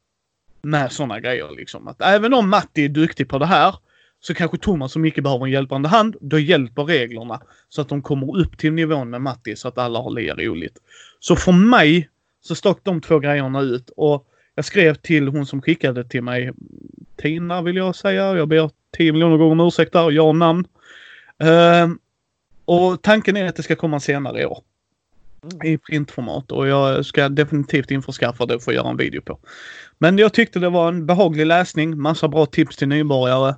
[0.63, 1.89] med sådana grejer liksom.
[1.89, 3.75] Att även om Matti är duktig på det här
[4.21, 6.17] så kanske Thomas och Micke behöver en hjälpande hand.
[6.21, 9.99] Då hjälper reglerna så att de kommer upp till nivån med Matti så att alla
[9.99, 10.79] har lika roligt.
[11.21, 12.09] Så för mig
[12.41, 16.53] så stack de två grejerna ut och jag skrev till hon som skickade till mig,
[17.17, 18.37] Tina vill jag säga.
[18.37, 20.67] Jag ber 10 miljoner gånger om ursäkt där, jag namn.
[21.45, 21.95] Uh,
[22.65, 24.63] och tanken är att det ska komma senare i år.
[25.65, 29.39] I printformat och jag ska definitivt införskaffa det och få göra en video på.
[29.99, 33.55] Men jag tyckte det var en behaglig läsning, massa bra tips till nybörjare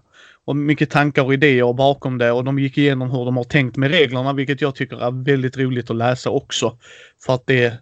[0.48, 3.76] och mycket tankar och idéer bakom det och de gick igenom hur de har tänkt
[3.76, 6.78] med reglerna vilket jag tycker är väldigt roligt att läsa också.
[7.24, 7.74] För att det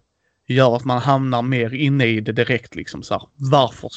[0.46, 3.90] gör att man hamnar mer inne i det direkt liksom så här, Varför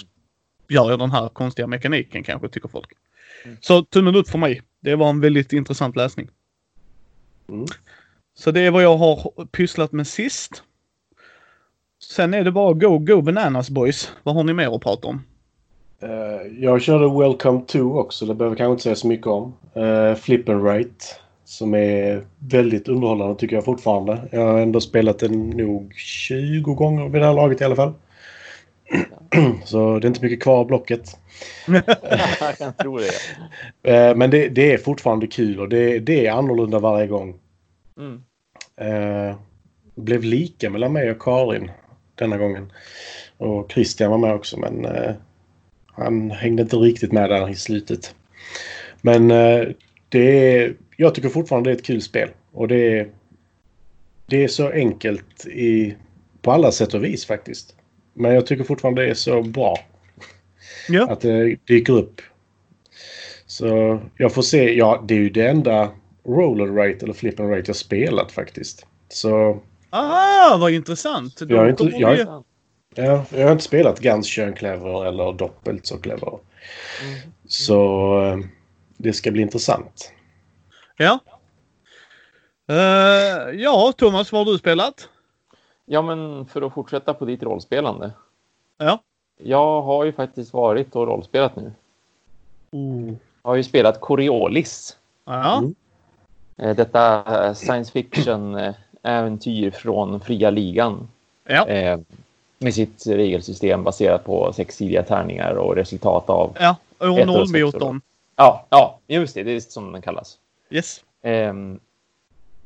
[0.68, 2.90] gör jag den här konstiga mekaniken kanske tycker folk.
[3.46, 3.58] Mm.
[3.62, 4.62] Så tummen upp för mig.
[4.80, 6.30] Det var en väldigt intressant läsning.
[7.50, 7.66] Mm.
[8.36, 10.64] Så det är vad jag har pysslat med sist.
[12.04, 14.12] Sen är det bara go, go bananas boys.
[14.24, 15.24] Vad har ni mer att prata om?
[16.04, 18.26] Uh, jag körde Welcome to också.
[18.26, 19.54] Det behöver kanske inte säga så mycket om.
[19.78, 21.20] Uh, Flip and Right.
[21.44, 24.28] Som är väldigt underhållande tycker jag fortfarande.
[24.32, 27.94] Jag har ändå spelat den nog 20 gånger vid det här laget i alla fall.
[29.64, 31.20] så det är inte mycket kvar av blocket.
[32.40, 34.10] jag kan tro det.
[34.10, 37.40] Uh, men det, det, är fortfarande kul och det, det är annorlunda varje gång.
[37.98, 38.22] Mm.
[38.82, 39.36] Uh,
[39.96, 41.72] blev lika mellan mig och Karin
[42.16, 42.72] denna gången.
[43.38, 45.12] Och Christian var med också men uh,
[46.00, 48.16] han hängde inte riktigt med där i slutet.
[49.02, 49.70] Men uh,
[50.10, 52.30] det är, jag tycker fortfarande det är ett kul spel.
[52.52, 53.10] Och det är,
[54.26, 55.96] det är så enkelt i,
[56.42, 57.76] på alla sätt och vis faktiskt.
[58.14, 59.76] Men jag tycker fortfarande det är så bra.
[60.90, 61.12] Ja.
[61.12, 62.22] Att det dyker upp.
[63.46, 64.78] Så jag får se.
[64.78, 65.92] Ja, det är ju det enda
[66.26, 68.86] roller rate eller flip and rate jag spelat faktiskt.
[69.10, 69.62] Så...
[69.90, 71.38] Aha, vad intressant!
[71.38, 72.26] Då jag, inte, jag, vi...
[73.06, 76.40] ja, jag har inte spelat Guns Clever eller Doppelt så Clever.
[77.04, 77.32] Mm.
[77.48, 78.38] Så eh,
[78.98, 80.12] det ska bli intressant.
[80.98, 81.20] Ja.
[82.72, 85.10] Uh, ja, Thomas, vad har du spelat?
[85.86, 88.12] Ja, men för att fortsätta på ditt rollspelande.
[88.78, 89.00] Ja.
[89.38, 91.72] Jag har ju faktiskt varit och rollspelat nu.
[92.72, 93.14] Oh.
[93.44, 94.98] Jag har ju spelat Coriolis.
[95.26, 95.58] Ja.
[95.58, 95.76] Mm.
[96.58, 101.10] Eh, detta science fiction-äventyr från fria ligan.
[101.48, 101.68] Ja.
[102.60, 106.58] Med sitt regelsystem baserat på sexsidiga tärningar och resultat av...
[106.60, 108.02] Ja, och nollmotorn.
[108.36, 109.44] Ja, ja, just det.
[109.44, 110.38] Det är som den kallas.
[110.70, 111.04] Yes.
[111.22, 111.54] Eh,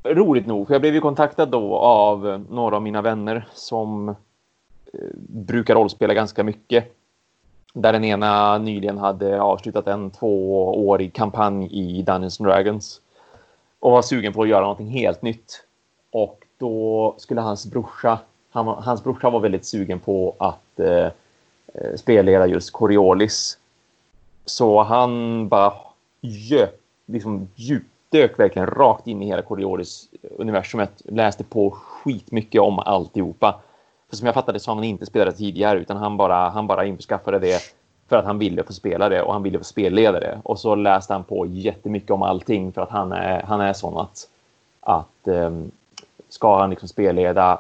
[0.04, 4.16] roligt nog, för jag blev ju kontaktad då av några av mina vänner som eh,
[5.28, 6.96] brukar rollspela ganska mycket.
[7.74, 13.02] Där den ena nyligen hade avslutat en tvåårig kampanj i Dungeons Dragons
[13.80, 15.64] och var sugen på att göra någonting helt nytt.
[16.12, 18.20] Och då skulle hans brorsa,
[18.54, 21.06] han, hans brorsa var väldigt sugen på att eh,
[21.74, 23.58] eh spelleda just Coriolis.
[24.46, 25.74] Så han bara
[26.22, 31.02] djöp, liksom djupdök verkligen rakt in i hela Coriolis-universumet.
[31.06, 33.60] Eh, läste på skitmycket om alltihopa.
[34.10, 36.68] För som jag fattade så har han inte spelat det tidigare utan han bara, han
[36.68, 37.60] bara införskaffade det
[38.10, 40.40] för att han ville få spela det och han ville få spelleda det.
[40.44, 43.98] Och så läste han på jättemycket om allting för att han är, han är sån
[43.98, 44.28] att,
[44.82, 45.72] att um,
[46.30, 47.60] ska han liksom spelleda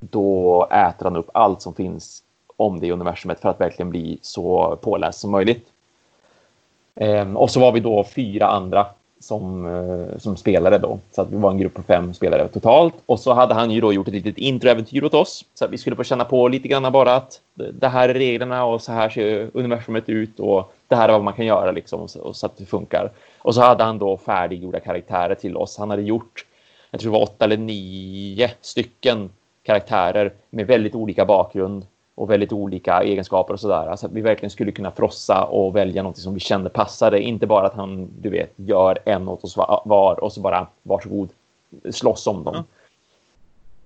[0.00, 2.22] då äter han upp allt som finns
[2.56, 5.66] om det i universumet för att verkligen bli så påläst som möjligt.
[6.94, 8.86] Ehm, och så var vi då fyra andra
[9.20, 10.98] som, eh, som spelare då.
[11.10, 12.94] Så att vi var en grupp på fem spelare totalt.
[13.06, 15.44] Och så hade han ju då gjort ett litet introäventyr åt oss.
[15.54, 18.64] Så att vi skulle få känna på lite grann bara att det här är reglerna
[18.64, 22.00] och så här ser universumet ut och det här är vad man kan göra liksom
[22.00, 23.10] och så att det funkar.
[23.38, 25.78] Och så hade han då färdiggjorda karaktärer till oss.
[25.78, 26.46] Han hade gjort,
[26.90, 29.30] jag tror det var åtta eller nio stycken
[29.70, 33.86] karaktärer med väldigt olika bakgrund och väldigt olika egenskaper och sådär.
[33.86, 37.22] Alltså att vi verkligen skulle kunna frossa och välja något som vi kände passade.
[37.22, 41.28] Inte bara att han, du vet, gör en åt oss var och så bara varsågod,
[41.90, 42.64] slåss om dem.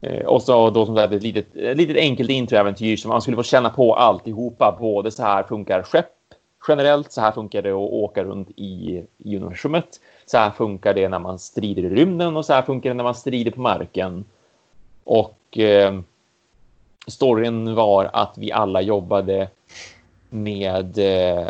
[0.01, 0.27] Mm.
[0.27, 3.43] Och så då som sagt ett litet, ett litet enkelt introäventyr som man skulle få
[3.43, 4.77] känna på alltihopa.
[4.81, 6.07] Både så här funkar skepp
[6.69, 10.01] generellt, så här funkar det att åka runt i, i universumet.
[10.27, 13.05] Så här funkar det när man strider i rymden och så här funkar det när
[13.05, 14.25] man strider på marken.
[15.05, 16.01] Och eh,
[17.07, 19.49] storyn var att vi alla jobbade
[20.31, 21.49] med eh,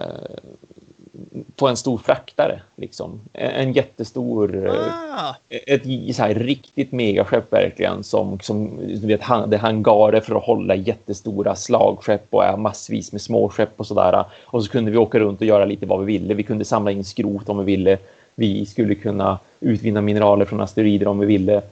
[1.56, 2.62] på en stor fraktare.
[2.76, 3.20] Liksom.
[3.32, 4.70] En jättestor,
[5.16, 5.34] ah.
[5.48, 5.82] ett
[6.16, 11.56] så här, riktigt megaskepp verkligen som, som du vet, det hangarer för att hålla jättestora
[11.56, 14.24] slagskepp och massvis med småskepp och sådär.
[14.44, 16.34] Och så kunde vi åka runt och göra lite vad vi ville.
[16.34, 17.98] Vi kunde samla in skrot om vi ville.
[18.34, 21.62] Vi skulle kunna utvinna mineraler från asteroider om vi ville.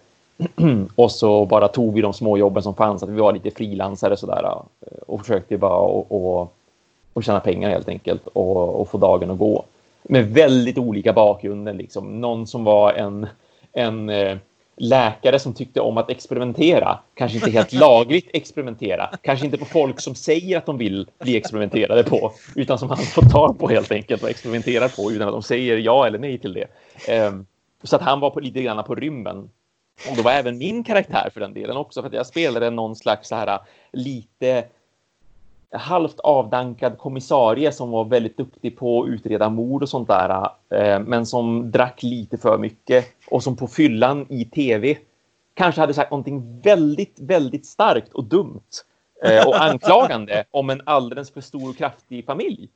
[0.95, 4.17] och så bara tog vi de små jobben som fanns, att vi var lite frilansare
[4.17, 6.53] sådär eh, och försökte bara och,
[7.15, 9.65] och, tjäna pengar helt enkelt och, och, få dagen att gå.
[10.03, 12.21] Med väldigt olika bakgrunder liksom.
[12.21, 13.27] Någon som var en,
[13.73, 14.37] en eh,
[14.77, 20.01] läkare som tyckte om att experimentera, kanske inte helt lagligt experimentera, kanske inte på folk
[20.01, 23.93] som säger att de vill bli experimenterade på, utan som han får tag på helt
[23.93, 26.67] enkelt och experimenterar på utan att de säger ja eller nej till det.
[27.29, 27.47] Um,
[27.83, 29.51] så att han var på, lite grann på rymmen
[30.11, 32.97] och då var även min karaktär för den delen också, för att jag spelade någon
[32.97, 33.59] slags så här
[33.93, 34.65] lite
[35.73, 41.01] halvt avdankad kommissarie som var väldigt duktig på att utreda mord och sånt där, eh,
[41.01, 44.99] men som drack lite för mycket och som på fyllan i tv
[45.55, 48.61] kanske hade sagt någonting väldigt, väldigt starkt och dumt
[49.25, 52.69] eh, och anklagande om en alldeles för stor och kraftig familj.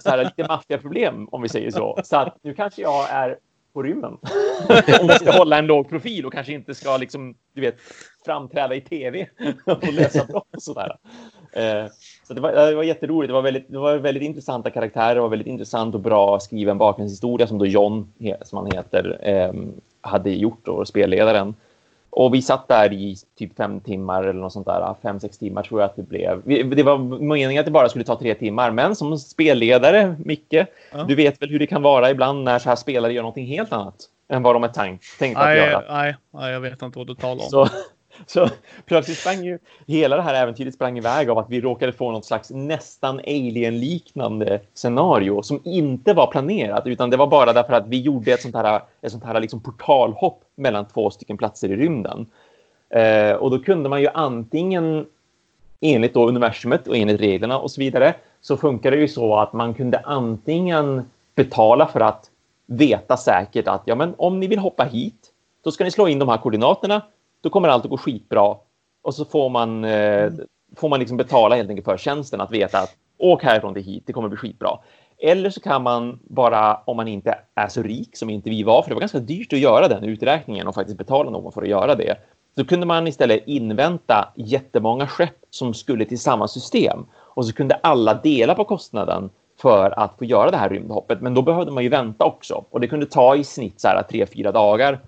[0.00, 1.98] Så här, lite maffiaproblem om vi säger så.
[2.04, 3.38] Så att nu kanske jag är
[3.78, 4.12] på rymmen.
[5.00, 7.76] Om man ska hålla en låg profil och kanske inte ska liksom, du vet,
[8.24, 9.28] framträda i tv
[9.64, 10.96] och lösa brott och sådär.
[11.52, 11.86] Eh,
[12.28, 13.28] så det var, eh, det var jätteroligt.
[13.28, 15.14] Det var, väldigt, det var väldigt intressanta karaktärer.
[15.14, 18.12] Det var väldigt intressant och bra skriven bakgrundshistoria som då John,
[18.42, 21.54] som han heter, ehm, hade gjort och spelledaren.
[22.18, 24.94] Och vi satt där i typ fem timmar eller något sånt där.
[25.02, 26.42] Fem, sex timmar tror jag att det blev.
[26.76, 28.70] Det var meningen att det bara skulle ta tre timmar.
[28.70, 30.52] Men som spelledare, Micke,
[30.92, 31.04] ja.
[31.08, 33.72] du vet väl hur det kan vara ibland när så här spelare gör någonting helt
[33.72, 33.94] annat
[34.28, 35.82] än vad de är tänkt, tänkt att göra.
[35.88, 37.50] Nej, nej, jag vet inte vad du talar om.
[37.50, 37.68] Så,
[38.26, 38.48] så
[38.86, 42.24] plötsligt sprang ju hela det här äventyret sprang iväg av att vi råkade få något
[42.24, 48.00] slags nästan alien-liknande scenario som inte var planerat utan det var bara därför att vi
[48.00, 52.26] gjorde ett sånt här, ett sånt här liksom portalhopp mellan två stycken platser i rymden.
[52.90, 55.06] Eh, och då kunde man ju antingen
[55.80, 59.52] enligt då universumet och enligt reglerna och så vidare så funkar det ju så att
[59.52, 61.02] man kunde antingen
[61.34, 62.30] betala för att
[62.66, 65.32] veta säkert att ja, men om ni vill hoppa hit,
[65.64, 67.02] då ska ni slå in de här koordinaterna
[67.40, 68.56] då kommer allt att gå skitbra.
[69.02, 70.40] Och så får man, eh, mm.
[70.76, 74.02] får man liksom betala helt enkelt för tjänsten att veta att åk härifrån till hit,
[74.06, 74.78] det kommer bli skitbra.
[75.18, 78.82] Eller så kan man bara, om man inte är så rik som inte vi var,
[78.82, 81.68] för det var ganska dyrt att göra den uträkningen och faktiskt betala någon för att
[81.68, 82.16] göra det.
[82.54, 87.06] Så kunde man istället invänta jättemånga skepp som skulle till samma system.
[87.14, 89.30] Och så kunde alla dela på kostnaden
[89.60, 91.20] för att få göra det här rymdhoppet.
[91.20, 92.64] Men då behövde man ju vänta också.
[92.70, 95.00] Och det kunde ta i snitt så här tre, fyra dagar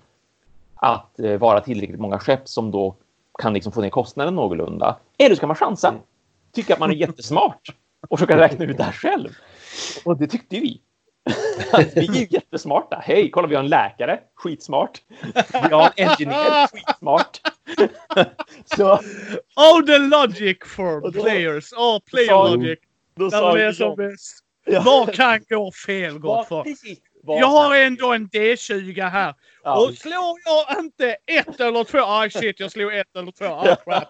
[0.81, 2.95] att eh, vara tillräckligt många skepp som då
[3.39, 4.99] kan liksom få ner kostnaden någorlunda.
[5.17, 6.01] Eller ska man chansa, mm.
[6.51, 7.69] tycka att man är jättesmart
[8.09, 9.29] och försöka räkna ut det här själv.
[10.05, 10.81] Och det tyckte vi.
[11.95, 13.01] vi är ju jättesmarta.
[13.03, 15.01] Hej, kolla vi har en läkare, skitsmart.
[15.51, 17.41] Vi har en engineer, skitsmart.
[18.77, 18.93] så,
[19.55, 21.73] oh the logic for då, players.
[21.73, 22.79] Oh player då, logic.
[23.15, 24.37] Då När de är som bäst.
[24.65, 24.81] Ja.
[24.85, 26.63] Vad kan gå fel gott för?
[26.63, 26.99] Precis.
[27.25, 29.33] Jag har ändå en D20 här.
[29.63, 29.85] Ja.
[29.85, 33.75] Och slår jag inte ett eller två, ah shit jag slog ett eller två, ah
[33.75, 34.07] crap.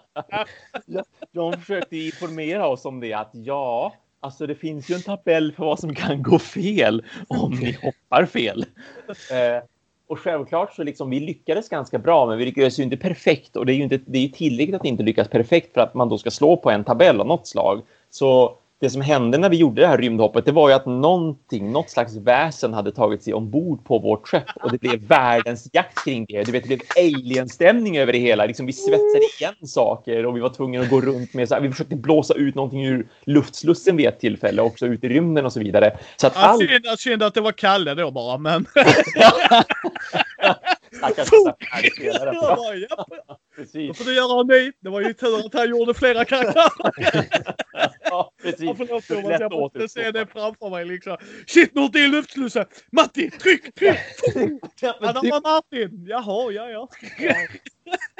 [1.32, 5.64] De försökte informera oss om det att ja, alltså det finns ju en tabell för
[5.64, 8.64] vad som kan gå fel om ni hoppar fel.
[9.08, 9.64] Eh,
[10.06, 13.66] och självklart så liksom vi lyckades ganska bra, men vi lyckades ju inte perfekt och
[13.66, 16.18] det är ju inte det är tillräckligt att inte lyckas perfekt för att man då
[16.18, 17.82] ska slå på en tabell av något slag.
[18.10, 21.72] Så det som hände när vi gjorde det här rymdhoppet, det var ju att någonting,
[21.72, 26.04] något slags väsen hade tagit sig ombord på vårt skepp och det blev världens jakt
[26.04, 26.42] kring det.
[26.42, 28.46] Du vet, det blev alien-stämning över det hela.
[28.46, 31.62] Liksom, vi svetsade igen saker och vi var tvungna att gå runt med så här,
[31.62, 35.52] vi försökte blåsa ut någonting ur luftslussen vid ett tillfälle, också ut i rymden och
[35.52, 35.98] så vidare.
[36.16, 36.60] Så att Ah, allt...
[36.60, 38.66] synd, synd att det var Kalle då bara, men...
[40.96, 41.30] Stackars
[42.40, 43.98] bara, japp, Då Precis.
[43.98, 44.72] får du göra en ny.
[44.80, 46.72] Det var ju tur att han gjorde flera karaktärer.
[48.04, 48.60] Ja, precis.
[48.60, 51.16] Ja, förlåt Thomas, jag måste se det framför mig liksom.
[51.46, 52.64] Shit, nu är det luftslussen!
[52.92, 53.98] Matti, tryck, tryck!
[54.80, 56.06] Ja, men Ja, typ- var Martin!
[56.08, 56.88] Jaha, ja, ja.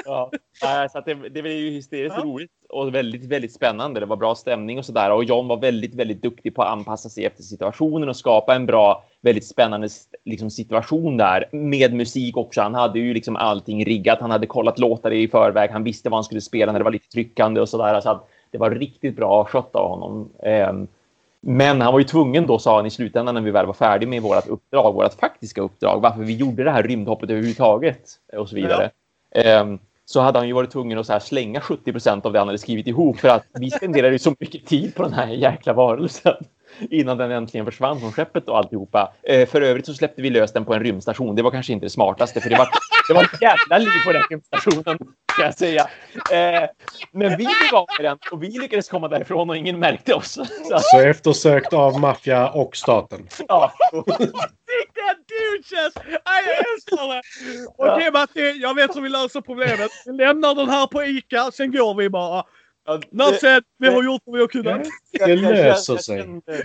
[0.05, 0.31] Ja,
[0.63, 2.25] Nej, så det, det var ju hysteriskt Ja.
[2.25, 4.01] roligt och väldigt, väldigt spännande.
[4.01, 5.13] Det var bra stämning och sådär.
[5.13, 8.67] Och John var väldigt, väldigt duktig på att anpassa sig efter situationen och skapa en
[8.67, 9.89] bra, väldigt spännande
[10.25, 12.61] liksom, situation där med musik också.
[12.61, 14.21] Han hade ju liksom allting riggat.
[14.21, 15.71] Han hade kollat låtar i förväg.
[15.71, 18.01] Han visste vad han skulle spela när det var lite tryckande och sådär.
[18.01, 20.29] Så att det var riktigt bra skött av honom.
[20.43, 20.87] Ehm,
[21.41, 24.11] men han var ju tvungen då, sa han i slutändan när vi väl var färdiga
[24.11, 28.03] med vårt uppdrag, vårt faktiska uppdrag, varför vi gjorde det här rymdhoppet överhuvudtaget
[28.33, 28.91] och så vidare.
[29.31, 32.39] Ehm, så hade han ju varit tvungen att så här slänga 70 procent av det
[32.39, 35.27] han hade skrivit ihop för att vi spenderade ju så mycket tid på den här
[35.29, 36.37] jäkla varelsen
[36.91, 39.13] innan den äntligen försvann från skeppet och alltihopa.
[39.23, 41.37] Eh, för övrigt så släppte vi lös den på en rymdstation.
[41.37, 42.69] Det var kanske inte det smartaste för det var,
[43.09, 44.99] det var ett jävla liv på den rymdstationen
[45.37, 45.89] kan jag säga.
[46.33, 46.69] Eh,
[47.13, 50.33] men vi blev av med den och vi lyckades komma därifrån och ingen märkte oss.
[50.69, 53.29] Så, Så eftersökt av maffia och staten.
[53.49, 53.73] ja.
[56.25, 57.23] Aj, jag älskar det!
[57.79, 59.91] Okej Matti, jag vet hur vi löser problemet.
[60.07, 62.45] Vi lämnar den här på ICA, sen går vi bara.
[63.41, 64.87] Said, vi har gjort vad vi har kunnat.
[65.13, 66.19] Det löser jag sig.
[66.19, 66.63] Kände,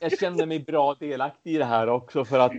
[0.00, 2.52] jag kände mig bra delaktig i det här också för att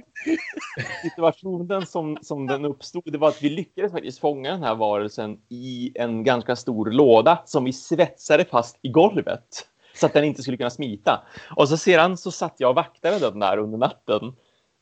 [1.03, 5.37] situationen som, som den uppstod, det var att vi lyckades faktiskt fånga den här varelsen
[5.49, 10.41] i en ganska stor låda som vi svetsade fast i golvet så att den inte
[10.41, 11.23] skulle kunna smita.
[11.55, 14.33] Och så sedan så satt jag och vaktade den där under natten.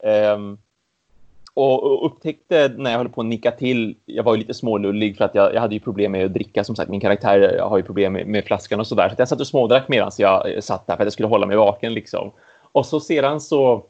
[0.04, 0.58] Ehm,
[1.54, 5.18] och, och upptäckte när jag höll på att nicka till, jag var ju lite smålullig
[5.18, 6.90] för att jag, jag hade ju problem med att dricka som sagt.
[6.90, 9.08] Min karaktär har ju problem med, med flaskan och sådär.
[9.08, 11.28] Så att jag satt och smådrack medan jag eh, satt där för att jag skulle
[11.28, 12.32] hålla mig vaken liksom.
[12.72, 13.86] Och så sedan så,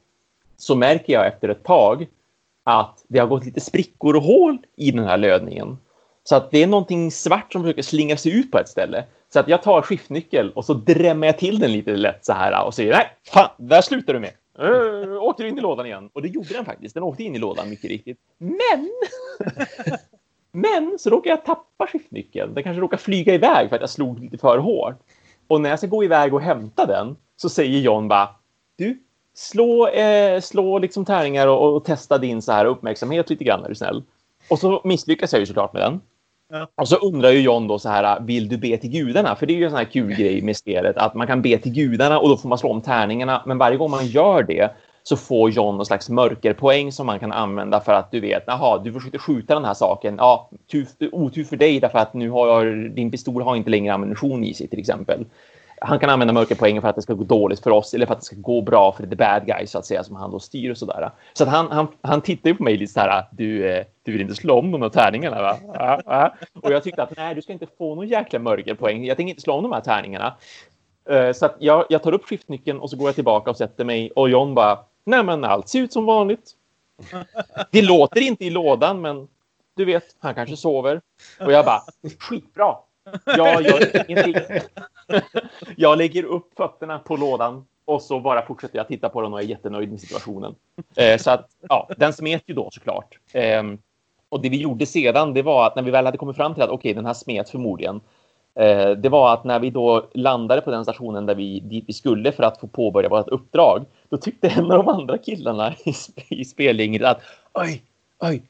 [0.57, 2.07] så märker jag efter ett tag
[2.63, 5.77] att det har gått lite sprickor och hål i den här lödningen.
[6.23, 9.03] Så att det är någonting svart som försöker slingra sig ut på ett ställe.
[9.33, 12.65] Så att jag tar skiftnyckel och så drämmer jag till den lite lätt så här
[12.65, 14.31] och säger nej, fan, där slutar du med.
[14.61, 16.09] Uh, åkte in i lådan igen.
[16.13, 16.93] Och det gjorde den faktiskt.
[16.93, 18.17] Den åkte in i lådan mycket riktigt.
[18.37, 18.89] Men!
[20.51, 22.53] Men så råkade jag tappa skiftnyckeln.
[22.53, 24.95] Den kanske råkade flyga iväg för att jag slog lite för hårt.
[25.47, 28.29] Och när jag ska gå iväg och hämta den så säger John bara
[28.75, 29.03] du,
[29.33, 33.69] slå, eh, slå liksom tärningar och, och testa din så här uppmärksamhet lite grann är
[33.69, 34.03] du snäll.
[34.49, 36.01] Och så misslyckas jag ju såklart med den.
[36.51, 36.67] Ja.
[36.75, 39.35] Och så undrar ju John då så här, vill du be till gudarna?
[39.35, 41.57] För det är ju en sån här kul grej med spelet, att man kan be
[41.57, 43.43] till gudarna och då får man slå om tärningarna.
[43.45, 44.71] Men varje gång man gör det
[45.03, 48.81] så får John någon slags mörkerpoäng som man kan använda för att du vet, jaha,
[48.83, 50.15] du försökte skjuta den här saken.
[50.17, 50.49] Ja,
[51.11, 54.67] otur för dig därför att nu har din pistol har inte längre ammunition i sig
[54.67, 55.25] till exempel.
[55.81, 58.19] Han kan använda mörkerpoängen för att det ska gå dåligt för oss eller för att
[58.19, 60.71] det ska gå bra för the bad guy så att säga som han då styr
[60.71, 61.11] och sådär.
[61.33, 64.11] Så att han, han, han tittar ju på mig lite så här, du, eh, du
[64.11, 65.57] vill inte slå om de här tärningarna va?
[65.73, 66.35] Ja, ja.
[66.61, 69.05] Och jag tyckte att nej, du ska inte få någon jäkla mörkerpoäng.
[69.05, 70.35] Jag tänker inte slå om de här tärningarna.
[71.09, 73.85] Eh, så att jag, jag tar upp skiftnyckeln och så går jag tillbaka och sätter
[73.85, 76.51] mig och John bara, nej men allt ser ut som vanligt.
[77.71, 79.27] Det låter inte i lådan men
[79.75, 81.01] du vet, han kanske sover.
[81.39, 81.81] Och jag bara,
[82.19, 82.75] skitbra.
[83.25, 84.35] Jag gör ingenting.
[85.77, 89.39] Jag lägger upp fötterna på lådan och så bara fortsätter jag titta på den och
[89.39, 90.55] är jättenöjd med situationen.
[90.95, 93.19] Eh, så att, ja, den smet ju då såklart.
[93.33, 93.63] Eh,
[94.29, 96.63] och det vi gjorde sedan, det var att när vi väl hade kommit fram till
[96.63, 98.01] att okej, den här smet förmodligen.
[98.55, 101.93] Eh, det var att när vi då landade på den stationen där vi, dit vi
[101.93, 105.93] skulle för att få påbörja vårt uppdrag, då tyckte en av de andra killarna i,
[106.29, 107.21] i spelgänget att
[107.53, 107.83] oj,
[108.19, 108.41] oj,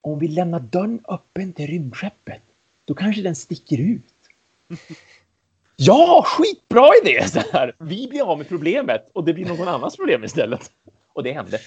[0.00, 2.42] om vi lämnar dörren öppen till rymdskeppet,
[2.90, 4.02] då kanske den sticker ut.
[5.82, 7.28] Ja, skitbra idé!
[7.28, 7.74] Så här.
[7.78, 10.70] Vi blir av med problemet och det blir någon annans problem istället.
[11.12, 11.58] Och det hände.
[11.58, 11.60] Kan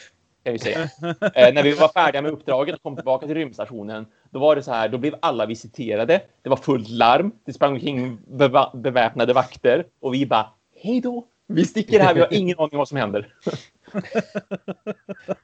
[0.43, 0.89] jag ju säga.
[1.35, 4.63] Eh, när vi var färdiga med uppdraget och kom tillbaka till rymdstationen, då var det
[4.63, 6.21] så här, då blev alla visiterade.
[6.41, 7.31] Det var fullt larm.
[7.45, 10.49] Det sprang omkring beva- beväpnade vakter och vi bara
[10.81, 13.33] hej då, Vi sticker här, vi har ingen aning om vad som händer.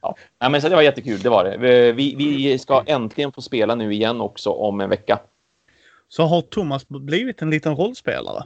[0.00, 0.16] ja.
[0.38, 1.56] Men så det var jättekul, det var det.
[1.92, 5.18] Vi, vi ska äntligen få spela nu igen också om en vecka.
[6.12, 8.44] Så har Thomas blivit en liten rollspelare?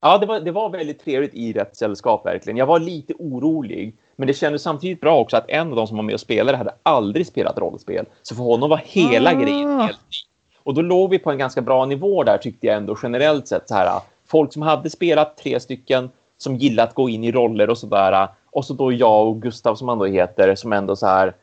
[0.00, 2.56] Ja, det var, det var väldigt trevligt i rätt sällskap verkligen.
[2.56, 5.96] Jag var lite orolig, men det kändes samtidigt bra också att en av de som
[5.96, 8.06] var med och spelade hade aldrig spelat rollspel.
[8.22, 9.34] Så för honom var hela Ah.
[9.34, 10.16] grejen helt ny.
[10.64, 13.68] Och då låg vi på en ganska bra nivå där tyckte jag ändå generellt sett.
[13.68, 17.70] Så här, folk som hade spelat tre stycken som gillat att gå in i roller
[17.70, 18.28] och sådär.
[18.50, 21.34] Och så då jag och Gustav som han då heter som ändå så här.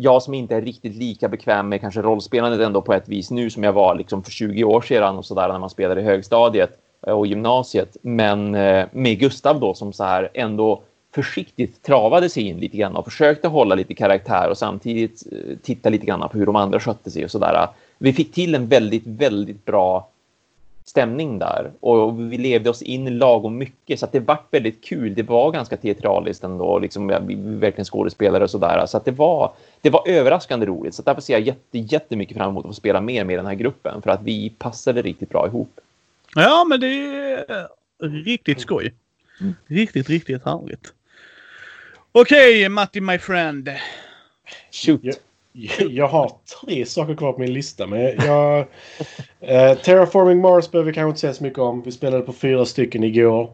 [0.00, 3.50] Jag som inte är riktigt lika bekväm med kanske rollspelandet ändå på ett vis nu
[3.50, 6.70] som jag var liksom för 20 år sedan och sådär när man spelade i högstadiet
[7.06, 7.96] eh, och gymnasiet.
[8.02, 10.82] Men eh, med Gustav då som så här ändå
[11.14, 15.88] försiktigt travade sig in lite grann och försökte hålla lite karaktär och samtidigt eh, titta
[15.88, 17.68] lite grann på hur de andra skötte sig och sådär.
[17.98, 20.08] Vi fick till en väldigt, väldigt bra
[20.88, 25.14] stämning där och vi levde oss in lagom mycket så att det var väldigt kul.
[25.14, 28.86] Det var ganska teatraliskt ändå, liksom, vi verkligen skådespelare och sådär.
[28.86, 30.94] Så att det var, det var överraskande roligt.
[30.94, 33.54] Så därför ser jag jätte, jättemycket fram emot att få spela mer med den här
[33.54, 35.80] gruppen för att vi passade riktigt bra ihop.
[36.34, 37.68] Ja, men det är
[38.24, 38.94] riktigt skoj.
[39.66, 40.92] Riktigt, riktigt härligt.
[42.12, 43.70] Okej, Matti my friend.
[44.72, 45.20] Shoot!
[45.90, 46.32] Jag, har
[46.62, 47.86] tre saker kvar på min lista.
[47.86, 48.58] Men jag,
[49.40, 51.82] eh, Terraforming Mars behöver vi kanske inte säga så mycket om.
[51.82, 53.50] Vi spelade på fyra stycken igår.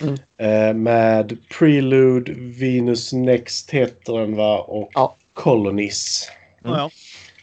[0.00, 0.14] Mm.
[0.38, 4.58] Eh, med Prelude, Venus Next heter den va?
[4.58, 5.14] Och Ja.
[5.34, 6.28] Colonies.
[6.64, 6.76] Mm.
[6.78, 6.90] Ja,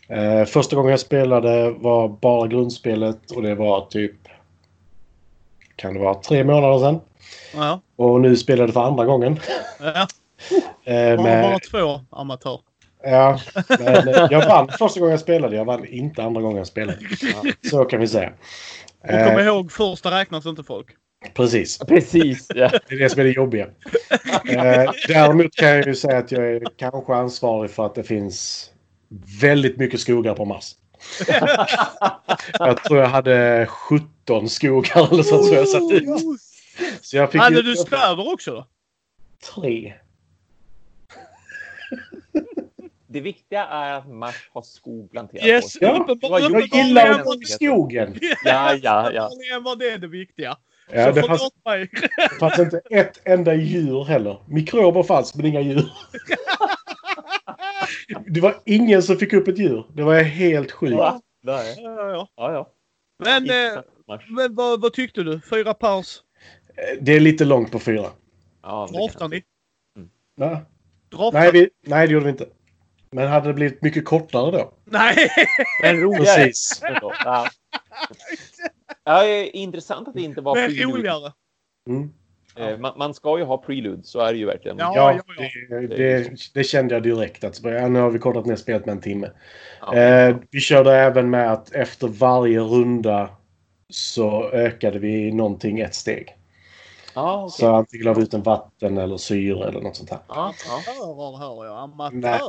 [0.08, 4.16] Eh, första gången jag spelade var bara grundspelet och det var typ...
[5.76, 7.00] Kan det vara tre månader sedan.
[7.54, 9.40] ja, Och nu spelade jag för andra gången.
[9.80, 10.08] ja.
[10.86, 12.60] Eh, Bara, med, bara två amatör.
[13.04, 13.40] Ja,
[13.80, 15.56] men eh, jag vann första gången jag spelade.
[15.56, 16.98] Jag vann inte andra gången jag spelade.
[17.70, 18.34] Så kan vi säga.
[19.04, 20.88] Och kom Eh, ihåg, första räknas inte folk.
[21.34, 21.78] precis.
[21.78, 22.48] Precis!
[22.56, 22.70] Ja.
[22.90, 23.68] Det är det som är det jobbiga.
[24.50, 28.70] Eh, däremot kan jag ju säga att jag är kanske ansvarig för att det finns
[29.42, 30.72] väldigt mycket skogar på Mars.
[32.60, 36.04] Jag tror jag hade 17 skogar eller så som jag satt ut.
[37.02, 38.66] Så jag fick Hade ju- du städer också då?
[39.56, 39.94] tre.
[43.14, 45.86] Det viktiga är att Mars har skog planterad Yes, på.
[45.86, 48.20] Ja, uppenbar- jag gillar att gå i det- skogen.
[48.46, 49.28] Ja, ja, ja.
[49.28, 50.58] uppenbarligen var det det viktiga.
[50.92, 51.90] Ja, så det fanns, mig.
[52.18, 54.38] det fanns inte ett enda djur heller.
[54.48, 55.90] Mikrober fanns, men inga djur.
[58.28, 59.86] Det var ingen som fick upp ett djur.
[59.94, 60.94] Det var helt sjukt.
[60.94, 61.22] Va?
[61.44, 61.76] Nej.
[61.78, 62.28] Ja, ja.
[62.36, 62.70] Ja, ja.
[63.24, 63.82] Men, eh,
[64.30, 65.42] men vad, vad tyckte du?
[65.50, 66.22] Fyra pers?
[67.02, 68.06] Det är lite långt på fyra.
[68.64, 69.44] Ja, det kan- ni?
[70.38, 70.62] Va?
[71.12, 71.40] Draftar?
[71.40, 72.46] Nej, vi, nej, det gjorde vi inte.
[73.14, 74.72] Men hade det blivit mycket kortare då?
[74.86, 75.16] Nej!
[75.82, 76.44] Men roligare.
[76.44, 76.82] Precis.
[77.26, 77.48] Ja.
[79.04, 80.98] Ja, det är intressant att det inte var Men prelude.
[80.98, 81.32] roligare.
[81.90, 82.14] Mm.
[82.56, 84.78] Eh, Man, man ska ju ha prelude, så är det ju verkligen.
[84.78, 84.92] Ja.
[84.96, 85.76] Ja, ja, ja.
[85.80, 87.44] Det, det, det kände jag direkt.
[87.44, 89.30] Att, ja, nu har vi kortat ner spelet med en timme.
[89.82, 89.96] Ja.
[89.96, 93.30] Eh, vi körde även med att efter varje runda
[93.90, 96.36] så ökade vi någonting ett steg.
[97.16, 97.52] Ja, okej.
[97.52, 100.20] Så antingen la vi ut en vatten eller syre eller något sånt här.
[100.28, 100.74] Ja, ja.
[100.76, 101.78] Amatörer hör jag.
[101.78, 102.40] Amatör.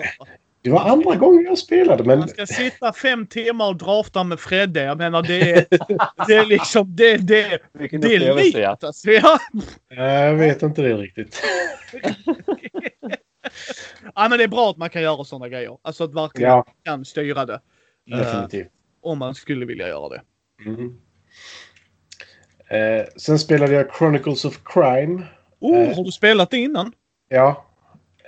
[0.65, 4.41] Det var andra gången jag spelade men Man ska sitta fem timmar och drafta med
[4.41, 4.83] Fredde.
[4.83, 5.67] Jag menar det är,
[6.27, 8.35] det är liksom det, det, Vilken det är ja.
[8.35, 9.11] livet alltså.
[9.11, 9.39] Ja.
[9.89, 11.43] jag vet inte det riktigt.
[14.15, 15.79] ja men det är bra att man kan göra sådana grejer.
[15.83, 17.61] Alltså att verkligen Ja, kan styra det.
[18.07, 18.69] definitivt.
[19.03, 20.23] Om man skulle vilja göra det.
[20.67, 20.95] Mm.
[22.69, 25.23] Eh, sen spelade jag Chronicles of Crime.
[25.61, 25.97] Oh, Eh.
[25.97, 26.93] har du spelat det innan?
[27.29, 27.67] Ja.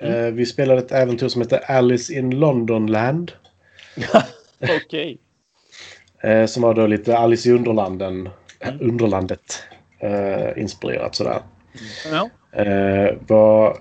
[0.00, 3.32] Eh, vi spelade ett äventyr som heter Alice in Londonland.
[4.84, 5.18] Okej.
[6.22, 8.28] Eh, som var då lite Alice i Underlanden,
[8.60, 9.62] äh, Underlandet
[9.98, 11.42] eh, inspirerat sådär.
[12.10, 12.30] Ja.
[12.62, 13.76] Eh, var,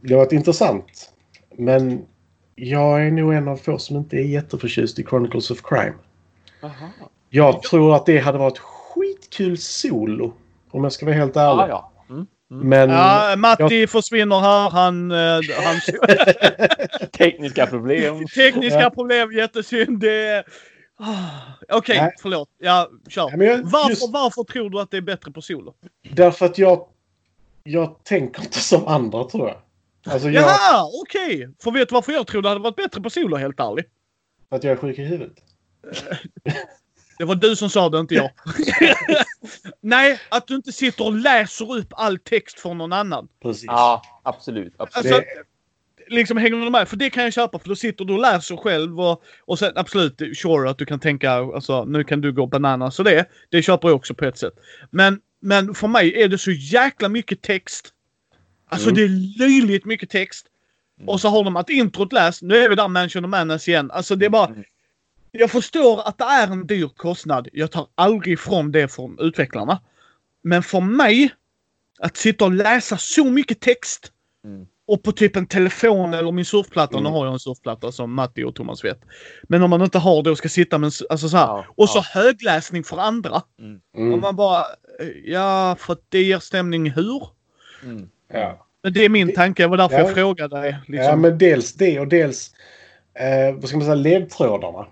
[0.00, 1.10] det var ett intressant.
[1.56, 2.06] Men
[2.54, 5.94] jag är nog en av få som inte är jätteförtjust i Chronicles of Crime.
[6.60, 6.90] Jaha.
[7.30, 10.32] Jag tror att det hade varit skitkul solo.
[10.70, 11.62] Om jag ska vara helt ärlig.
[11.62, 11.91] Ja, ja.
[12.52, 12.68] Mm.
[12.68, 14.70] Men Ja, Matti försvinner här.
[14.70, 15.86] Han, eh, hans
[17.18, 18.26] Tekniska problem.
[18.28, 18.90] tekniska Ja.
[18.90, 20.00] problem, jättesynd.
[20.00, 20.44] Det är...
[20.98, 21.14] Ah,
[21.68, 22.12] Okej, Nej.
[22.22, 22.48] förlåt.
[22.58, 23.28] Ja, kör.
[23.30, 25.74] Ja, men jag- varför, just- varför tror du att det är bättre på solo?
[26.10, 26.86] därför att jag,
[27.62, 29.56] jag tänker inte som andra tror jag.
[30.14, 31.48] Alltså jag, Jaha, okej.
[31.62, 33.86] För vet du varför jag tror det hade varit bättre på solo, helt ärligt?
[34.48, 35.34] för att jag är sjuk i huvudet.
[37.18, 38.30] Det var du som sa det, inte jag.
[39.80, 43.28] Nej, att du inte sitter och läser upp all text för någon annan.
[43.42, 43.64] Precis.
[43.64, 44.74] Ja, absolut.
[44.76, 45.12] absolut.
[45.12, 45.28] Alltså,
[46.08, 46.88] liksom hänger du med?
[46.88, 49.72] För det kan jag köpa för då sitter du och läser själv och, och sen
[49.76, 53.62] absolut, sure att du kan tänka alltså nu kan du gå banana så det, det
[53.62, 54.54] köper jag också på ett sätt.
[54.90, 57.92] Men, men för mig är det så jäkla mycket text
[58.72, 58.96] Alltså Mm.
[58.96, 60.46] det är löjligt mycket text.
[60.98, 61.08] Mm.
[61.08, 62.42] Och så har de att introt läst.
[62.42, 63.90] Nu är vi där Mansion of Madness igen.
[63.90, 64.54] Alltså det är bara...
[65.34, 65.40] Mm.
[65.40, 67.48] Jag förstår att det är en dyr kostnad.
[67.52, 69.80] Jag tar aldrig ifrån det från utvecklarna.
[70.42, 71.30] Men för mig,
[72.00, 74.12] att sitta och läsa så mycket text
[74.44, 74.66] Mm.
[74.86, 76.98] och på typ en telefon eller min surfplatta.
[76.98, 77.04] Mm.
[77.12, 79.00] Nu har jag en surfplatta som Matti och Thomas vet.
[79.42, 81.46] Men om man inte har det och ska sitta med en, alltså så här.
[81.46, 82.20] Ja, Och så ja.
[82.22, 83.30] högläsning för andra.
[83.30, 84.20] Och Mm.
[84.20, 84.64] man bara,
[85.24, 87.22] ja för att det ger stämning hur?
[87.84, 88.08] Mm.
[88.32, 88.66] Ja.
[88.82, 89.62] Men det är min tanke.
[89.62, 90.04] Det var därför Ja.
[90.06, 90.76] jag frågade dig.
[90.86, 91.04] Liksom.
[91.10, 92.50] ja, men dels det och dels
[93.14, 94.86] eh, vad ska man säga, ledtrådarna.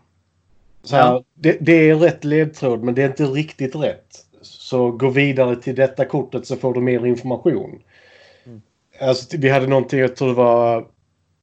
[0.82, 1.24] Så här, Ja.
[1.34, 4.06] det, det är rätt ledtråd men det är inte riktigt rätt.
[4.42, 7.78] Så gå vidare till detta kortet så får du mer information.
[8.46, 8.62] Mm.
[9.00, 10.86] Alltså, vi hade någonting, jag tror det var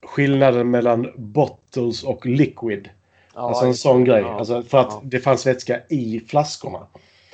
[0.06, 2.90] skillnaden mellan bottles och liquid.
[3.36, 4.22] Ja, alltså en sån grej.
[4.22, 4.40] Ja.
[4.40, 5.02] Alltså, för att Ja.
[5.04, 6.88] det fanns vätska i flaskorna.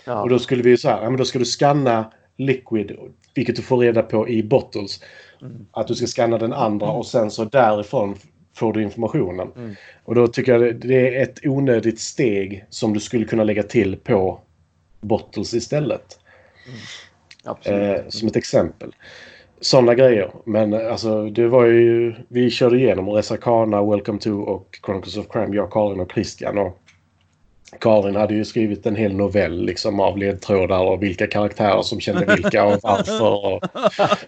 [0.07, 2.91] Och då skulle vi ju så här, ja, men då ska du scanna liquid,
[3.35, 4.99] vilket du får reda på i bottles.
[5.41, 5.65] Mm.
[5.71, 8.15] Att du ska scanna den andra och sen så därifrån
[8.55, 9.51] får du informationen.
[9.55, 9.75] Mm.
[10.03, 13.95] Och då tycker jag det, är ett onödigt steg som du skulle kunna lägga till
[13.95, 14.39] på
[15.01, 16.19] bottles istället.
[17.43, 17.99] Absolut.
[17.99, 18.95] Eh, som ett exempel.
[19.61, 20.31] Sådana grejer.
[20.45, 22.15] Men alltså det var ju...
[22.27, 25.55] Vi körde igenom Resarkana, Welcome to och Chronicles of Crime.
[25.55, 26.57] Jag, Karin och Christian.
[26.57, 26.79] Och
[27.79, 32.35] Karin hade ju skrivit en hel novell liksom av ledtrådar och vilka karaktärer som kände
[32.35, 33.45] vilka och varför.
[33.45, 33.63] Och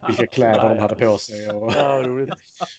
[0.08, 1.50] vilka kläder de hade på sig.
[1.50, 2.34] Och, Ja, roligt.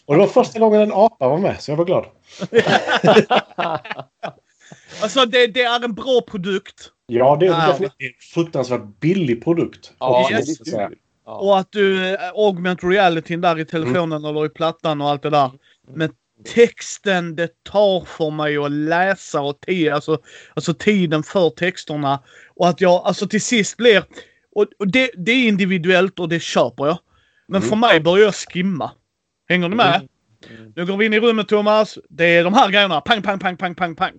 [0.05, 2.05] och det var första gången en apa var med så jag var glad.
[5.01, 6.91] Alltså det, det är en bra produkt.
[7.07, 7.89] Ja, det är en
[8.33, 9.93] fruktansvärt billig produkt.
[9.99, 10.29] Ja.
[11.25, 11.35] Ja.
[11.35, 15.29] Och att du äh, augment realityn där i telefonen eller i plattan och allt det
[15.29, 15.51] där.
[15.87, 16.11] Men
[16.45, 20.17] texten, det tar för mig att läsa och tid, alltså,
[20.53, 22.23] alltså tiden för texterna.
[22.55, 24.03] Och att jag alltså till sist blir...
[24.51, 26.99] Och, och det, det är individuellt och det köper jag.
[27.47, 27.69] Men Mm.
[27.69, 28.91] för mig börjar jag skimma.
[29.49, 30.07] Hänger ni med?
[30.49, 30.73] Mm.
[30.75, 31.97] Nu går vi in i rummet Thomas.
[32.09, 33.01] Det är de här grejerna.
[33.01, 34.13] Pang, pang, pang, pang, pang, pang.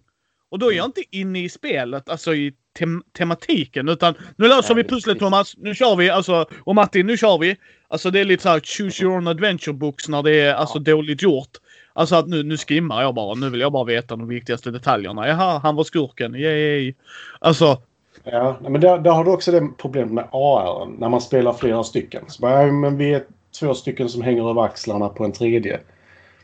[0.50, 3.88] Och då är jag inte inne i spelet, alltså i tem tematiken.
[3.88, 5.18] Utan nu löser vi pusslet.
[5.18, 5.54] Thomas.
[5.56, 6.10] Nu kör vi.
[6.10, 7.56] Alltså, och Martin, nu kör vi.
[7.88, 10.78] Alltså det är lite så här choose your own adventure books när det är alltså
[10.78, 11.50] dåligt gjort.
[11.98, 13.34] Alltså att nu, nu skimmar jag bara.
[13.34, 15.28] Nu vill jag bara veta de viktigaste detaljerna.
[15.28, 16.34] Jaha, han var skurken.
[16.34, 16.94] Yay.
[17.38, 17.78] Alltså,
[18.24, 20.86] Ja, men där, där har du också det problemet med AR.
[20.98, 22.24] När man spelar flera stycken.
[22.28, 23.22] Så bara, ja, men vi är
[23.60, 25.80] två stycken som hänger över axlarna på en tredje.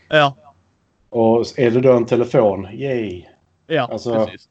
[0.08, 0.34] ja.
[1.10, 3.24] Och är det då en telefon, yay.
[3.66, 4.48] Ja, Alltså, precis.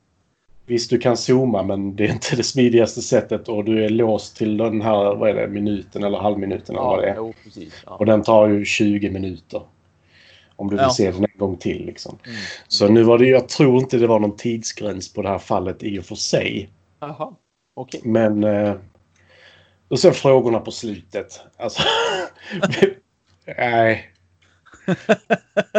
[0.65, 4.37] Visst, du kan zooma men det är inte det smidigaste sättet och du är låst
[4.37, 7.17] till den här, vad är det, minuten eller halvminuten eller vad det Ja, är.
[7.17, 7.83] jo, precis.
[7.85, 7.91] Ja.
[7.95, 9.61] Och den tar ju 20 minuter.
[10.55, 10.89] Om du vill Ja.
[10.89, 12.17] se den en gång till liksom.
[12.25, 12.37] Mm.
[12.67, 15.83] Så nu var det, jag tror inte det var någon tidsgräns på det här fallet
[15.83, 16.69] i och för sig.
[16.99, 17.35] Jaha,
[17.73, 18.01] okej.
[18.03, 18.43] Men...
[18.43, 18.75] Eh,
[19.87, 21.39] och sen frågorna på slutet.
[21.57, 21.83] Alltså...
[23.57, 24.09] nej.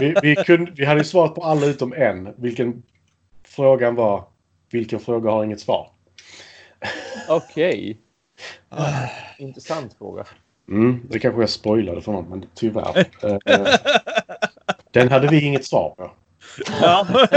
[0.00, 2.34] Vi, vi, kunde, vi hade ju svarat på alla utom en.
[2.36, 2.82] Vilken
[3.44, 4.24] frågan var...
[4.70, 5.90] Vilken fråga har inget svar?
[7.28, 7.98] Okej.
[9.38, 10.24] Intressant fråga.
[10.68, 13.06] Mm, det kanske jag spoilade för någon, men tyvärr.
[14.94, 16.10] Den hade vi inget svar på.
[16.80, 17.06] Ja.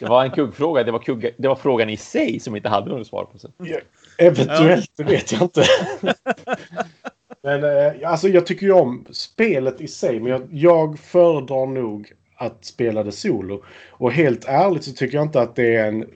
[0.00, 0.82] Det var en kuggfråga.
[0.84, 3.50] Det var, kugga, det var frågan i sig som inte hade något svar på sig.
[4.18, 5.64] Eventuellt, det vet jag inte.
[7.42, 12.12] men eh, alltså jag tycker ju om spelet i sig, men jag, jag föredrar nog
[12.36, 13.64] att spela det solo.
[13.90, 16.06] Och helt ärligt så tycker jag inte att det är en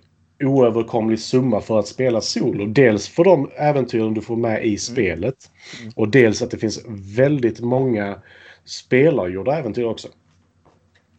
[0.45, 2.67] oöverkomlig summa för att spela solo.
[2.67, 5.51] Dels för de äventyren du får med i spelet.
[5.81, 5.93] Mm.
[5.97, 6.81] Och dels att det finns
[7.17, 8.19] väldigt många
[8.65, 10.09] spelargjorda äventyr också.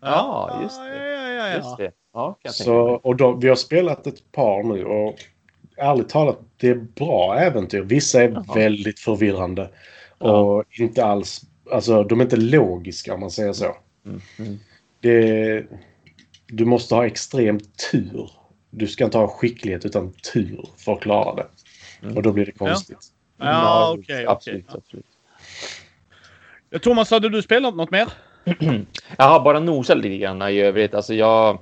[0.02, 0.98] Ja, just det.
[0.98, 1.56] Ja, ja, ja, ja.
[1.56, 1.92] Just det.
[2.14, 5.16] Ja, Så, och då, vi har spelat ett par nu och
[5.78, 7.82] ärligt talat, det är bra äventyr.
[7.82, 8.54] Vissa är Jaha.
[8.56, 9.70] väldigt förvirrande.
[10.20, 10.40] Ja.
[10.40, 11.42] Och inte alls,
[11.72, 13.76] alltså de är inte logiska om man säger så.
[14.06, 14.22] Mm.
[14.40, 14.60] Mm.
[15.00, 15.66] Det,
[16.48, 17.60] du måste ha extrem
[17.92, 18.32] tur.
[18.70, 21.46] Du ska inte ha skicklighet utan tur för att klara det.
[22.02, 22.18] Mm.
[22.18, 22.98] Och då blir det konstigt.
[23.38, 24.04] Ja, okej.
[24.04, 24.26] okej.
[24.28, 25.06] Absolut, absolut.
[26.82, 28.08] Thomas, hade du spelat något mer?
[29.18, 30.96] Jag har bara nosat lite grann i övrigt.
[30.96, 31.60] Alltså jag,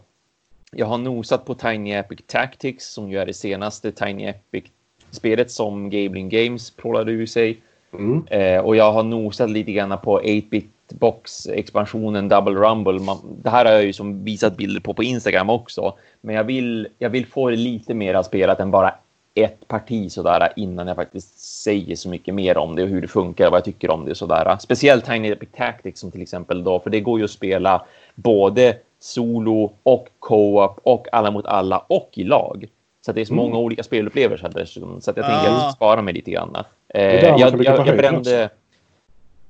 [0.72, 5.90] jag har nosat på Tiny Epic Tactics som ju är det senaste Tiny Epic-spelet som
[5.90, 7.62] Gabling Games prålade ur sig.
[7.94, 8.28] Mm.
[8.28, 13.00] Eh, och jag har nosat lite grann på 8-bit box-expansionen Double Rumble.
[13.00, 15.98] Man, det här har jag ju som visat bilder på på Instagram också.
[16.22, 18.94] Men jag vill, jag vill få det lite mer spelat än bara
[19.36, 23.08] ett parti sådär innan jag faktiskt säger så mycket mer om det och hur det
[23.08, 24.58] funkar och vad jag tycker om det och sådär.
[24.60, 28.78] Speciellt Tiny Epic Tactics som till exempel då, för det går ju att spela både
[29.00, 32.66] solo och co-op och alla mot alla och i lag.
[33.06, 33.46] Så det är så Mm.
[33.46, 35.02] många olika spelupplevelser dessutom.
[35.02, 35.30] Så att jag Ah.
[35.30, 36.56] tänker att ska spara mig lite grann.
[36.94, 38.50] Eh, jag, jag, jag brände...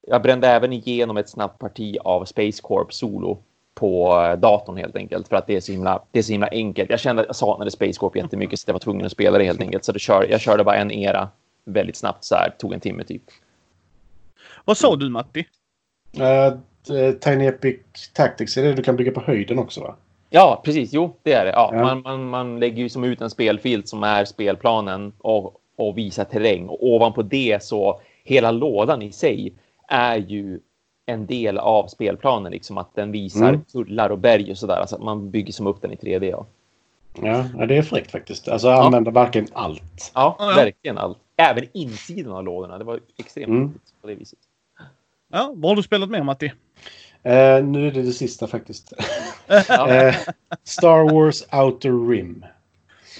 [0.07, 3.37] Jag brände även igenom ett snabbt parti av Space Corp solo
[3.73, 6.47] på eh, datorn helt enkelt för att det är så himla, det är så himla
[6.47, 6.89] enkelt.
[6.89, 9.43] Jag kände att jag saknade Space Corp jättemycket så jag var tvungen att spela det
[9.43, 9.85] helt enkelt.
[9.85, 11.29] Så det kör, jag körde bara en era
[11.65, 13.23] väldigt snabbt så här, tog en timme typ.
[14.65, 15.45] Vad sa du Matti?
[16.19, 17.79] Uh, Tiny Epic
[18.13, 19.95] Tactics är det du kan bygga på höjden också va?
[20.29, 20.93] Ja, precis.
[20.93, 21.51] Jo, det är det.
[21.51, 21.81] Ja, Ja.
[21.83, 26.23] Man, man, man lägger ju som ut en spelfilt som är spelplanen och, och visar
[26.23, 26.67] terräng.
[26.69, 29.53] Och ovanpå det så hela lådan i sig
[29.87, 30.59] är ju
[31.05, 33.61] en del av spelplanen, liksom att den visar Mm.
[33.63, 34.75] tullar och berg och sådär.
[34.77, 36.29] Alltså att man bygger som upp den i 3D.
[36.29, 36.45] Ja,
[37.21, 38.47] Ja, ja det är fräckt faktiskt.
[38.47, 40.11] Alltså använda verkligen allt.
[40.13, 40.55] ja, Ja, ja.
[40.55, 41.17] verkligen allt.
[41.37, 42.77] Även insidan av lådorna.
[42.77, 43.73] Det var extremt Mm.
[44.01, 44.39] på det viset.
[45.31, 46.45] Ja, vad har du spelat mer Matti?
[47.23, 48.93] Eh, nu är det det sista faktiskt.
[49.67, 49.89] Ja.
[49.89, 50.15] Eh,
[50.63, 52.45] Star Wars Outer Rim.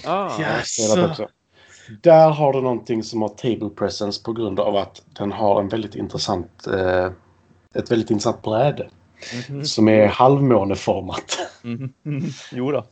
[0.06, 0.30] Ah,
[0.64, 1.28] spelat också.
[2.02, 5.68] Där har du någonting som har table presence på grund av att den har en
[5.68, 7.10] väldigt intressant, eh,
[7.74, 8.88] ett väldigt intressant bräde.
[9.48, 11.38] mhm, Som är halvmåneformat.
[11.62, 11.92] mhm.
[12.52, 12.84] Jo då.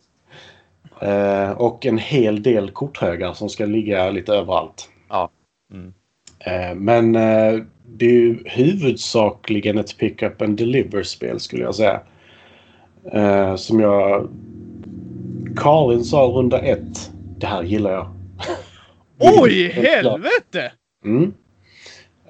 [1.07, 4.89] Eh, och en hel del korthögar som ska ligga lite överallt.
[5.09, 5.31] Ja.
[5.72, 5.93] Mm.
[6.39, 12.01] Eh, men eh, det är ju huvudsakligen ett pick-up and deliver-spel skulle jag säga.
[13.12, 14.28] Eh, som jag...
[15.57, 17.11] Karin sa runda ett.
[17.39, 18.11] Det här gillar jag.
[19.18, 20.72] Oj, helvete!
[21.05, 21.35] Mm.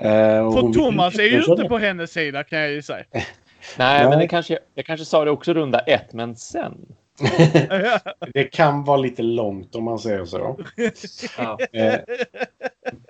[0.01, 3.05] Eh, och För Thomas är ju inte på hennes sida kan jag ju säga.
[3.79, 6.75] Nej, men det kanske, jag kanske sa det också runda ett, men sen.
[8.35, 10.59] Det kan vara lite långt om man säger så.
[11.39, 11.59] Ja.
[11.73, 11.95] Eh,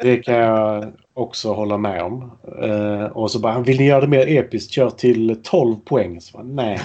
[0.02, 2.38] det kan jag också hålla med om.
[2.62, 6.20] Eh, och så bara, vill ni göra det mer episkt, kör till 12 poäng.
[6.20, 6.80] Så bara, nej,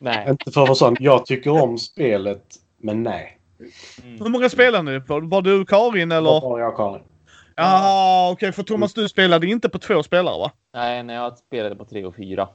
[0.00, 0.30] Nej.
[0.30, 0.96] inte för att vara sån.
[1.00, 2.44] Jag tycker om spelet,
[2.78, 3.38] men nej.
[4.02, 4.98] Hur många spelar ni?
[5.28, 6.40] Var du Karin eller?
[6.40, 7.02] har jag Karin?
[7.56, 8.52] Ja, okej.
[8.52, 10.52] för Thomas, du spelade inte på två spelare va?
[10.74, 12.48] Nej, när jag spelade på tre och fyra.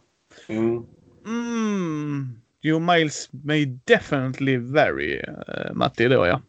[0.48, 0.86] Mm.
[1.26, 2.42] Mm.
[2.64, 6.42] Your miles may definitely vary, uh, Matti, då ja.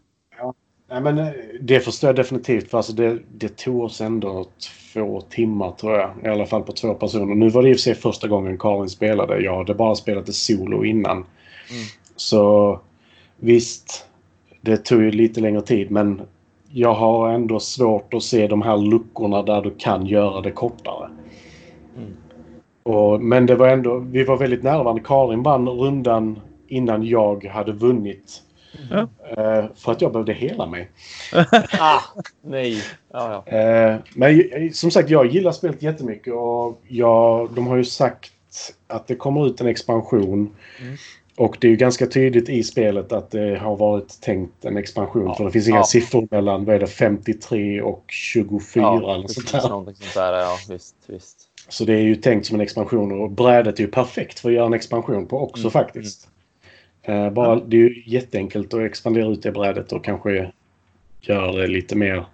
[0.93, 2.71] Nej, men eh, det förstår jag definitivt.
[2.71, 4.47] För alltså det, det tog oss ändå
[4.93, 6.11] två timmar tror jag.
[6.25, 7.35] I alla fall på två personer.
[7.35, 9.43] Nu var det i och för sig första gången Karin spelade.
[9.43, 11.25] Jag hade bara spelat det solo innan.
[12.17, 12.81] Så
[13.37, 14.07] visst,
[14.61, 15.91] det tog ju lite längre tid.
[15.91, 16.23] Men
[16.73, 21.11] jag har ändå svårt att se de här luckorna där du kan göra det kortare.
[21.97, 22.17] Mm.
[22.83, 25.03] Och, men det var ändå, vi var väldigt nära varandra.
[25.05, 28.43] Karin vann rundan innan jag hade vunnit.
[28.91, 29.09] Ja.
[29.29, 30.91] Eh, för att jag behövde hela mig.
[31.81, 32.01] Ah,
[32.43, 32.83] nej.
[33.13, 33.59] Ja, ja.
[33.59, 38.33] Eh, men eh, som sagt, jag gillar spelet jättemycket och jag, de har ju sagt
[38.89, 40.55] att det kommer ut en expansion.
[40.81, 40.97] Mm.
[41.43, 45.25] Och det är ju ganska tydligt i spelet att det har varit tänkt en expansion.
[45.27, 45.35] Ja.
[45.35, 45.85] För det finns inga Ja.
[45.85, 49.61] siffror mellan vad är det, 53 och 24 ja, eller sånt där.
[49.61, 50.33] sånt där.
[50.39, 51.37] Ja, visst, visst.
[51.69, 54.55] Så det är ju tänkt som en expansion och brädet är ju perfekt för att
[54.55, 56.29] göra en expansion på också Mm, faktiskt.
[57.03, 60.53] Eh, bara, Det är ju jätteenkelt att expandera ut det brädet och kanske
[61.21, 62.25] göra det lite mer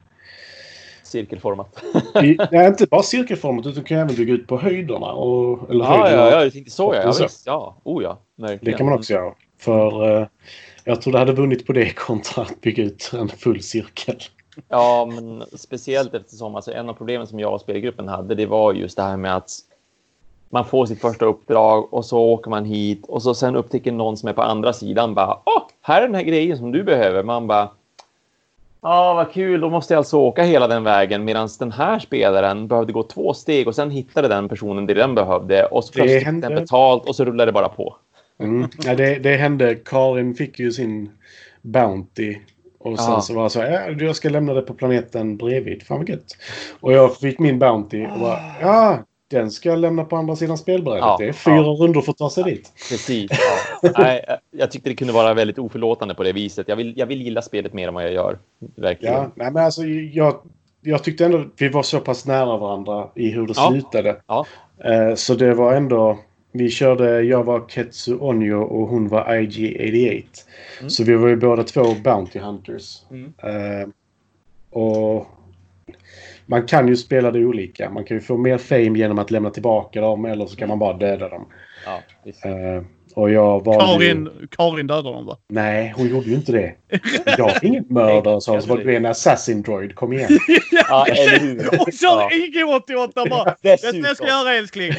[1.03, 1.83] Cirkelformat.
[2.23, 5.07] I, nej, inte bara cirkelformat utan du kan även bygga ut på höjderna.
[5.13, 6.23] Och, eller Ja, höjderna.
[6.23, 6.95] ja, ja, jag tänkte så.
[6.95, 7.47] Ja, ja, visst.
[7.47, 8.19] Ja, oh ja.
[8.39, 8.73] Verkligen.
[8.73, 9.35] Det kan man också göra.
[9.59, 10.27] För eh,
[10.85, 14.17] jag tror det hade vunnit på det kontra att bygga ut en full cirkel.
[14.69, 18.73] Ja, men speciellt eftersom alltså, en av problemen som jag och spelgruppen hade, det var
[18.73, 19.51] just det här med att
[20.51, 24.17] man får sitt första uppdrag och så åker man hit och så sen upptäcker någon
[24.17, 27.23] som är på andra sidan bara Åh, här är den här grejen som du behöver.
[27.23, 27.71] Man bara
[28.81, 29.61] Ja, vad kul.
[29.61, 33.35] Då måste jag alltså åka hela den vägen medan den här spelaren behövde gå två
[33.35, 37.17] steg och sen hittade den personen det den behövde och så plötsligt den betalt och
[37.17, 37.97] så rullade det bara på.
[38.39, 38.69] Mm.
[38.85, 39.75] Ja, det, det hände.
[39.75, 41.11] Karin fick ju sin
[41.63, 42.37] Bounty.
[42.79, 43.21] Och sen Ja.
[43.21, 45.83] så var det så här, ja, jag ska lämna det på planeten bredvid.
[45.83, 46.37] Fan vad gött.
[46.81, 48.99] Och jag fick min Bounty och bara, ja,
[49.31, 51.01] den ska jag lämna på andra sidan spelbrädet.
[51.01, 51.77] Ja, Det är fyra ja.
[51.81, 52.73] rundor för att ta sig dit.
[52.91, 53.31] Precis.
[53.83, 53.91] Ja.
[53.99, 56.69] Nej, jag tyckte det kunde vara väldigt oförlåtande på det viset.
[56.69, 58.39] Jag vill, jag vill gilla spelet mer än vad jag gör.
[58.77, 59.15] Verkligen.
[59.15, 59.83] Ja, nej, men alltså
[60.13, 60.35] jag,
[60.81, 63.69] jag tyckte ändå att vi var så pass nära varandra i hur det Ja.
[63.71, 64.17] slutade.
[64.27, 64.47] Ja.
[64.85, 66.19] Eh, så det var ändå...
[66.53, 70.25] Vi körde, jag var Ketsu Onyo och hon var IG-88.
[70.79, 70.91] Mm.
[70.91, 73.03] Så vi var ju båda två Bounty Hunters.
[73.11, 73.33] Mm.
[73.43, 73.89] Eh,
[74.71, 75.27] och
[76.47, 77.91] man kan ju spela det olika.
[77.91, 80.79] Man kan ju få mer fame genom att lämna tillbaka dem eller så kan man
[80.79, 81.47] bara döda dem.
[81.85, 82.03] Ja.
[82.51, 82.83] Eh,
[83.15, 84.11] och jag valde ju...
[84.11, 85.37] Karin, Karin dödade dem va?
[85.49, 86.75] Nej, hon gjorde ju inte det.
[87.39, 88.63] Jag är ingen mördare, sa hon.
[88.63, 89.95] Så var det en assassin droid.
[89.95, 90.29] Kom igen.
[90.89, 91.81] Ja, eller hur?
[91.81, 93.57] Och så IG88 bara!
[93.63, 94.93] Vet du vad jag ska göra älskling?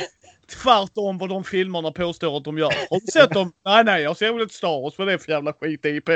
[0.49, 2.73] Tvärtom vad de filmerna påstår att de gör.
[2.89, 3.51] Har du sett dem?
[3.65, 4.93] Nej, nej, jag ser väl ett Star Wars.
[4.97, 6.09] Vad är det för jävla skit-IP?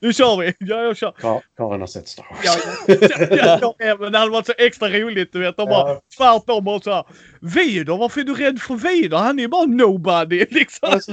[0.00, 0.54] Nu kör vi!
[0.58, 1.10] Ja, jag kör.
[1.10, 2.40] Ka- Karin har sett Star Wars.
[2.44, 5.56] Ja, ja, ja, men det hade varit så extra roligt, du vet.
[5.56, 6.00] De bara Ja.
[6.18, 7.04] tvärtom bara så här.
[7.40, 9.18] Vidar, varför är du rädd för Vidar?
[9.18, 10.88] Han är ju bara nobody liksom.
[10.92, 11.12] Alltså,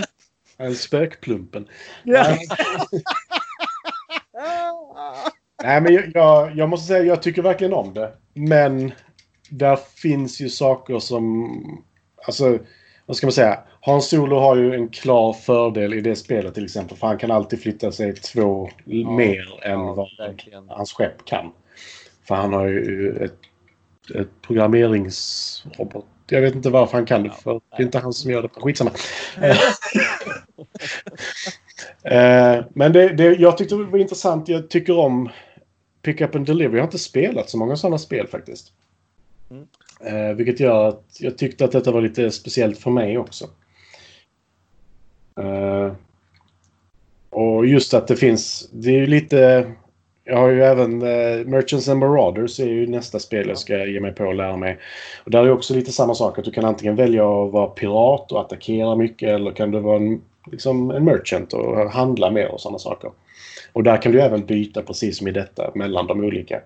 [0.57, 1.67] en spökplumpen.
[2.03, 2.37] Ja.
[5.63, 8.13] Nej, men jag, jag, jag måste säga jag tycker verkligen om det.
[8.33, 8.91] Men
[9.49, 11.51] där finns ju saker som...
[12.25, 12.59] Alltså,
[13.05, 13.59] vad ska man säga?
[13.81, 16.97] Hans Solo har ju en klar fördel i det spelet till exempel.
[16.97, 20.69] För han kan alltid flytta sig två mer än ja, vad verkligen.
[20.69, 21.51] hans skepp kan.
[22.27, 23.39] För han har ju ett,
[24.15, 26.05] ett programmeringsrobot.
[26.29, 28.49] Jag vet inte varför han kan det, för det är inte han som gör det.
[28.53, 28.91] Skitsamma.
[32.03, 34.47] Eh, Men det, det, jag tyckte det var intressant.
[34.49, 35.29] Jag tycker om
[36.01, 36.75] Pick Up and Delivery.
[36.77, 38.71] Jag har inte spelat så många sådana spel faktiskt.
[40.05, 43.45] Eh, vilket gör att jag tyckte att detta var lite speciellt för mig också.
[45.39, 45.91] Eh,
[47.29, 49.71] och just att det finns, det är ju lite...
[50.27, 53.99] Jag har ju även eh, Merchants and Marauders är ju nästa spel jag ska ge
[53.99, 54.79] mig på och lära mig.
[55.23, 58.31] Och där är också lite samma sak att du kan antingen välja att vara pirat
[58.31, 60.21] och attackera mycket eller kan du vara en,
[60.51, 63.11] liksom en merchant och handla mer och sådana saker.
[63.73, 66.61] Och där kan du även byta precis som i detta mellan de olika.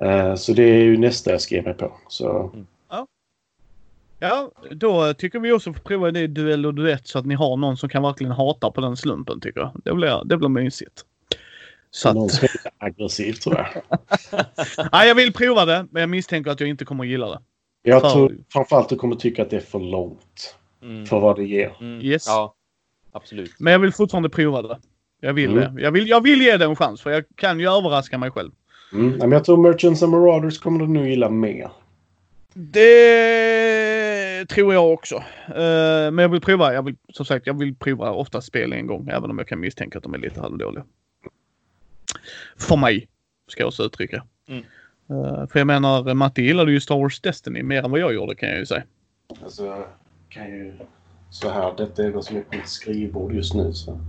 [0.00, 1.92] Eh, så det är ju nästa jag ge mig på.
[2.08, 2.52] Så
[4.22, 7.34] Ja, då tycker vi också får prova det i duell och duett så att ni
[7.34, 9.72] har någon som kan verkligen hata på den slumpen tycker jag.
[9.84, 11.04] Det blir, det blir mysigt.
[11.90, 12.48] Så någon att, som
[12.78, 13.66] är aggressiv tror jag.
[14.92, 17.38] nej, jag vill prova det, men jag misstänker att jag inte kommer att gilla det.
[17.82, 21.06] Jag För- tror framförallt du kommer tycka att det är för långt Mm.
[21.06, 21.76] för vad det ger.
[21.80, 22.00] Mm.
[22.02, 22.26] Yes.
[22.26, 22.54] Ja,
[23.12, 23.52] absolut.
[23.58, 24.78] Men jag vill fortfarande prova det.
[25.20, 25.74] Jag vill Mm.
[25.74, 25.82] det.
[25.82, 28.50] Jag vill, jag vill ge det en chans för jag kan ju överraska mig själv.
[28.92, 29.18] Mm.
[29.18, 31.70] Men jag tror Merchants and Marauders kommer du nog gilla mer.
[32.54, 35.14] Det tror jag också.
[35.48, 36.74] Eh, men jag vill prova.
[36.74, 39.08] Jag vill, som sagt, jag vill prova ofta spel en gång.
[39.08, 40.84] Även om jag kan misstänka att de är lite halvdåliga.
[42.56, 43.08] För mig,
[43.48, 44.24] ska jag också uttrycka.
[44.48, 44.64] Mm.
[45.10, 48.34] Eh, för jag menar, Matti gillade ju Star Wars Destiny mer än vad jag gjorde
[48.34, 48.82] kan jag ju säga.
[49.42, 49.84] Alltså, jag
[50.28, 50.72] kan ju...
[51.30, 53.72] Så här, detta är vad som är på mitt skrivbord just nu.
[53.72, 54.00] Så.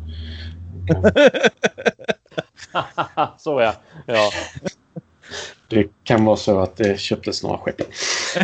[3.38, 3.74] så ja.
[4.06, 4.32] ja.
[5.68, 7.82] Det kan vara så att det köptes några skepp.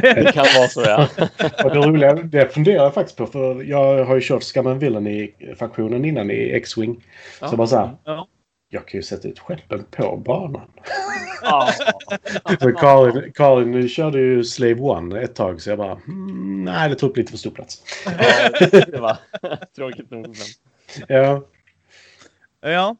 [0.02, 1.08] Det kan vara så ja.
[1.64, 5.34] Och det roliga, det funderar jag faktiskt på för jag har ju kört Villain i
[5.60, 7.04] faktionen innan i X-Wing.
[7.40, 8.28] Så bara så här, Ja.
[8.70, 10.72] jag kan ju sätta ut skeppen på banan.
[11.42, 11.70] ja.
[12.60, 16.90] För Karin, Karin nu körde ju Slave One ett tag så jag bara, hmm, nej
[16.90, 17.84] det tog upp lite för stor plats.
[18.06, 19.18] Ja, det var
[19.76, 20.22] tråkigt nog.
[20.28, 20.36] Men...
[21.08, 21.44] Ja,
[22.62, 22.96] Ja.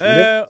[0.00, 0.46] Eh,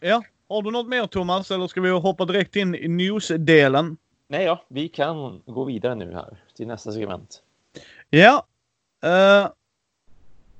[0.00, 0.22] ja.
[0.48, 3.96] Har du något mer Thomas eller ska vi hoppa direkt in i news-delen?
[4.28, 7.42] Nej, ja, vi kan gå vidare nu här till nästa segment.
[8.10, 8.46] Ja.
[9.02, 9.48] Eh,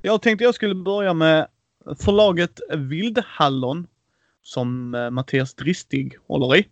[0.02, 1.46] jag tänkte jag skulle börja med
[1.98, 3.86] förlaget Vildhallon
[4.42, 6.68] som eh, Mattias Dristig håller i.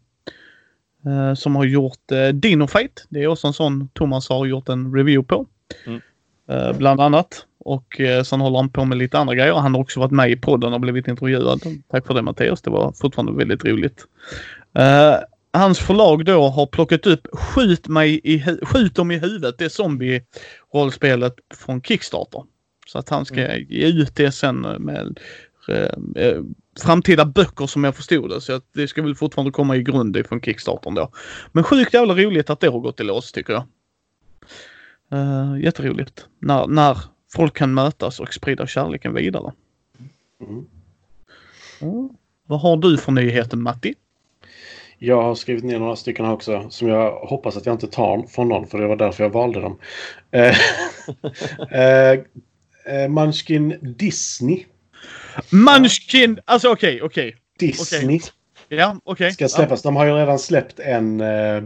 [1.07, 3.07] Eh, som har gjort eh, Dino Fight.
[3.09, 5.47] Det är också en sån Thomas har gjort en review på.
[5.87, 6.01] Mm.
[6.49, 7.47] Eh, bland annat.
[7.69, 9.55] Och eh, sen håller han på med lite andra grejer.
[9.55, 11.61] Han har också varit med i podden och blivit intervjuad.
[11.91, 12.63] Tack för det Mattias.
[12.63, 14.07] Det var fortfarande väldigt roligt.
[14.75, 15.15] Eh,
[15.53, 19.59] hans förlag då har plockat upp Skjut mig i Skjut dem i huvudet.
[19.59, 22.43] Det är zombie-rollspelet från Kickstarter.
[22.87, 25.19] Så att han ska ge ut det sen med
[25.69, 26.43] eh, eh,
[26.81, 28.41] framtida böcker som jag förstod det.
[28.41, 31.13] Så att det ska väl fortfarande komma i grund ifrån Kickstarter då.
[31.53, 33.65] Men sjukt jävla roligt att det har gått i lås tycker jag.
[35.13, 36.27] Uh, jätteroligt.
[36.41, 36.99] När, när
[37.33, 39.53] folk kan mötas och sprida kärleken vidare.
[40.49, 40.67] Mm.
[41.81, 42.09] Mm.
[42.47, 43.95] Vad har du för nyheter Matti?
[44.99, 48.27] jag har skrivit ner några stycken här också som jag hoppas att jag inte tar
[48.29, 49.79] från någon för det var därför jag valde dem.
[50.31, 50.57] Eh,
[51.81, 52.19] eh,
[52.87, 54.65] eh, Munchkin Disney.
[55.51, 56.41] Munchkin!
[56.45, 57.37] Alltså okej, okej.
[57.59, 58.21] Disney
[58.69, 59.33] Ja, okej.
[59.33, 59.83] ska släppas.
[59.83, 61.21] De har ju redan släppt en...
[61.21, 61.63] Eh,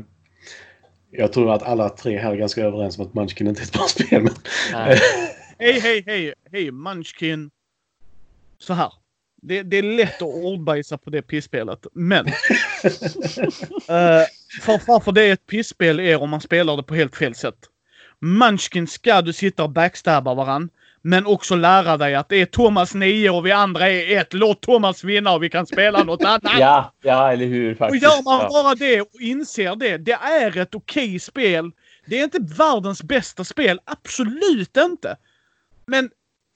[1.10, 3.72] jag tror att alla tre här är ganska överens om att Munchkin inte är ett
[3.72, 4.22] bra spel.
[4.22, 4.32] Men.
[5.62, 7.51] Hej, hej, hej, hej, Munchkin.
[8.59, 8.93] Så här.
[9.43, 12.26] Det, det är lätt att ordbajsa på det pissspelet, men...
[12.26, 12.32] uh,
[14.62, 17.55] för varför det är ett pisspel är om man spelar det på helt fel sätt.
[18.18, 20.70] Munchkin ska du sitta och backstabba varann,
[21.02, 24.32] men också lära dig att det är Thomas 9 och vi andra är ett.
[24.32, 26.43] Låt Thomas vinna och vi kan spela något annat.
[26.59, 28.02] Ja, ja, eller hur Och faktiskt.
[28.02, 31.70] gör man bara det och inser det, det är ett okej spel.
[32.06, 35.16] Det är inte världens bästa spel, absolut inte.
[35.93, 36.10] Men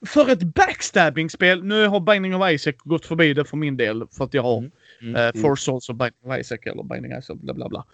[0.06, 4.24] för ett backstabbing-spel, nu har Binding of Isaac gått förbi det för min del för
[4.24, 4.70] att jag har Mm.
[5.00, 5.14] Mm.
[5.16, 7.84] eh, Four Souls och Binding of Isaac eller Binding of Isaac bla bla bla.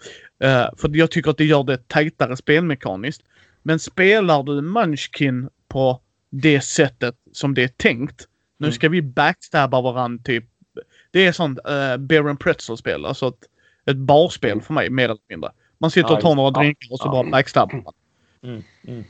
[0.43, 3.21] Eh, för jag tycker att det gör det tajtare spelmekaniskt.
[3.63, 8.27] Men spelar du Munchkin på det sättet som det är tänkt.
[8.57, 8.73] Nu Mm.
[8.73, 10.45] ska vi backstabba varandra typ.
[11.11, 13.05] Det är sånt uh, beer and pretzel-spel.
[13.05, 13.39] Alltså ett,
[13.85, 15.51] ett barspel för mig mer eller mindre.
[15.77, 17.11] Man sitter och tar just- några drinkar och så Ja.
[17.11, 17.93] bara backstabbar man.
[18.43, 19.03] Mm, mm.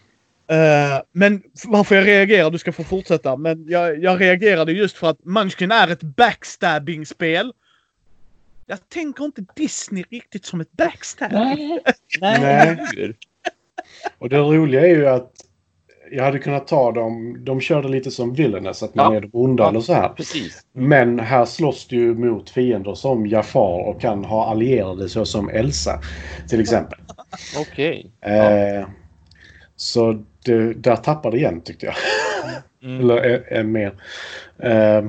[0.47, 5.09] Eh, men varför jag reagerar, du ska få fortsätta, men jag, jag reagerade just för
[5.09, 7.53] att Munchkin är ett backstabbing-spel.
[8.65, 11.31] Jag tänker inte Disney riktigt som ett backstab.
[11.31, 11.79] Nej,
[12.21, 12.77] nej?
[14.17, 15.31] Och det roliga är ju att
[16.11, 17.37] jag hade kunnat ta dem.
[17.45, 19.17] De körde lite som Villainous, att man Ja.
[19.17, 19.69] är de onda Ja.
[19.69, 20.09] eller så här.
[20.09, 20.65] Precis.
[20.73, 25.49] Men här slåss du ju mot fiender som Jafar och kan ha allierade så som
[25.49, 26.01] Elsa
[26.49, 26.99] till exempel.
[27.59, 28.11] Okej.
[28.21, 28.87] Eh,
[29.75, 31.95] så det, där tappade igen tyckte jag.
[32.83, 32.99] Mm.
[33.01, 33.93] Eller eh, eh, mer.
[34.59, 35.03] Eh,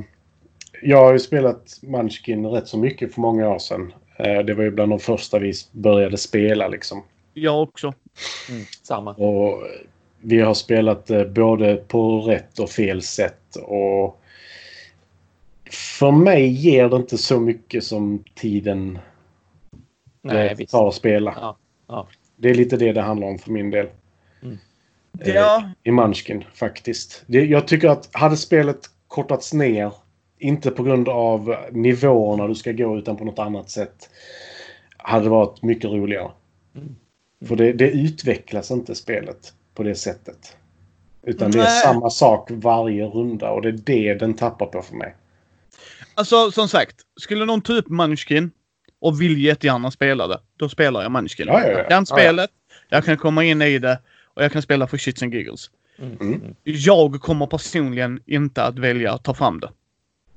[0.83, 3.93] jag har ju spelat Munchkin rätt så mycket för många år sedan.
[4.17, 7.03] Eh, det var ju bland de första vi började spela liksom.
[7.35, 7.93] Jag också.
[8.51, 8.65] Mm.
[8.83, 9.15] Samma.
[9.15, 9.63] Och
[10.21, 13.57] vi har spelat eh, både på rätt och fel sätt.
[13.63, 14.21] Och
[15.71, 18.99] för mig ger det inte så mycket som tiden
[20.23, 21.35] Nej, det tar att spela.
[21.41, 21.57] Ja,
[21.87, 22.09] ja.
[22.37, 23.87] Det är lite det det handlar om för min del.
[25.21, 27.25] Eh, Ja, I Munchkin faktiskt.
[27.27, 29.93] Jag tycker att hade spelet kortats ner,
[30.39, 34.11] inte på grund av nivåerna du ska gå utan på något annat sätt,
[34.97, 36.31] hade det varit mycket roligare.
[36.77, 36.97] Mm.
[37.49, 40.57] För det, det utvecklas inte spelet på det sättet.
[41.23, 41.83] Utan det är Nej.
[41.83, 45.15] samma sak varje runda och det är det den tappar på för mig.
[46.15, 46.97] alltså som sagt.
[47.21, 48.51] Skulle någon ta upp Munchkin
[49.01, 51.47] och vill jättegärna spela det, då spelar jag Munchkin.
[51.47, 51.79] Ja, ja, ja.
[51.79, 52.51] Jag kan spelet,
[52.89, 53.99] jag kan komma in i det
[54.35, 55.71] och jag kan spela för shits and giggles.
[55.99, 56.17] Mm.
[56.21, 56.35] Mm.
[56.35, 56.55] Mm.
[56.65, 59.71] Jag kommer personligen inte att välja att ta fram det.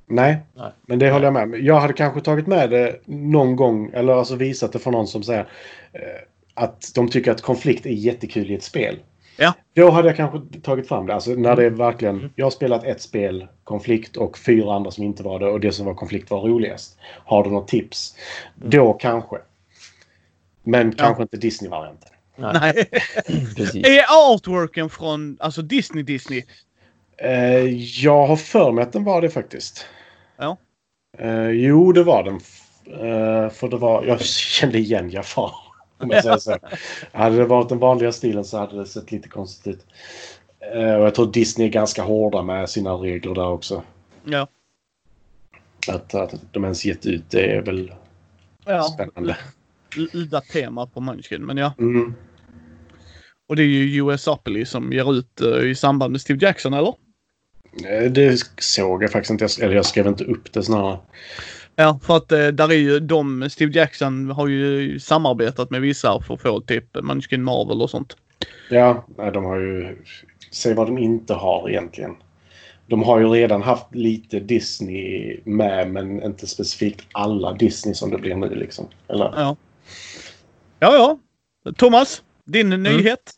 [0.06, 0.70] Nej, Nej.
[0.86, 1.54] men det håller jag med om.
[1.64, 5.22] Jag hade kanske tagit med det någon gång, eller alltså visat det för någon som
[5.22, 5.48] säger
[5.92, 6.00] eh,
[6.54, 8.98] att de tycker att konflikt är jättekul i ett spel.
[9.36, 9.54] Ja.
[9.74, 11.14] Då hade jag kanske tagit fram det.
[11.14, 12.32] Alltså när det är verkligen...
[12.36, 15.46] Jag har spelat ett spel, konflikt, och fyra andra som inte var det.
[15.46, 16.98] Och det som var konflikt var roligast.
[17.24, 18.16] Har du något tips?
[18.54, 19.36] Då kanske.
[20.62, 22.08] Men kanske inte Disney-varianten.
[22.38, 22.88] Nej, Nej.
[23.56, 23.86] precis.
[23.86, 26.44] är artworken från alltså Disney Disney?
[27.16, 27.66] Eh,
[28.04, 29.86] jag har för mig att den var det faktiskt.
[30.36, 30.56] Ja.
[31.18, 32.34] Eh, jo, det var den.
[32.86, 34.04] Eh, för det var...
[34.04, 35.52] Jag kände igen Jafar.
[35.98, 36.58] Om jag säger så.
[37.12, 39.86] Hade det varit den vanliga stilen så hade det sett lite konstigt ut.
[40.74, 43.82] Eh, och jag tror Disney är ganska hårda med sina regler där också.
[44.24, 44.48] Ja.
[45.88, 47.92] Att, att de ens gett ut det är väl
[48.64, 48.82] ja.
[48.82, 49.36] spännande.
[50.12, 51.72] Udda tema på Munchkin, men ja.
[51.78, 52.14] Mm.
[53.48, 56.94] Och det är ju USAPLY som ger ut eh, i samband med Steve Jackson, eller?
[57.84, 59.64] Eh, Det såg jag faktiskt inte.
[59.64, 60.98] Eller jag skrev inte upp det snarare.
[61.76, 66.20] Ja, för att eh, där är ju de, Steve Jackson har ju samarbetat med vissa
[66.20, 68.16] för att få typ Munchkin Marvel och sånt.
[68.70, 69.96] Ja, nej, de har ju...
[70.52, 72.14] Säg vad de inte har egentligen.
[72.86, 78.18] De har ju redan haft lite Disney med, men inte specifikt alla Disney som det
[78.18, 78.88] blir nu liksom.
[79.08, 79.24] Eller?
[79.36, 79.56] Ja.
[80.78, 81.18] Ja, ja.
[81.72, 83.32] Thomas, din nyhet?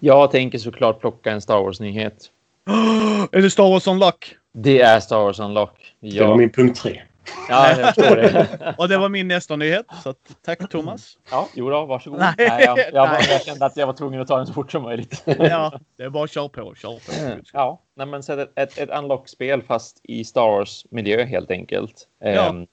[0.00, 2.30] Jag tänker såklart plocka en Star Wars-nyhet.
[3.32, 4.34] Är det Star Wars Unlock?
[4.52, 5.94] Det är Star Wars Unlock.
[6.00, 7.02] Det var Ja, min punkt tre.
[7.48, 8.74] ja jag förstår det.
[8.78, 9.86] Och det var min nästa nyhet.
[10.02, 11.18] Så att, tack Thomas.
[11.30, 12.18] Ja, jo då, varsågod.
[12.18, 12.34] Nej.
[12.38, 13.26] Nej, jag, jag, Nej.
[13.30, 15.22] jag kände att jag var tvungen att ta den så fort som möjligt.
[15.24, 16.74] Ja, det är bara köra på.
[16.74, 17.42] Kör på.
[17.52, 22.06] Ja, nej, men så ett, ett, ett unlock-spel fast i Star Wars-miljö helt enkelt.
[22.20, 22.28] Ja.
[22.28, 22.66] Ehm,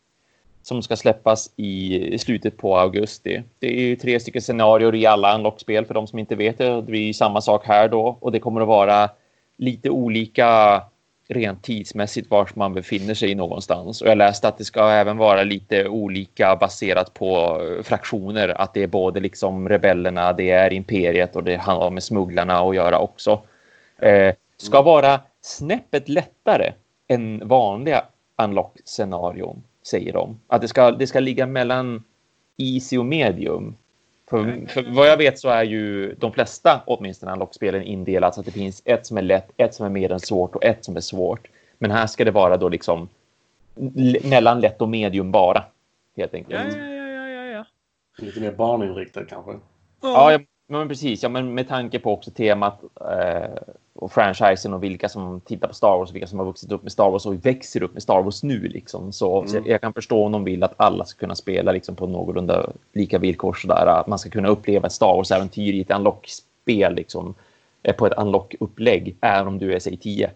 [0.68, 3.44] som ska släppas i slutet på augusti.
[3.60, 6.76] Det är ju tre stycken scenarier i alla unlock-spel för de som inte vet det.
[6.76, 9.10] Det blir samma sak här då och det kommer att vara
[9.58, 10.82] lite olika
[11.28, 14.02] rent tidsmässigt vart man befinner sig någonstans.
[14.02, 18.62] Och jag läste att det ska även vara lite olika baserat på fraktioner.
[18.62, 22.76] Att det är både liksom rebellerna, det är imperiet och det har med smugglarna att
[22.76, 23.42] göra också.
[24.00, 26.74] Eh, ska vara snäppet lättare
[27.08, 28.04] än vanliga
[28.38, 30.40] unlock-scenarion, säger de.
[30.48, 32.04] Att det ska, det ska ligga mellan
[32.58, 33.76] easy och medium.
[34.30, 38.46] För, för vad jag vet så är ju de flesta, åtminstone unlock-spelen, indelat så att
[38.46, 40.96] det finns ett som är lätt, ett som är mer än svårt och ett som
[40.96, 41.48] är svårt.
[41.78, 43.10] Men här ska det vara då liksom
[44.24, 45.64] mellan lätt och medium bara,
[46.18, 46.76] helt enkelt.
[46.76, 47.66] Ja, ja, ja, ja, ja.
[48.18, 49.52] Lite mer barninriktad kanske.
[50.02, 51.24] Ja, ja men precis.
[51.24, 53.58] Ja, men med tanke på också temat eh,
[53.94, 56.92] och franchisen och vilka som tittar på Star Wars, vilka som har vuxit upp med
[56.92, 58.60] Star Wars och växer upp med Star Wars nu.
[58.60, 59.12] Liksom.
[59.12, 61.96] Så, så jag, jag kan förstå om de vill att alla ska kunna spela liksom,
[61.96, 63.54] på någorlunda lika villkor.
[63.54, 67.34] Sådär, att man ska kunna uppleva ett Star Wars-äventyr i ett unlock-spel liksom,
[67.84, 70.32] eh, på ett unlock-upplägg, även om du är, säg 10.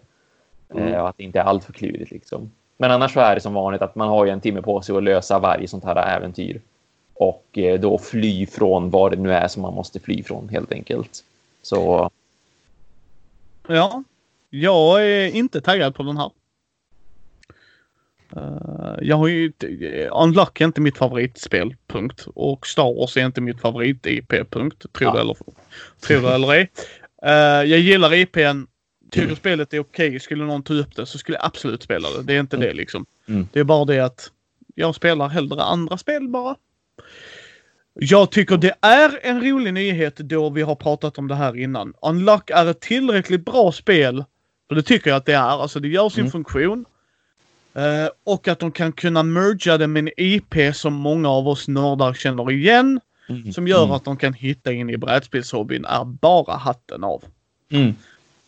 [0.74, 0.94] Mm.
[0.94, 2.10] Eh, och att det inte är allt för klurigt.
[2.10, 2.50] Liksom.
[2.76, 4.96] Men annars så är det som vanligt att man har ju en timme på sig
[4.96, 6.60] att lösa varje sånt här äventyr
[7.28, 10.72] och eh, då fly från vad det nu är som man måste fly från helt
[10.72, 11.24] enkelt.
[11.62, 12.10] Så
[13.68, 14.04] Ja.
[14.50, 16.30] Jag är inte taggad på den här.
[18.36, 19.52] Uh, jag har ju...
[20.12, 22.26] Unlock är inte mitt favoritspel, punkt.
[22.34, 24.86] Och Star Wars är inte mitt favorit-IP, punkt.
[24.92, 25.14] Tror Ja.
[25.14, 25.36] det eller,
[26.00, 26.70] tror det eller ej.
[27.26, 28.66] Uh, jag gillar IPn.
[29.10, 30.20] Tycker spelet är okej.
[30.20, 32.22] Skulle någon ta upp det så skulle jag absolut spela det.
[32.22, 32.68] Det är inte Mm.
[32.68, 33.06] det liksom.
[33.28, 33.48] Mm.
[33.52, 34.30] Det är bara det att
[34.74, 36.56] jag spelar hellre andra spel bara.
[37.94, 41.94] Jag tycker det är en rolig nyhet då vi har pratat om det här innan.
[42.02, 44.24] Unlock är ett tillräckligt bra spel.
[44.68, 45.62] För det tycker jag att det är.
[45.62, 46.30] Alltså det gör sin Mm.
[46.32, 46.84] funktion.
[47.74, 51.68] Eh, och att de kan kunna merga det med en IP som många av oss
[51.68, 53.00] nördar känner igen.
[53.28, 53.52] mm.
[53.52, 53.90] Som gör mm.
[53.90, 57.24] att de kan hitta in i brädspelshobbyn är bara hatten av.
[57.70, 57.94] Mm.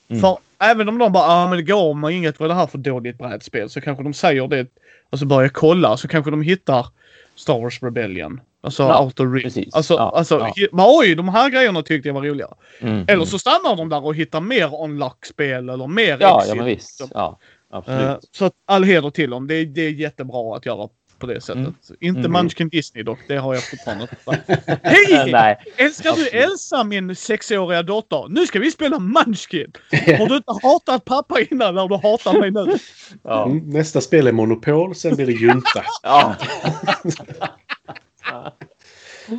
[0.08, 0.20] Mm.
[0.20, 2.78] För även om de bara ah, men det går med inget vad det här för
[2.78, 4.66] dåligt brädspel så kanske de säger det
[5.10, 6.86] och så börjar kolla så kanske de hittar
[7.34, 8.40] Star Wars Rebellion.
[8.60, 9.42] Alltså Ja, Outer Rim.
[9.42, 9.74] precis.
[9.74, 10.66] Alltså, Ja, alltså ja.
[10.72, 12.48] men oj de här grejerna tyckte jag var roliga.
[12.80, 13.04] Mm.
[13.08, 16.48] Eller så stannar de där och hittar mer unlock-spel eller mer Ja, exit.
[16.48, 17.00] ja men visst.
[17.00, 17.08] liksom.
[17.20, 17.38] Ja,
[17.70, 18.00] absolut.
[18.02, 19.46] Eh, så att all heder till dem.
[19.46, 21.56] Det det är jättebra att göra på det sättet.
[21.58, 21.74] Mm.
[22.00, 22.32] Inte Mm.
[22.32, 23.18] Munchkin Disney dock.
[23.28, 24.08] Det har jag fortfarande.
[24.82, 25.32] Hej!
[25.32, 25.56] Nej.
[25.76, 26.34] Älskar du Absolut.
[26.34, 28.26] Elsa min sexåriga dotter?
[28.28, 29.72] Nu ska vi spela Munchkin!
[30.18, 32.76] Har du inte hatat pappa innan när du hatar mig nu?
[33.22, 33.44] Ja.
[33.46, 35.84] Mm, Nästa spel är Monopol, sen blir det Junta.
[36.02, 36.34] Ja.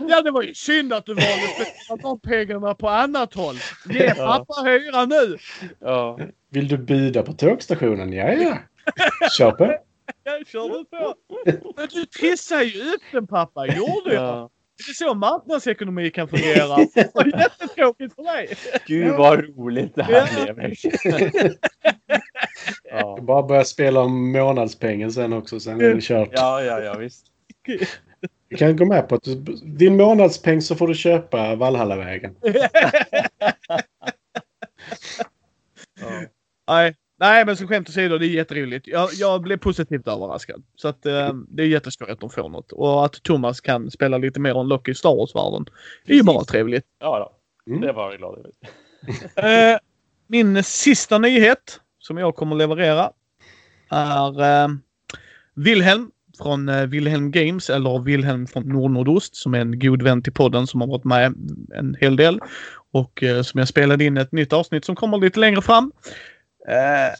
[0.09, 1.29] Ja det var ju synd att du valde
[1.59, 3.55] att spela de pengarna på annat håll.
[3.89, 4.25] Ge Ja.
[4.45, 5.37] pappa hyra nu!
[5.79, 6.19] ja.
[6.49, 8.13] Vill du buda på tågstationen?
[8.13, 8.57] Ja, ja.
[9.37, 9.75] Kör på.
[10.23, 11.15] Jag kör du på.
[11.75, 13.67] Men du trissar ju upp den pappa.
[13.67, 14.23] Gjorde jag?
[14.23, 14.49] ja.
[14.77, 16.77] Det är så marknadsekonomi kan fungera.
[16.93, 18.57] Det var jättetråkigt för dig.
[18.87, 20.73] Gud vad roligt det här blev.
[22.83, 23.19] Ja.
[23.21, 26.29] Bara börja spela om månadspengen sen också, sen är det kört.
[26.31, 27.25] ja, ja, ja visst.
[28.49, 32.35] Du kan gå med på att du, din månadspeng så får du köpa Valhallavägen.
[36.01, 36.21] Ja.
[36.67, 38.87] Nej, nej men så skämt åsido, det är jätteroligt.
[38.87, 40.63] Jag, jag blev positivt överraskad.
[40.75, 42.71] Så att eh, det är jätteskoj att de får något.
[42.71, 45.65] Och att Thomas kan spela lite mer om Loki i Star Wars-världen.
[46.05, 46.85] Det är ju bara trevligt.
[46.99, 47.71] Ja, då.
[47.71, 47.81] Mm.
[47.81, 48.51] det var jag glad över.
[49.35, 49.77] Eh,
[50.27, 53.11] min sista nyhet som jag kommer leverera
[53.89, 54.67] är eh,
[55.55, 60.33] Wilhelm från eh, Wilhelm Games eller Wilhelm från Nordnordost som är en god vän till
[60.33, 61.35] podden som har varit med
[61.75, 62.39] en hel del.
[62.91, 65.91] Och eh, som jag spelade in ett nytt avsnitt som kommer lite längre fram.
[66.67, 67.13] Eh,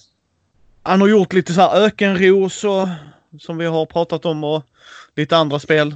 [0.83, 2.87] han har gjort lite så här ökenros och
[3.39, 4.63] som vi har pratat om och
[5.15, 5.95] lite andra spel.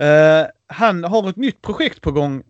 [0.00, 2.42] Eh, han har ett nytt projekt på gång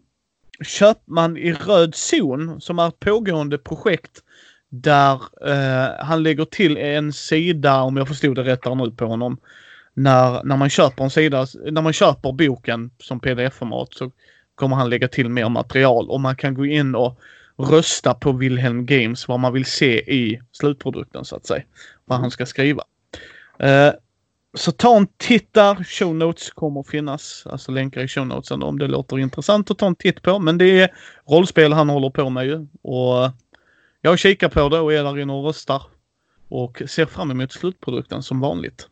[0.65, 4.23] Köpman i röd zon som är ett pågående projekt
[4.69, 9.39] där eh, han lägger till en sida, om jag förstod det rätt nu på honom,
[9.95, 14.11] när, när man köper en sida, när man köper boken som pdf-format så
[14.55, 17.21] kommer han lägga till mer material och man kan gå in och
[17.57, 21.63] rösta på Wilhelm Games vad man vill se i slutprodukten så att säga.
[22.05, 22.83] Vad han ska skriva.
[23.59, 23.93] Eh,
[24.55, 25.85] så ta en titt där.
[25.85, 27.47] Show notes kommer att finnas.
[27.51, 30.39] Alltså länkar i show notesen om det låter intressant att ta en titt på.
[30.39, 30.91] Men det är
[31.27, 32.67] rollspel han håller på med ju.
[32.83, 33.31] Och
[34.01, 35.83] jag kikar på det och är där inne och röstar.
[36.49, 38.89] Och ser fram emot slutprodukten som vanligt.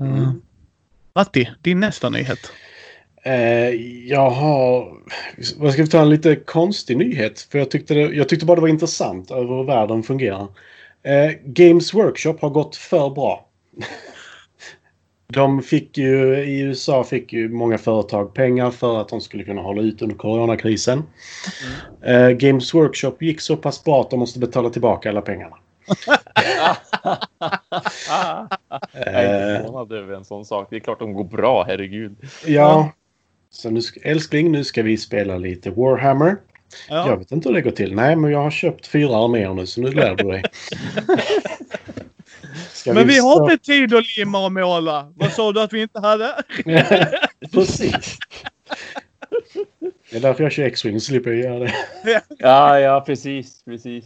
[0.00, 0.42] Mm.
[1.14, 2.52] Matti, din nästa nyhet.
[3.26, 3.70] Eh,
[4.08, 4.96] jag har...
[5.56, 7.40] Vad ska vi ta en lite konstig nyhet?
[7.40, 10.46] För jag tyckte, det, jag tyckte bara det var intressant över hur världen fungerar.
[11.02, 13.48] Eh, Games Workshop har gått för bra.
[15.26, 19.62] De fick ju, i USA fick ju många företag pengar för att de skulle kunna
[19.62, 21.02] hålla ut under coronakrisen.
[22.02, 25.56] Eh, Games Workshop gick så pass bra att de måste betala tillbaka alla pengarna.
[28.92, 30.66] Jag är inte förvånad över en sån sak.
[30.70, 32.16] Det är klart de går bra, herregud.
[32.46, 32.92] Ja.
[33.54, 36.36] Så nu, ska- älskling, nu ska vi spela lite Warhammer.
[36.88, 37.08] Ja.
[37.08, 37.94] Jag vet inte hur det går till.
[37.94, 40.42] Nej, men jag har köpt fyra arméer nu, så nu lär du dig.
[42.72, 45.12] Ska Men vi har stå- inte tid att limma och måla.
[45.16, 46.42] Vad sa du att vi inte hade?
[47.52, 48.18] Precis.
[50.10, 51.74] Det är därför jag kör X-Wing, så slipper jag göra det.
[52.38, 54.04] Ja, ja, precis, precis.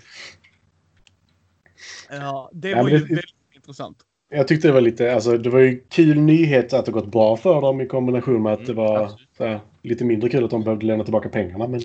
[2.10, 3.98] Ja, det var ju det- väldigt intressant.
[4.30, 7.36] Jag tyckte det var lite, alltså det var ju kul nyhet att det gått bra
[7.36, 10.64] för dem i kombination med att det Mm, var här, lite mindre kul att de
[10.64, 11.66] behövde lämna tillbaka pengarna.
[11.66, 11.80] Men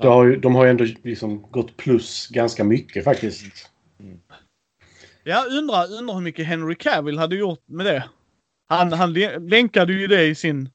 [0.00, 3.70] det har ju, de har ju ändå liksom gått plus ganska mycket faktiskt.
[5.24, 8.04] Jag undrar, undrar hur mycket Henry Cavill hade gjort med det.
[8.68, 9.12] Han, han
[9.48, 10.68] länkade ju det i sin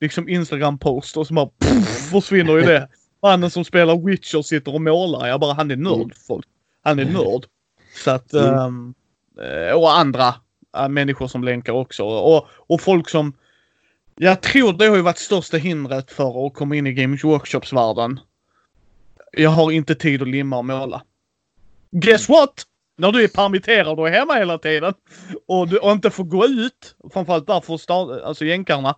[0.00, 2.88] liksom Instagram-post och så bara pff, försvinner ju det.
[3.22, 5.26] Mannen som spelar Witcher sitter och målar.
[5.28, 6.10] Jag bara, han är nörd Mm.
[6.26, 6.46] folk.
[6.82, 7.44] Han är nörd.
[8.04, 8.94] Så att, Mm.
[9.40, 10.34] eh, och andra
[10.88, 12.04] människor som länkar också.
[12.04, 13.32] Och, och folk som,
[14.16, 18.20] jag tror det har ju varit största hindret för att komma in i Games Workshops-världen.
[19.32, 21.02] Jag har inte tid att limma och måla.
[21.90, 22.64] Guess what?
[22.98, 24.94] När du är permitterad och är hemma hela tiden
[25.46, 28.96] och du och inte får gå ut, framförallt därför start, alltså jänkarna.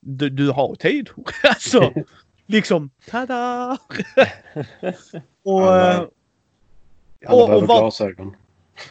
[0.00, 1.08] Du, du har tid.
[1.42, 1.92] alltså,
[2.46, 3.70] liksom, tada!
[5.44, 6.00] och, Alla- eh,
[7.26, 8.36] Alla Och- och behöver glasögon.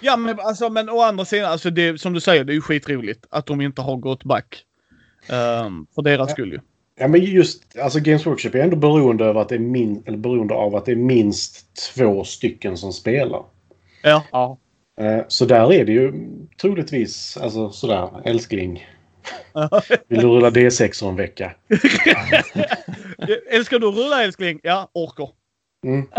[0.02, 2.62] Ja men alltså men å andra sidan, alltså det, som du säger, det är ju
[2.62, 4.64] skitroligt att de inte har gått back.
[5.30, 6.34] Um, för deras Ja.
[6.34, 6.60] skull ju.
[7.00, 10.18] Ja, men just alltså Games Workshop är ändå beroende, av att det är min, eller
[10.18, 13.44] beroende av att det är minst två stycken som spelar.
[14.04, 14.24] Ja.
[14.32, 14.58] Ja.
[15.02, 16.14] Eh, Så där är det ju
[16.62, 18.88] troligtvis, alltså sådär, älskling.
[20.08, 21.52] Vill du rulla D6 en vecka?
[23.52, 24.60] Älskar du att rulla älskling?
[24.64, 25.30] Ja, orker.
[25.84, 26.08] Mm.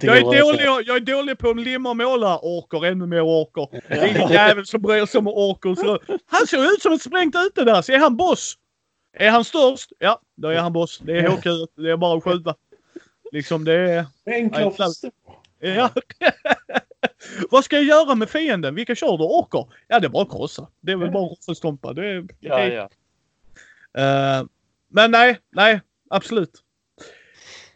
[0.00, 2.38] Jag är, dålig, jag är dålig på att limma och måla.
[2.38, 3.68] Orker, ännu mer orker.
[3.88, 5.74] Det är ingen jävel som bryr sig om orker.
[5.74, 7.82] Så han ser ut som ett sprängt ute där.
[7.82, 8.58] Så är han boss?
[9.12, 9.92] Är han störst?
[9.98, 10.98] Ja, då är han boss.
[10.98, 11.44] Det är HQ.
[11.76, 12.54] Det är bara att skjuta.
[13.32, 14.06] Liksom det är...
[14.26, 14.72] Enklare.
[15.60, 15.90] Ja.
[17.50, 18.74] Vad ska jag göra med fienden?
[18.74, 19.24] Vilka kör du?
[19.24, 19.66] Orker?
[19.88, 20.68] Ja, det är bara att krossa.
[20.80, 21.92] Det är väl bara att roffelstompa.
[21.92, 22.90] Det är Ja, ja.
[24.02, 24.44] Eh,
[24.88, 25.80] men nej, nej,
[26.10, 26.62] absolut.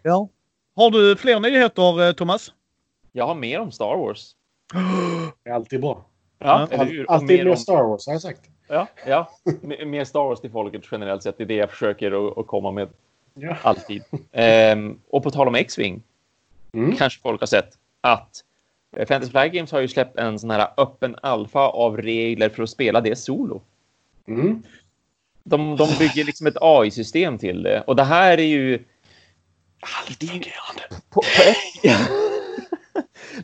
[0.07, 0.29] Ja.
[0.77, 2.53] Har du fler nyheter, eh, Thomas?
[3.13, 4.33] Jag har mer om Star Wars.
[5.45, 6.05] Det är alltid bra.
[6.39, 6.79] Ja, Ja,
[7.09, 8.41] Alltid mer om- Star Wars, har jag sagt.
[8.69, 9.31] Ja, ja.
[9.63, 11.39] M- mer Star Wars till folket generellt sett.
[11.39, 12.89] Det är det jag försöker att, att komma med
[13.35, 13.57] Ja.
[13.63, 14.03] alltid.
[14.33, 16.03] Ehm, och på tal om X-Wing,
[16.73, 16.97] Mm.
[16.97, 18.45] kanske folk har sett att
[18.97, 22.63] eh, Fantasy Flight Games har ju släppt en sån här öppen alfa av regler för
[22.63, 23.63] att spela det solo.
[24.29, 24.63] Mm.
[25.45, 27.81] De, de bygger liksom ett AI-system till det.
[27.87, 28.85] Och det här är ju...
[29.85, 30.83] Allt fungerande.
[31.11, 31.93] På, på ett,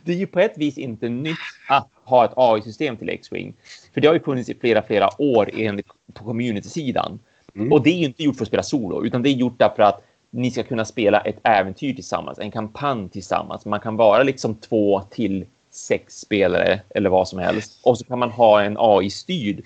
[0.03, 1.37] det är ju på ett vis inte nytt
[1.69, 3.53] att ha ett AI-system till X-Wing.
[3.93, 7.19] För det har ju funnits i flera, flera år enligt på community-sidan.
[7.55, 7.71] Mm.
[7.71, 9.83] Och det är ju inte gjort för att spela solo, utan det är gjort därför
[9.83, 13.65] att ni ska kunna spela ett äventyr tillsammans, en kampanj tillsammans.
[13.65, 17.79] Man kan vara liksom två till sex spelare eller vad som helst.
[17.83, 19.63] Och så kan man ha en AI-styrd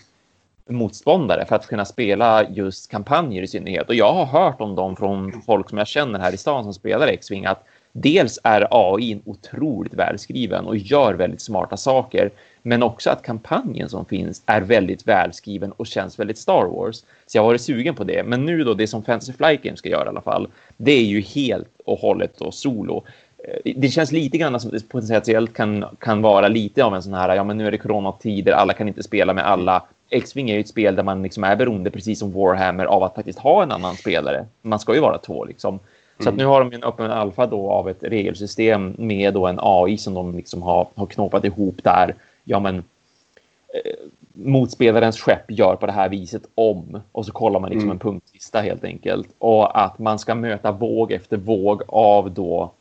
[0.70, 3.90] motståndare för att kunna spela just kampanjer i synnerhet.
[3.90, 6.74] Och jag har hört om dem från folk som jag känner här i stan som
[6.74, 12.32] spelar X-Wing att dels är AI otroligt välskriven och gör väldigt smarta saker,
[12.62, 16.96] men också att kampanjen som finns är väldigt välskriven och känns väldigt Star Wars.
[17.28, 18.24] Så jag har varit sugen på det.
[18.24, 20.48] Men nu då, det som Fantasy Flight Games ska göra i alla fall,
[20.78, 23.04] det är ju helt och hållet då solo.
[23.38, 27.14] Eh, det känns lite grann som det potentiellt kan, kan vara lite av en sån
[27.14, 29.84] här, ja men nu är det coronatider, alla kan inte spela med alla.
[30.10, 33.16] X-Wing är ju ett spel där man liksom är beroende, precis som Warhammer, av att
[33.16, 34.46] faktiskt ha en annan spelare.
[34.62, 35.80] Man ska ju vara två liksom.
[36.20, 39.60] Så att nu har de en öppen alfa då av ett regelsystem med då en
[39.62, 42.16] AI som de liksom har, har knåpat ihop där.
[42.44, 43.92] Ja, men eh,
[44.34, 47.96] motspelarens skepp gör på det här viset om och så kollar man liksom Mm.
[47.96, 52.72] en punktlista helt enkelt och att man ska möta våg efter våg av då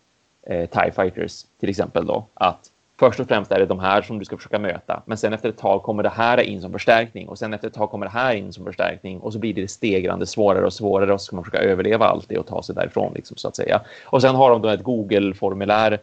[0.43, 4.19] eh, TIE fighters till exempel då att först och främst är det de här som
[4.19, 7.29] du ska försöka möta men sen efter ett tag kommer det här in som förstärkning
[7.29, 9.69] och sen efter ett tag kommer det här in som förstärkning och så blir det
[9.69, 12.75] stegrande svårare och svårare och så ska man försöka överleva allt det och ta sig
[12.75, 15.99] därifrån liksom så att säga och sen har de då ett Google-formulär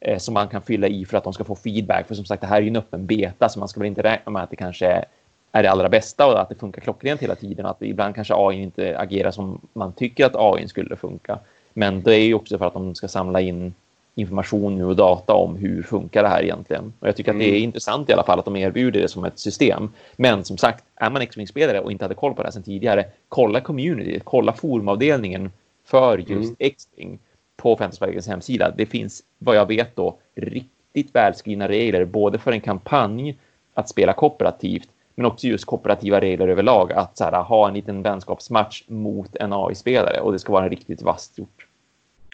[0.00, 2.08] eh, som man kan fylla i för att de ska få feedback.
[2.08, 4.02] För som sagt, det här är ju en öppen beta så man ska väl inte
[4.02, 5.04] räkna med att det kanske
[5.52, 7.66] är det allra bästa och att det funkar klockrent hela tiden.
[7.66, 11.38] Att ibland kanske AI inte agerar som man tycker att AI skulle funka.
[11.74, 13.74] Men det är ju också för att de ska samla in
[14.14, 16.92] information nu och data om hur funkar det här egentligen.
[17.00, 17.62] Och jag tycker att det är Mm.
[17.62, 19.90] intressant i alla fall att de erbjuder det som ett system.
[20.16, 23.04] Men som sagt, är man X-Wing-spelare och inte hade koll på det här sedan tidigare,
[23.28, 25.50] kolla community, kolla forumavdelningen
[25.84, 26.56] för just Mm.
[26.58, 27.18] X-Wing
[27.56, 28.70] på Fantasyverkets hemsida.
[28.76, 33.36] Det finns, vad jag vet då, riktigt välskrivna regler både för en kampanj
[33.74, 38.02] att spela kooperativt men också just kooperativa regler överlag att så här, ha en liten
[38.02, 41.66] vänskapsmatch mot en AI-spelare och det ska vara riktigt vasst gjort.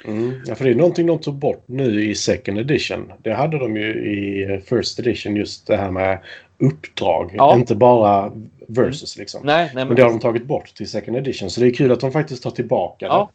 [0.04, 0.40] Mm.
[0.46, 3.12] Ja, för det är någonting de tog bort nu i second edition.
[3.22, 6.18] Det hade de ju i eh, first edition just det här med
[6.58, 7.30] uppdrag.
[7.36, 7.54] Ja.
[7.54, 8.32] Inte bara
[8.68, 9.40] versus liksom.
[9.44, 11.50] Nej, nej Men men det har de tagit bort till second edition.
[11.50, 13.30] Så det är kul att de faktiskt tar tillbaka Ja.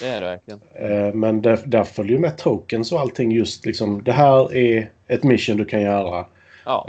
[0.00, 0.60] det är det verkligen.
[0.74, 4.02] Eh, Men där, där följer ju med tokens och allting just liksom.
[4.02, 6.26] Det här är ett mission du kan göra.
[6.64, 6.88] Ja.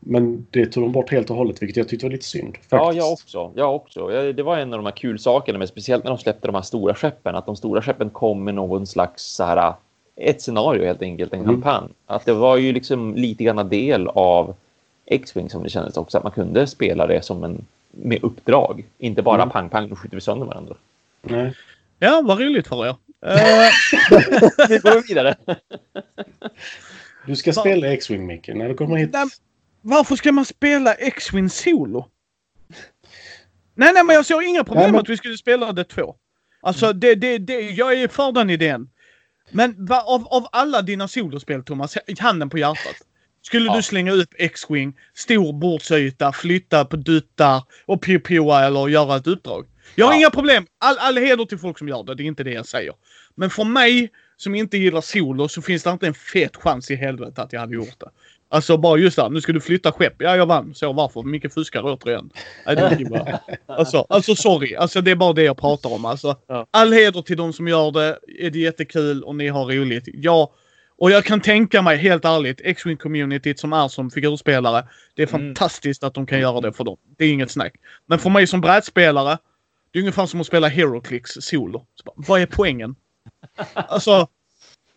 [0.00, 2.54] Men det tog de bort helt och hållet vilket jag tyckte var lite synd.
[2.54, 2.70] Faktiskt.
[2.72, 3.52] Ja, jag också.
[3.54, 4.08] Jag också.
[4.32, 6.62] Det var en av de här kul sakerna, men speciellt när de släppte de här
[6.62, 9.72] stora skeppen, att de stora skeppen kom med någon slags så här,
[10.16, 11.52] ett scenario helt enkelt, en Mm.
[11.52, 11.88] kampanj.
[12.06, 14.54] Att det var ju liksom lite grann del av
[15.06, 19.22] X-Wing som det kändes också, att man kunde spela det som en med uppdrag, inte
[19.22, 19.50] bara Mm.
[19.50, 20.74] pang pang, då skjuter vi sönder varandra.
[21.22, 21.54] Nej.
[21.98, 22.94] Ja, vad roligt för er.
[23.26, 23.70] Eh,
[24.68, 25.34] Vi går vidare.
[27.26, 29.10] Du ska spela X-Wing Micke när du kommer hit.
[29.12, 29.26] nej,
[29.82, 32.06] varför ska man spela X-Wing solo?
[33.74, 36.14] Nej, nej, men jag såg inga problem Nej, men- att vi skulle spela det två.
[36.62, 38.90] Alltså det, det, det, jag är för den idén.
[39.50, 42.96] Men va, av, av alla dina solospel Thomas, handen på hjärtat.
[43.42, 43.76] Skulle Ja.
[43.76, 49.66] du slänga upp X-Wing, stor bordsyta, flytta på duttar och pio eller göra ett uppdrag?
[49.94, 50.18] Jag har Ja.
[50.18, 50.66] inga problem.
[50.78, 52.94] All, all heder till folk som gör det, det är inte det jag säger.
[53.34, 56.94] Men för mig som inte gillar solo så finns det inte en fet chans i
[56.96, 58.10] helvete att jag hade gjort det.
[58.52, 60.14] Alltså bara just där, nu ska du flytta skepp.
[60.18, 60.74] Ja, jag vann.
[60.74, 61.22] Så varför?
[61.22, 62.30] Micke fuskar återigen.
[62.66, 64.74] Nej, det alltså, alltså sorry.
[64.74, 66.04] Alltså det är bara det jag pratar om.
[66.04, 66.66] Alltså, Ja.
[66.70, 68.18] All heder till de som gör det.
[68.38, 70.04] Är det jättekul och ni har roligt.
[70.12, 70.52] Ja.
[70.98, 74.86] Och jag kan tänka mig helt ärligt, X-Wing communityt som är som figurspelare.
[75.14, 75.40] Det är Mm.
[75.54, 76.96] fantastiskt att de kan göra det för dem.
[77.18, 77.72] Det är inget snack.
[78.06, 79.38] Men för mig som brädspelare.
[79.92, 81.86] Det är ungefär som att spela HeroClix solo.
[82.04, 82.94] Bara, vad är poängen?
[83.74, 84.28] Alltså,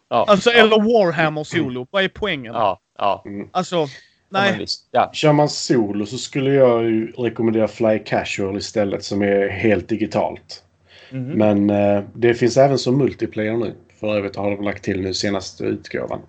[0.10, 1.88] Ja, alltså eller Warhammer solo.
[1.92, 2.54] Vad är poängen?
[2.54, 3.24] Ja, ja.
[3.52, 4.60] Alltså, Ja, men nej.
[4.60, 4.88] visst.
[4.92, 5.10] Ja.
[5.14, 10.64] Kör man solo så skulle jag ju rekommendera Fly Casual istället som är helt digitalt.
[11.12, 11.24] Mhm.
[11.32, 13.74] Men eh, det finns även som multiplayer nu.
[14.00, 16.22] För övrigt har de lagt till nu senaste utgåvan.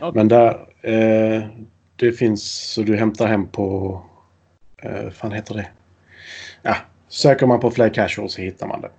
[0.00, 0.12] Okej.
[0.14, 1.42] Men där, eh,
[1.96, 4.02] det finns så du hämtar hem på,
[4.82, 5.68] eh, fan heter det?
[6.62, 6.76] Ja,
[7.08, 8.90] söker man på Fly Casual så hittar man det.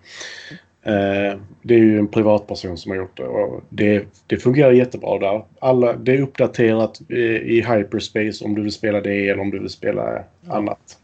[0.85, 5.19] Eh, det är ju en privatperson som har gjort det och det, det fungerar jättebra
[5.19, 5.45] där.
[5.59, 9.69] Alla, det är uppdaterat i hyperspace om du vill spela det eller om du vill
[9.69, 10.97] spela annat.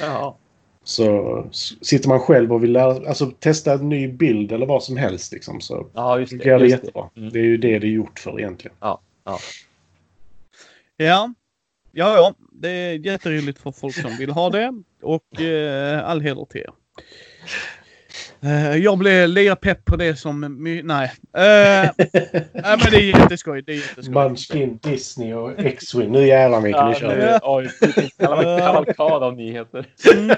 [0.00, 0.36] Ja.
[0.84, 1.44] Så
[1.82, 5.32] sitter man själv och vill lära, alltså testa en ny bild eller vad som helst
[5.32, 6.38] liksom, så ja, just det.
[6.38, 7.10] fungerar det Just jättebra.
[7.16, 7.30] Mm.
[7.30, 8.76] Det är ju det det är gjort för egentligen.
[8.80, 9.38] Ja, ja.
[10.96, 11.34] Ja.
[11.92, 12.34] Ja, ja.
[12.52, 14.82] Det är jätteroligt för folk som vill ha det.
[15.02, 16.72] Och eh, all heder till er.
[18.42, 20.62] Eh, jag blev lika pepp på det som...
[20.62, 21.12] My- nej.
[21.36, 21.42] Eh,
[21.92, 23.62] nej, men det är jätteskoj.
[23.62, 24.14] Det är jätteskoj.
[24.14, 26.12] Munchkin, Disney och X-Wing.
[26.12, 27.38] Nu jävlar Micke, nu kör vi.
[27.42, 27.68] oj,
[28.18, 29.86] kaval- kavalkad av nyheter.
[30.14, 30.36] Mm.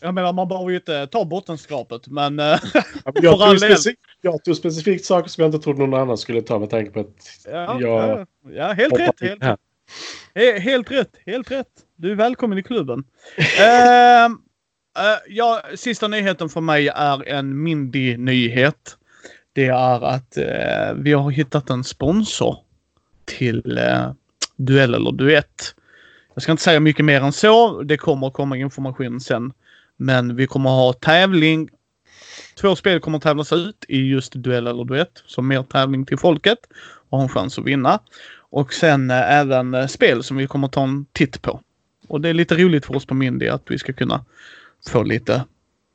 [0.00, 2.38] Jag menar, man behöver ju inte ta bottenskrapet, men...
[2.38, 2.44] eh,
[3.04, 3.56] Jag tog, del.
[3.58, 6.90] speci- jag tog specifikt saker som jag inte trodde någon annan skulle ta med tanke
[6.90, 7.06] på att
[7.44, 9.20] ja, jag ja, ja, helt rätt.
[10.34, 11.10] Helt, helt rätt.
[11.26, 11.66] Helt rätt.
[11.96, 13.04] Du är välkommen i klubben.
[14.98, 18.96] Eh, ja, sista nyheten för mig är en Mindy-nyhet.
[19.52, 22.56] Det är att eh, vi har hittat en sponsor
[23.24, 24.12] till eh,
[24.56, 25.74] Duell eller Duett.
[26.34, 27.82] Jag ska inte säga mycket mer än så.
[27.82, 29.52] Det kommer komma information sen.
[29.96, 31.68] Men vi kommer ha tävling.
[32.60, 35.22] Två spel kommer tävlas ut i just Duell eller Duett.
[35.26, 36.58] Så mer tävling till folket
[37.08, 38.00] och ha en chans att vinna.
[38.50, 41.60] Och sen eh, även eh, spel som vi kommer ta en titt på.
[42.08, 44.24] Och det är lite roligt för oss på Mindy att vi ska kunna
[44.90, 45.44] få lite,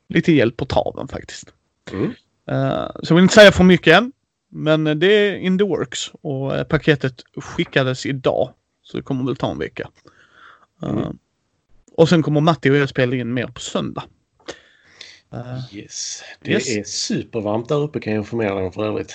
[0.08, 1.52] lite hjälp på traven faktiskt.
[1.92, 2.10] Mm.
[2.50, 4.12] Eh, så jag vill inte säga för mycket än.
[4.48, 8.52] Men det är in the works och eh, paketet skickades idag.
[8.82, 9.90] Så det kommer väl ta en vecka.
[10.82, 11.18] Mm.
[11.92, 14.04] Och sen kommer Matti och jag spela in mer på söndag.
[15.72, 16.22] Yes.
[16.40, 16.76] Det Yes.
[16.76, 19.14] är supervarmt där uppe kan jag informera dig om för övrigt.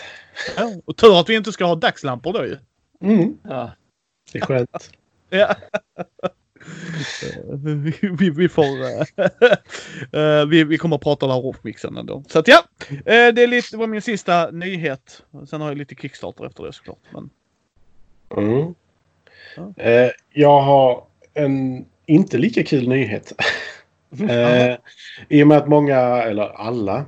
[0.58, 2.58] ja, och tur att vi inte ska ha dagslampor då ju.
[3.02, 3.38] Mm.
[3.44, 3.72] Ja.
[4.32, 4.90] Det är skönt.
[5.32, 5.56] Ja.
[7.64, 8.64] Vi, vi, vi får...
[8.64, 9.24] eh,
[10.22, 12.24] eh, vi, vi kommer att prata där off-mixen ändå.
[12.28, 15.24] Så att ja, eh, det, är lite, det var min sista nyhet.
[15.50, 17.00] Sen har jag lite Kickstarter efter det såklart.
[17.14, 17.30] Men,
[18.38, 18.74] Mm.
[19.56, 19.84] Ja.
[19.84, 23.34] Eh, jag har en inte lika kul nyhet.
[24.30, 24.76] eh,
[25.30, 27.06] I och med att många, eller alla,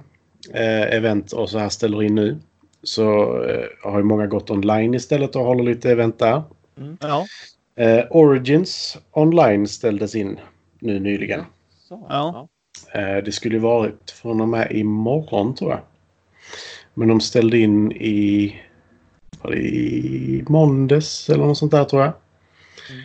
[0.53, 2.39] eh, event och så här ställer in nu
[2.83, 6.43] så eh, har ju många gått online istället och håller lite event där.
[6.99, 7.25] ja,
[7.81, 10.39] Eh, Origins online ställdes in
[10.79, 11.45] nu nyligen.
[11.87, 12.47] Så, Ja.
[12.93, 15.79] Eh, det skulle ju varit från och med imorgon tror jag.
[16.93, 18.55] Men de ställde in i,
[19.41, 22.13] var det i måndags eller något sånt där tror jag.
[22.89, 23.03] Mm.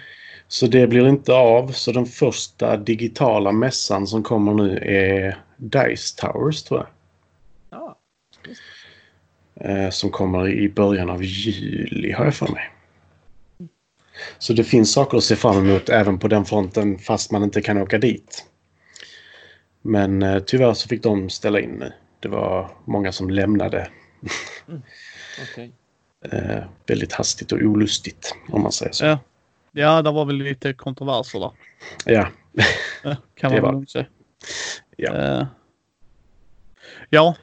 [0.49, 1.69] Så det blir inte av.
[1.69, 6.89] Så den första digitala mässan som kommer nu är Dice Towers tror jag.
[7.71, 7.99] Ja.
[9.61, 12.71] Eh, som kommer i början av juli har jag för mig.
[14.39, 17.63] Så det finns saker att se fram emot även på den fronten fast man inte
[17.63, 18.45] kan åka dit.
[19.83, 21.93] Men eh, tyvärr så fick de ställa in nu.
[22.21, 23.91] Det var många som lämnade
[25.53, 25.73] Okej.
[26.33, 29.05] eh, väldigt hastigt och olustigt om man säger så.
[29.05, 29.19] ja.
[29.73, 31.51] ja, det var väl lite kontroverser där.
[32.05, 32.29] Ja,
[33.05, 34.07] Eh, Kan man lugnt säga.
[34.97, 35.15] Ja.
[35.15, 35.47] Eh,
[37.11, 37.37] ja,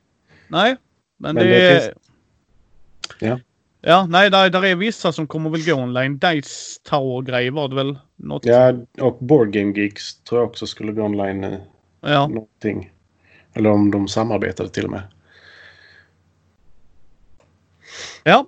[0.48, 0.76] nej.
[1.18, 1.80] Men, Men det, det är...
[1.80, 1.94] finns-
[3.20, 3.40] Ja.
[3.86, 6.20] Ja, nej, där, där är vissa som kommer väl gå online.
[6.20, 8.00] Dice Tower-grej var det väl?
[8.16, 8.46] Något?
[8.46, 11.62] ja, och Board Game Geeks tror jag också skulle gå online nu.
[12.02, 12.28] ja.
[12.28, 12.92] Någonting.
[13.54, 15.04] Eller om de samarbetade till och med.
[18.24, 18.48] Ja.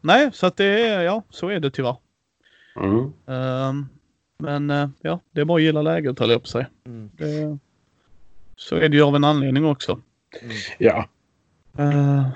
[0.00, 1.96] Nej, så att det är, ja, så är det tyvärr.
[2.76, 3.12] Mm.
[3.26, 3.86] Ehm,
[4.38, 6.66] men eh, ja, det är bara att gilla läget höll jag på säga.
[6.86, 7.10] Mm.
[7.16, 7.58] Det,
[8.56, 10.00] så är det ju av en anledning också.
[10.78, 11.08] Ja.
[11.78, 12.28] Eh,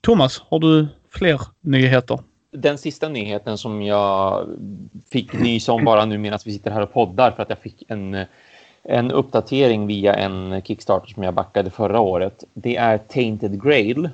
[0.00, 0.88] Thomas, har du
[1.18, 2.18] fler nyheter?
[2.50, 4.46] Den sista nyheten som jag
[5.10, 7.82] fick nys om bara nu medan vi sitter här och poddar för att jag fick
[7.88, 8.24] en,
[8.82, 12.44] en uppdatering via en Kickstarter som jag backade förra året.
[12.54, 14.04] Det är Tainted Grail.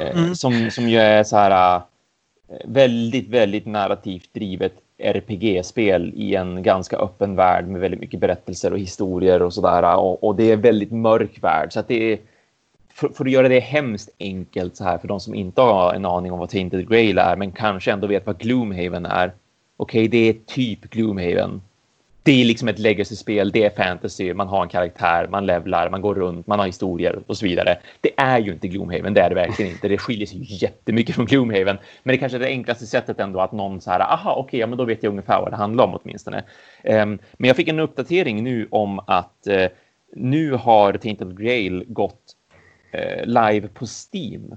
[0.00, 0.34] Eh, Mm.
[0.34, 1.82] som, som ju är så här eh,
[2.64, 8.78] väldigt, väldigt narrativt drivet RPG-spel i en ganska öppen värld med väldigt mycket berättelser och
[8.78, 9.96] historier och sådär.
[9.96, 11.72] Och, och det är väldigt mörk värld.
[11.72, 12.18] Så att det är,
[12.98, 16.04] för, för att göra det hemskt enkelt så här för de som inte har en
[16.04, 19.32] aning om vad Tainted Grail är men kanske ändå vet vad Gloomhaven är.
[19.76, 21.62] Okej, det är typ Gloomhaven.
[22.22, 26.00] Det är liksom ett legacy-spel, det är fantasy, man har en karaktär, man levlar, man
[26.00, 27.78] går runt, man har historier och så vidare.
[28.00, 29.88] Det är ju inte Gloomhaven, det är det verkligen inte.
[29.88, 31.78] Det skiljer sig jättemycket från Gloomhaven.
[32.02, 34.66] Men det kanske är det enklaste sättet ändå att någon så här, aha, okej, ja,
[34.66, 36.44] men då vet jag ungefär vad det handlar om åtminstone.
[36.84, 39.66] Um, men jag fick en uppdatering nu om att uh,
[40.16, 42.34] nu har Tainted Grail gått
[43.24, 44.56] live på Steam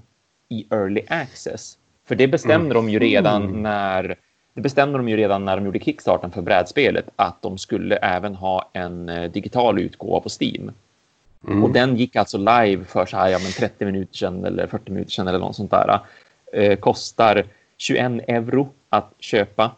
[0.49, 1.77] i early access.
[2.07, 3.61] För det bestämde de ju redan Mm.
[3.61, 4.15] när
[4.53, 8.35] det bestämde de ju redan när de gjorde kickstarten för brädspelet att de skulle även
[8.35, 10.71] ha en eh, digital utgåva på Steam.
[11.47, 11.63] Mm.
[11.63, 14.91] Och den gick alltså live för så här, ja, men 30 minuter sedan eller 40
[14.91, 15.99] minuter sedan eller något sånt där.
[16.53, 17.45] Eh, kostar
[17.77, 19.71] 21 euro att köpa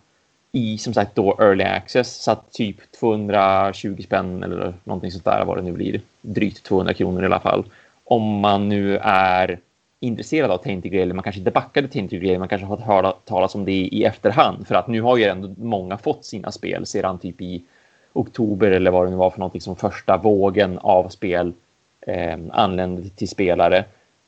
[0.52, 5.46] i som sagt då early access så att typ 220 spänn eller någonting sånt där
[5.46, 6.02] vad det nu blir.
[6.22, 7.66] Drygt 200 kronor i alla fall.
[8.04, 9.60] Om man nu är
[10.00, 13.66] intresserad av Tainted man kanske inte backade Tainted Grail, man kanske har hört talas om
[13.66, 17.42] det i efterhand för att nu har ju ändå många fått sina spel sedan typ
[17.42, 17.64] i
[18.14, 21.54] oktober eller vad det nu var för någonting som första vågen av spel
[22.08, 23.86] eh, anlände till spelare.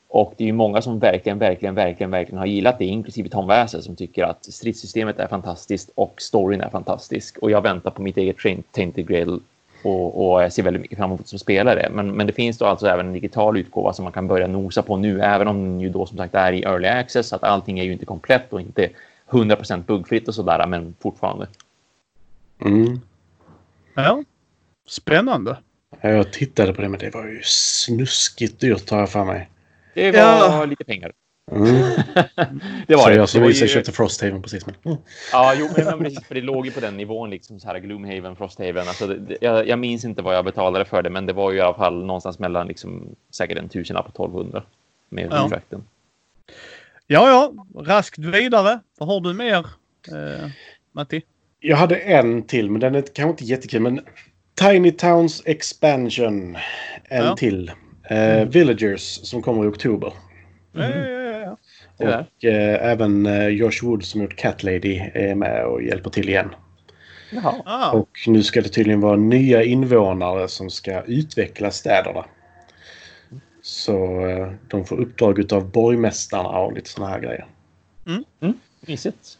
[0.08, 3.46] Och det är ju många som verkligen, verkligen, verkligen, verkligen har gillat det, inklusive Tom
[3.46, 7.38] Wäser som tycker att stridssystemet är fantastiskt och storyn är fantastisk.
[7.38, 8.36] Och jag väntar på mitt eget
[8.72, 9.40] Tainted Grail
[9.86, 11.88] och, och jag ser väldigt mycket fram emot som spelare.
[11.92, 14.82] Men, men det finns då alltså även en digital utgåva som man kan börja nosa
[14.82, 17.42] på nu, även om den ju då som sagt är i early access, så att
[17.44, 18.88] allting är ju inte komplett och inte
[19.30, 21.46] 100% buggfritt och sådär, men fortfarande.
[22.64, 23.00] Mm.
[23.94, 24.24] Ja.
[24.88, 25.56] Spännande.
[26.00, 29.48] Ja, Jag tittade på det, men det var ju snuskigt dyrt har jag för mig.
[29.94, 30.64] Det var Ja.
[30.64, 31.12] lite pengar.
[31.52, 31.74] Mm.
[32.86, 33.14] det var Så det.
[33.16, 34.66] jag som det ju- köpte Frosthaven precis.
[34.66, 34.74] Men...
[34.84, 34.98] Mm.
[35.32, 37.78] Ja, jo, men, men precis, för det låg ju på den nivån, liksom så här
[37.78, 38.88] Gloomhaven, Frosthaven.
[38.88, 41.58] Alltså, det, jag, jag minns inte vad jag betalade för det, men det var ju
[41.58, 44.62] i alla fall någonstans mellan liksom, säkert en tusenlapp och 1200
[45.08, 45.48] med Ja.
[45.48, 45.84] frakten.
[47.06, 47.52] Ja, ja.
[47.82, 48.80] Raskt vidare.
[48.98, 49.58] Vad har du mer,
[50.12, 50.48] eh,
[50.92, 51.22] Matti?
[51.60, 53.80] Jag hade en till, men den är kanske inte jättekul.
[53.82, 54.00] Men
[54.54, 56.56] Tiny Towns Expansion.
[57.04, 57.36] En Ja.
[57.36, 57.70] till.
[58.10, 60.12] Eh, Villagers som kommer i oktober.
[60.76, 61.56] Ja, ja, ja,
[61.98, 62.18] ja.
[62.18, 66.28] Och eh, även eh, Josh Wood som gjort Cat Lady är med och hjälper till
[66.28, 66.54] igen.
[67.30, 67.54] Jaha.
[67.64, 72.24] Ah, Och nu ska det tydligen vara nya invånare som ska utveckla städerna.
[73.62, 77.46] Så eh, de får uppdrag av borgmästarna och lite såna här grejer.
[78.86, 79.38] Mysigt.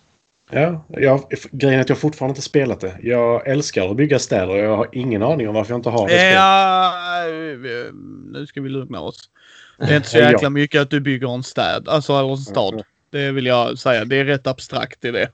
[0.50, 1.22] Ja, jag,
[1.52, 2.96] grejen är att jag fortfarande inte spelat det.
[3.02, 6.08] Jag älskar att bygga städer och jag har ingen aning om varför jag inte har
[6.08, 6.92] det ja,
[7.28, 7.92] eh,
[8.32, 9.30] nu ska vi lugna oss.
[9.78, 12.82] Det är inte så jäkla mycket att du bygger en städ, alltså eller en stad.
[13.10, 14.04] Det vill jag säga.
[14.04, 15.28] Det är rätt abstrakt i det.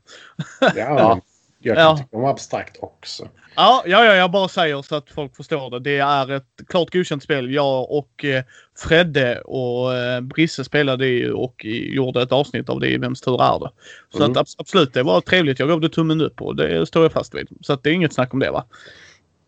[0.60, 1.20] Ja, Ja.
[1.64, 1.96] Jag kan Ja.
[1.96, 3.28] tycka om abstrakt också.
[3.56, 5.80] Ja, ja, ja, jag bara säger så att folk förstår det.
[5.80, 7.54] Det är ett klart godkänt spel.
[7.54, 8.44] Jag och eh,
[8.78, 13.42] Fredde och eh, Brisse spelade ju och gjorde ett avsnitt av det i Vems tur
[13.42, 13.70] är det?
[14.12, 14.30] Så Mm.
[14.30, 15.58] att abs- absolut, det var trevligt.
[15.58, 17.48] Jag gav det tummen upp och det står jag fast vid.
[17.60, 18.64] Så att det är inget snack om det va.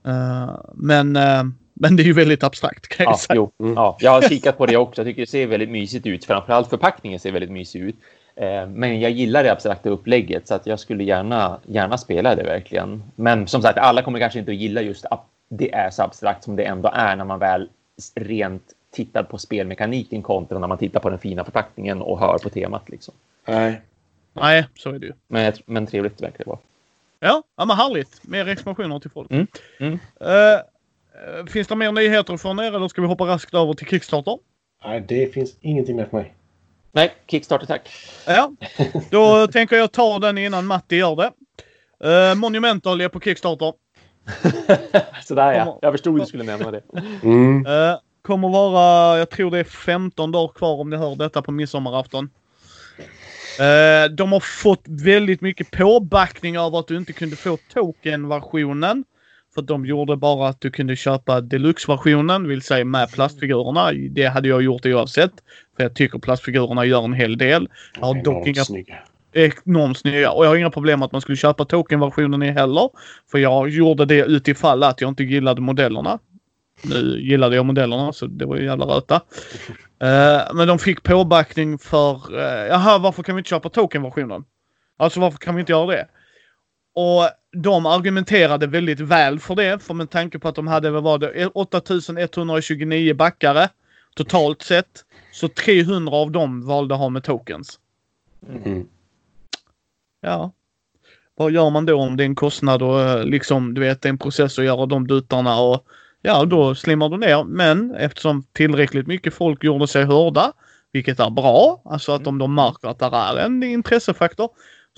[0.07, 1.43] Eh, men, eh,
[1.75, 3.37] men det är ju väldigt abstrakt kan jag Ja, säga.
[3.37, 3.51] jo.
[3.61, 3.75] Mm.
[3.75, 5.01] ja, jag har kikat på det också.
[5.03, 6.25] Jag tycker det ser väldigt mysigt ut.
[6.25, 7.97] Framförallt förpackningen ser väldigt mysig ut.
[8.37, 12.43] Eh, Men jag gillar det abstrakta upplägget så att jag skulle gärna, gärna spela det
[12.43, 13.03] verkligen.
[13.17, 16.45] Men som sagt, alla kommer kanske inte att gilla just att det är så abstrakt
[16.45, 17.69] som det ändå är när man väl
[18.15, 22.49] rent tittar på spelmekaniken kontra när man tittar på den fina förpackningen och hör på
[22.51, 22.89] temat.
[22.89, 23.15] Liksom.
[23.47, 23.81] Nej.
[24.33, 25.13] Nej, så är det ju.
[25.29, 26.59] Men, men trevligt verkar det vara.
[27.21, 28.21] Ja, ja men härligt.
[28.23, 29.31] Mer expansioner till folk.
[29.31, 29.47] Mm,
[29.81, 29.99] mm.
[30.21, 30.61] Eh,
[31.49, 34.39] finns det mer nyheter från er eller ska vi hoppa raskt över till Kickstarter?
[34.85, 36.35] Nej, det finns ingenting mer för mig.
[36.93, 37.89] Nej, Kickstarter tack.
[38.27, 38.53] Ja,
[39.11, 41.33] då tänker jag ta den innan Matti gör det.
[42.05, 43.73] Uh, Monumental är på Kickstarter.
[45.25, 46.83] Sådär ja, jag förstod du skulle nämna det.
[47.23, 47.67] Mm.
[47.67, 51.53] Eh, kommer vara, jag tror det är 15 dagar kvar om ni hör detta på
[51.53, 52.31] midsommarafton.
[53.61, 59.05] Eh, de har fått väldigt mycket påbackning över att du inte kunde få token-versionen.
[59.55, 63.93] För de gjorde bara att du kunde köpa deluxe-versionen, vill säga med plastfigurerna.
[64.11, 65.33] Det hade jag gjort oavsett.
[65.77, 67.69] För jag tycker plastfigurerna gör en hel del.
[68.01, 68.95] Jag har dock inga snygga.
[69.33, 70.31] enormt snygga.
[70.31, 72.91] Och jag har inga problem att man skulle köpa token-versionen i heller.
[73.31, 76.19] För jag gjorde det utifall att jag inte gillade modellerna.
[76.83, 79.21] Nu gillade jag modellerna så det var ju jävla röta.
[80.01, 84.45] Eh, men de fick påbackning för, uh, jaha varför kan vi inte köpa token-versionen?
[84.97, 86.07] Alltså varför kan vi inte göra det?
[86.95, 91.03] Och de argumenterade väldigt väl för det, för med tanke på att de hade, vad
[91.03, 93.69] var det, 8129 backare
[94.15, 95.05] totalt sett.
[95.33, 97.79] Så 300 av dem valde att ha med tokens.
[98.49, 98.87] Mm.
[100.21, 100.53] Ja.
[101.37, 104.09] Vad gör man då om det är en kostnad och eh, liksom, du vet, det
[104.09, 105.87] är en process att göra de dutarna och
[106.23, 107.45] ja, då slimmar du ner.
[107.45, 110.53] Men eftersom tillräckligt mycket folk gjorde sig hörda,
[110.93, 114.49] vilket är bra, alltså att om de märker att det är en intressefaktor,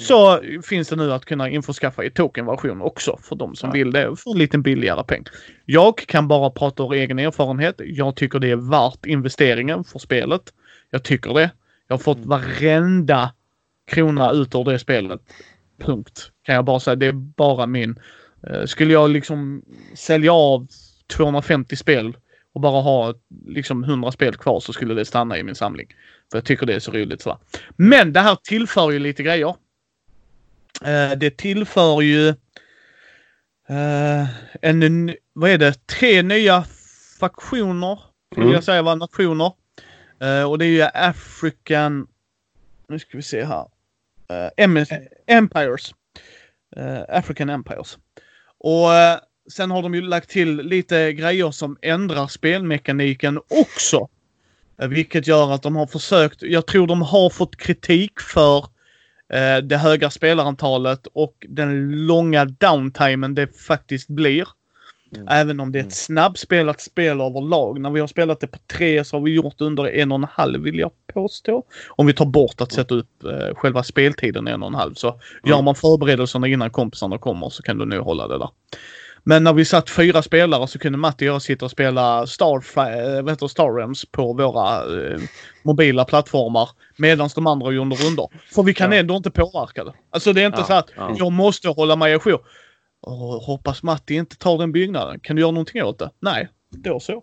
[0.02, 3.72] så finns det nu att kunna införskaffa i tokenversion också för de som Ja.
[3.72, 5.24] vill det för en liten billigare peng.
[5.64, 7.74] Jag kan bara prata ur egen erfarenhet.
[7.84, 10.42] Jag tycker det är värt investeringen för spelet.
[10.90, 11.50] Jag tycker det.
[11.88, 13.32] Jag har fått varenda
[13.90, 15.20] krona ut ur det spelet.
[15.80, 16.30] Punkt.
[16.42, 16.96] Kan jag bara säga.
[16.96, 17.98] Det är bara min.
[18.50, 19.62] Eh, Skulle jag liksom
[19.94, 20.66] sälja av
[21.16, 22.16] 250 spel
[22.54, 23.14] och bara ha
[23.46, 25.86] liksom 100 spel kvar så skulle det stanna i min samling.
[26.30, 27.38] För jag tycker det är så roligt sådär.
[27.76, 29.54] Men det här tillför ju lite grejer.
[30.84, 32.28] Eh, det tillför ju
[33.68, 34.26] eh,
[34.62, 36.64] en, vad är det, tre nya
[37.20, 38.00] faktioner.
[38.32, 38.54] Skulle Mm.
[38.54, 39.52] jag säga var nationer.
[40.20, 42.06] Eh, och det är ju African,
[42.88, 43.66] nu ska vi se här.
[45.26, 45.94] Empires.
[47.08, 47.98] African Empires.
[48.58, 48.88] Och
[49.52, 54.08] sen har de ju lagt till lite grejer som ändrar spelmekaniken också.
[54.76, 58.66] Vilket gör att de har försökt, jag tror de har fått kritik för
[59.32, 64.48] eh, det höga spelarantalet och den långa downtimen det faktiskt blir.
[65.16, 65.28] Mm.
[65.30, 65.88] Även om det är Mm.
[65.88, 67.80] ett snabbspelat spel överlag.
[67.80, 70.26] När vi har spelat det på tre så har vi gjort under en och en
[70.30, 71.62] halv vill jag påstå.
[71.88, 74.94] Om vi tar bort att sätta upp eh, själva speltiden en och en halv.
[74.94, 78.48] Så gör man förberedelserna innan kompisarna kommer så kan du nog hålla det där.
[79.28, 82.56] Men när vi satt fyra spelare så kunde Matti och jag sitta och spela Star,
[82.56, 85.20] eh, vad heter det, Star Realms på våra eh,
[85.62, 88.32] mobila plattformar medan de andra gjorde rundor.
[88.54, 88.98] För vi kan Ja.
[88.98, 89.92] ändå inte påverka det.
[90.10, 91.14] Alltså det är inte Ja, så att ja.
[91.18, 92.40] jag måste hålla mig ajour.
[93.46, 95.20] Hoppas Matti inte tar den byggnaden.
[95.20, 96.10] Kan du göra någonting åt det?
[96.20, 97.22] Nej, då så.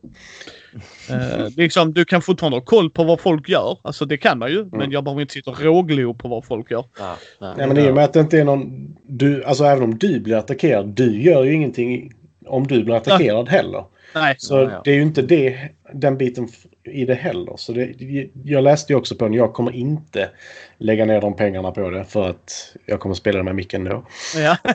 [1.10, 3.78] eh, liksom, du kan fortfarande ha koll på vad folk gör.
[3.82, 4.66] Alltså det kan man ju.
[4.66, 6.86] Men jag behöver inte sitta och råglo på vad folk gör.
[7.00, 7.54] Ja, nej.
[7.58, 8.96] Nej, men i och med att det inte är någon...
[9.04, 12.12] Du, alltså även om du blir attackerad, du gör ju ingenting
[12.46, 13.86] om du blir attackerad heller.
[14.16, 14.36] Nej.
[14.38, 14.82] Så ja.
[14.84, 16.48] det är ju inte det, den biten
[16.84, 17.54] i det heller.
[17.58, 19.34] Så det, jag läste ju också på den.
[19.34, 20.30] Jag kommer inte
[20.78, 24.06] lägga ner de pengarna på det för att jag kommer spela det med micken då.
[24.36, 24.58] Ja.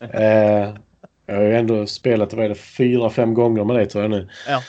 [0.00, 0.74] Eh,
[1.26, 4.10] jag har ju ändå spelat vad är det, fyra, fem gånger med dig tror jag
[4.10, 4.28] nu.
[4.48, 4.62] Ja.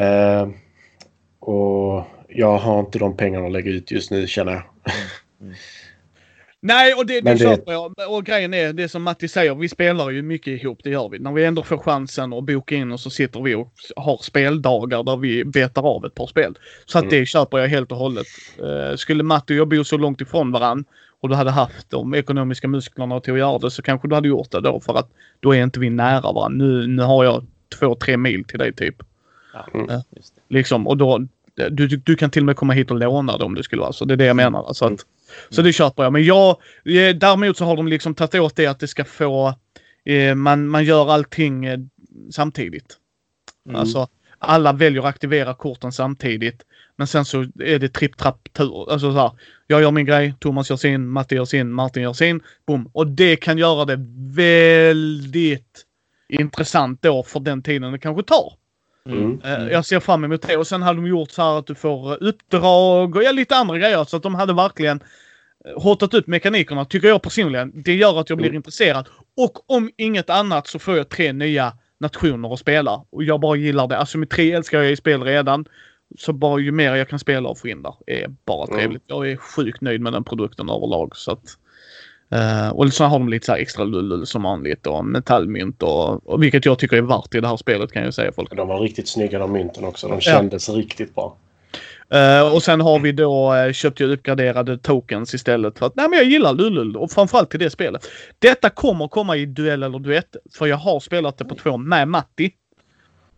[0.00, 0.48] Eh,
[1.38, 4.62] och jag har inte de pengarna att lägga ut just nu känner jag.
[6.60, 7.92] Nej, och det, det det- köper jag.
[8.10, 9.54] Och grejen är det som Matti säger.
[9.54, 11.18] Vi spelar ju mycket ihop, det gör vi.
[11.18, 15.02] När vi ändå får chansen att boka in och så sitter vi och har speldagar
[15.02, 16.58] där vi betar av ett par spel.
[16.86, 17.18] Så att Mm.
[17.20, 18.26] det köper jag helt och hållet.
[18.58, 20.84] Eh, skulle Matti och jag bo så långt ifrån varann
[21.24, 24.28] och du hade haft de ekonomiska musklerna till att göra det så kanske du hade
[24.28, 25.10] gjort det då för att
[25.40, 26.64] då är inte vi nära varandra.
[26.64, 27.46] Nu, nu har jag
[27.78, 28.96] två, tre mil till dig typ.
[29.52, 30.00] Ja, Mm.
[30.48, 33.44] Liksom, och då, du, du, du kan till och med komma hit och låna det
[33.44, 33.92] om du skulle vara.
[33.92, 34.68] Så det är det jag menar.
[34.68, 35.06] Alltså att,
[35.50, 36.12] Så det köper jag.
[36.12, 36.48] Men jag,
[36.84, 39.54] eh, däremot så har de liksom tagit åt det att det ska få,
[40.04, 41.78] eh, man, man gör allting eh,
[42.30, 42.96] samtidigt.
[43.68, 43.80] Mm.
[43.80, 46.62] Alltså alla väljer att aktivera korten samtidigt.
[46.96, 48.92] Men sen så är det tripp-trapp-tur.
[48.92, 49.30] Alltså så här,
[49.66, 52.40] jag gör min grej, Thomas gör sin, Matti gör sin, Martin gör sin.
[52.66, 52.90] Boom.
[52.92, 53.96] Och det kan göra det
[54.36, 55.82] väldigt
[56.28, 58.52] intressant då för den tiden det kanske tar.
[59.08, 59.40] Mm.
[59.44, 60.56] Eh, Jag ser fram emot det.
[60.56, 63.78] Och sen hade de gjort så här att du får uppdrag och ja, lite andra
[63.78, 64.04] grejer.
[64.04, 65.00] Så att de hade verkligen
[65.64, 67.72] eh, hotat upp mekanikerna, tycker jag personligen.
[67.82, 68.56] Det gör att jag blir Mm.
[68.56, 69.08] intresserad.
[69.36, 73.04] Och om inget annat så får jag tre nya nationer att spela.
[73.10, 73.98] Och jag bara gillar det.
[73.98, 75.64] Asymmetri älskar jag i spel redan.
[76.18, 78.78] Så bara ju mer jag kan spela och få in där är bara Mm.
[78.78, 79.02] trevligt.
[79.06, 81.16] Jag är sjukt nöjd med den produkten överlag.
[81.16, 81.44] Så att,
[82.30, 86.26] eh, och så har de lite så här extra lull som vanligt och metallmynt och,
[86.28, 88.56] och vilket jag tycker är värt i det här spelet kan jag säga folk.
[88.56, 90.08] De var riktigt snygga de mynten också.
[90.08, 91.36] De kändes riktigt bra.
[92.10, 96.08] Eh, och sen har vi då uh, köpt ju uppgraderade tokens istället för att nej
[96.08, 98.06] men jag gillar Lulul och framförallt till det spelet.
[98.38, 102.08] Detta kommer komma i duell eller duett för jag har spelat det på två med
[102.08, 102.52] Matti.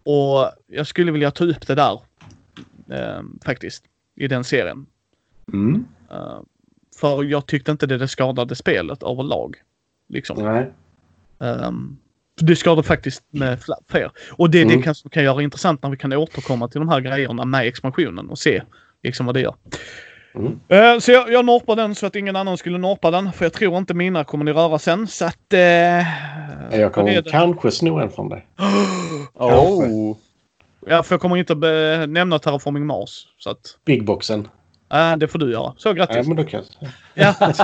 [0.05, 2.01] Och jag skulle vilja ta upp det där.
[2.91, 3.85] Eh, faktiskt.
[4.17, 4.87] I den serien.
[5.53, 5.87] Mm.
[6.11, 6.41] Eh,
[7.01, 9.57] för jag tyckte inte det, det skadade spelet överlag.
[10.09, 10.43] Liksom.
[10.43, 10.73] Nej.
[11.39, 11.99] Um,
[12.41, 13.59] det skadar faktiskt med
[13.89, 14.11] fler.
[14.31, 14.81] Och det, Mm.
[14.81, 18.31] det som kan göra intressant när vi kan återkomma till de här grejerna med expansionen
[18.31, 18.63] och se
[19.03, 19.55] liksom vad det gör.
[20.35, 20.61] Mm.
[20.69, 23.33] Eh, så jag, jag norpar den så att ingen annan skulle norpa den.
[23.33, 25.07] För jag tror inte mina kommer ni röra sen.
[25.07, 25.39] Så att...
[25.55, 25.61] Uh,
[26.81, 28.47] Jag kommer kanske sno en från dig.
[29.35, 30.17] Oh.
[30.89, 33.27] Ja, för jag kommer inte be- nämna Terraforming Mars.
[33.39, 34.49] Så att, Big boxen.
[34.93, 35.75] äh, det får du göra.
[35.77, 36.27] Så Ja, grattis.
[36.27, 36.63] men då kan
[37.15, 37.35] Ja.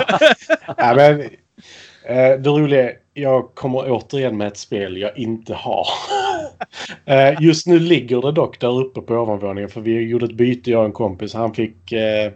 [0.77, 5.87] ja, men, eh, Det roliga är, jag kommer återigen med ett spel jag inte har.
[7.05, 10.71] Eh, Just nu ligger det dock där uppe på ovanvåningen för vi gjorde ett byte,
[10.71, 11.35] jag och en kompis.
[11.35, 12.33] Han fick eh,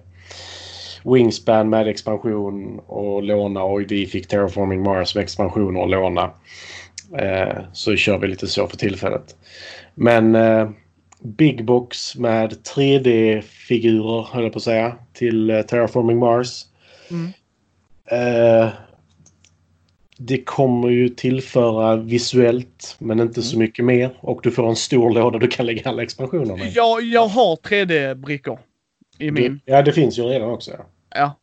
[1.04, 6.30] Wingspan med expansion och låna och vi fick Terraforming Mars med expansion och låna.
[7.18, 9.36] Eh, så kör vi lite så för tillfället.
[9.98, 10.70] Men eh,
[11.20, 16.64] Big Box med 3D-figurer, höll jag på att säga, till eh, Terraforming Mars.
[17.10, 17.32] Mm.
[18.10, 18.68] Eh,
[20.18, 24.16] det kommer ju tillföra visuellt, men inte så mycket mer.
[24.20, 26.72] Och du får en stor låda du kan lägga alla expansionerna i.
[26.72, 28.58] Jag, jag har 3D-brickor
[29.18, 29.60] i min.
[29.64, 30.70] Det, ja, det finns ju redan också.
[30.70, 30.84] Ja.
[31.14, 31.34] Ja.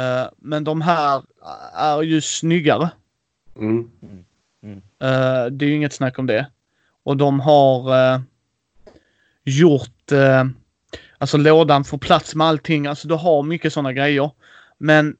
[0.00, 1.22] Eh, men de här
[1.74, 2.90] är ju snyggare.
[3.58, 3.90] Mm.
[5.02, 6.46] Eh, det är ju inget snack om det.
[7.04, 8.20] Och de har eh,
[9.44, 10.12] gjort...
[10.12, 10.44] eh,
[11.18, 12.86] alltså lådan får plats med allting.
[12.86, 14.30] Alltså du har mycket sådana grejer.
[14.78, 15.16] Men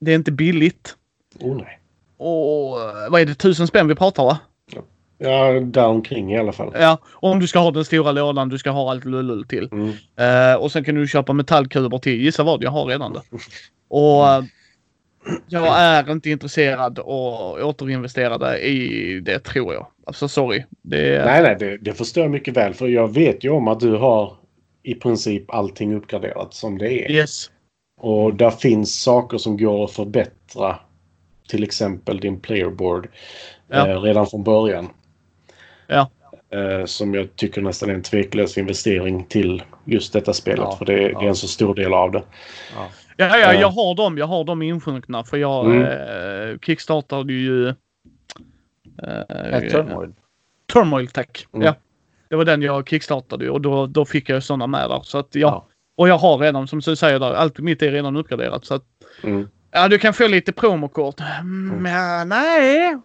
[0.00, 0.96] det är inte billigt.
[1.40, 1.80] Oh, nej.
[2.16, 3.34] Och eh, vad är det?
[3.34, 4.38] Tusen spänn vi pratar va?
[5.18, 6.72] Ja, där omkring i alla fall.
[6.80, 9.68] Ja, om du ska ha den stora lådan, du ska ha allt lullull till.
[9.72, 9.92] Mm.
[10.16, 12.20] Eh, och sen kan du köpa metallkuber till.
[12.20, 12.62] Gissa vad?
[12.62, 13.22] Jag har redan det.
[13.88, 14.44] Och eh,
[15.48, 19.86] jag är inte intresserad och återinvesterade i det tror jag.
[20.06, 20.64] Alltså sorry.
[20.82, 22.74] Det, Nej, nej, det, det förstår jag mycket väl.
[22.74, 24.36] För jag vet ju om att du har
[24.82, 27.10] i princip allting uppgraderat som det är.
[27.10, 27.50] Yes.
[28.00, 30.76] Och där finns saker som går att förbättra.
[31.48, 33.08] Till exempel din playerboard.
[33.68, 33.88] Ja.
[33.88, 34.88] Eh, redan från början.
[35.86, 36.10] Ja.
[36.52, 40.58] Eh, som jag tycker nästan är en tveklös investering till just detta spelet.
[40.58, 42.22] Ja, För det, det är en så stor del av det.
[42.76, 42.86] Ja.
[43.16, 43.60] Ja, ja, Ja.
[43.60, 44.18] jag har dem.
[44.18, 45.82] Jag har dem insjunkna för jag Mm.
[45.82, 47.74] eh, kickstartade ju...
[49.02, 50.12] Eh, turmoil.
[50.72, 51.46] Turmoil, tack.
[51.52, 51.66] Mm.
[51.66, 51.74] Ja.
[52.28, 55.00] Det var den jag kickstartade och då, då fick jag sådana med där.
[55.04, 55.40] Så att ja.
[55.40, 55.66] Ja.
[55.96, 58.64] Och jag har redan, som du säger där, allt mitt är redan uppgraderat.
[58.64, 58.84] Så att,
[59.22, 59.48] Mm.
[59.70, 61.20] ja, du kan få lite promokort.
[61.40, 62.96] Mm, ja, nej.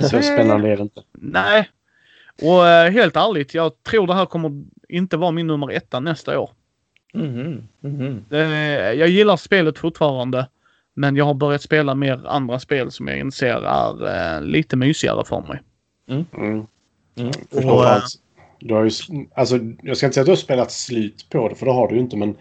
[0.00, 1.02] Så spännande är det inte.
[1.12, 1.68] Nej.
[2.42, 6.38] Och eh, helt ärligt, jag tror det här kommer inte vara min nummer etta nästa
[6.40, 6.50] år.
[7.14, 7.68] Mhm.
[7.80, 8.24] Mhm.
[8.30, 8.38] Eh,
[8.92, 10.48] jag gillar spelet fortfarande.
[11.00, 15.24] Men jag har börjat spela mer andra spel som jag inser är eh, lite mysigare
[15.24, 15.60] för mig.
[16.08, 16.26] Mm.
[16.36, 16.66] Mm.
[17.16, 18.04] För Och, framförallt,
[18.58, 18.90] du har ju,
[19.34, 21.88] alltså, jag ska inte säga att du har spelat slut på det, för det har
[21.88, 22.16] du ju inte.
[22.16, 22.36] Men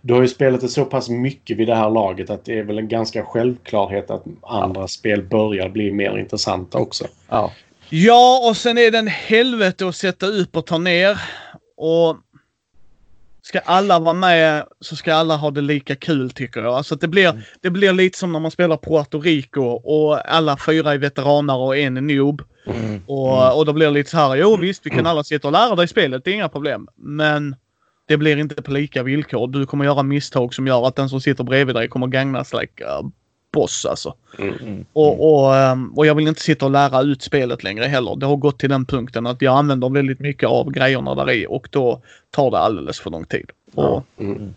[0.00, 2.64] du har ju spelat det så pass mycket vid det här laget att det är
[2.64, 7.04] väl en ganska självklarhet att andra spel börjar bli mer intressanta också.
[7.28, 7.52] Ja.
[7.88, 11.20] Ja, och sen är det en helvete att sätta upp och ta ner.
[11.76, 12.16] Och
[13.46, 16.74] ska alla vara med så ska alla ha det lika kul tycker jag.
[16.74, 20.92] Alltså det blir, det blir lite som när man spelar Puerto Rico och alla fyra
[20.92, 22.42] är veteraner och en är noob.
[22.66, 23.02] Mm.
[23.06, 25.52] Och, och då blir det lite så här, jo visst vi kan alla sitta och
[25.52, 26.88] lära dig spelet, det är inga problem.
[26.96, 27.56] Men
[28.08, 29.46] det blir inte på lika villkor.
[29.46, 32.84] Du kommer göra misstag som gör att den som sitter bredvid dig kommer gagnas like
[33.54, 34.14] boss alltså.
[34.38, 34.84] Mm.
[34.92, 38.16] Och, och, ehm, och jag vill inte sitta och lära ut spelet längre heller.
[38.16, 41.46] Det har gått till den punkten att jag använder väldigt mycket av grejerna där i
[41.48, 43.50] och då tar det alldeles för lång tid.
[43.74, 44.54] Och, Mm.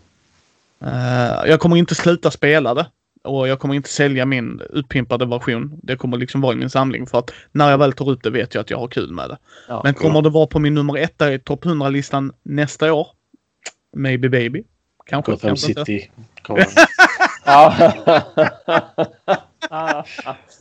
[0.84, 2.86] eh, jag kommer inte sluta spela det.
[3.24, 5.80] Och jag kommer inte sälja min utpimpade version.
[5.82, 8.30] Det kommer liksom vara i min samling för att när jag väl tar ut det
[8.30, 9.38] vet jag att jag har kul med det.
[9.68, 9.80] Ja.
[9.84, 13.06] Men kommer det vara på min nummer etta i topp 100-listan nästa år?
[13.96, 14.62] Maybe baby.
[15.06, 15.32] Kanske.
[15.32, 15.66] Gotham kanske.
[15.66, 16.10] City.
[17.48, 17.74] Ja.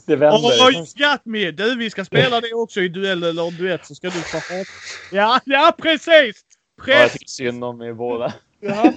[0.06, 0.50] Det vänder.
[0.68, 1.56] Oj, skatt med!
[1.56, 4.68] Du, vi ska spela det också i duell eller duett så ska du få hat.
[5.12, 6.08] Ja, ja precis!
[6.08, 7.12] Ja, jag Precis!
[7.12, 8.34] tycker synd om er båda.
[8.60, 8.94] Ja.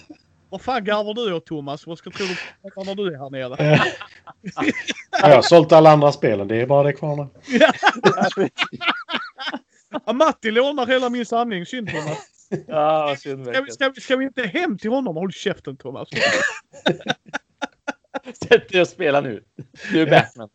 [0.50, 1.86] Vad fan garvar du åt Thomas?
[1.86, 2.34] Vad ska tro du
[2.84, 3.80] när du är här nere?
[5.12, 6.48] Ja, jag har sålt alla andra spelen.
[6.48, 7.28] Det är bara det kvar nu.
[10.06, 11.66] Ja, Matti lånar hela min samling.
[11.66, 12.18] Synd Thomas.
[12.66, 15.16] Ja, synd Ska ska, vi, ska vi inte hem till honom?
[15.16, 16.08] Håll käften Thomas.
[18.48, 19.42] Sätt dig och spela nu.
[19.92, 20.48] Du är Batman.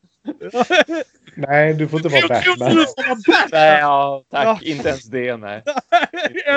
[1.35, 2.69] Nej, du får inte vara Batman.
[2.75, 3.49] du får vara Batman!
[3.51, 4.45] Nej, ja, tack.
[4.45, 4.59] Ja.
[4.61, 5.63] Inte ens det, nej.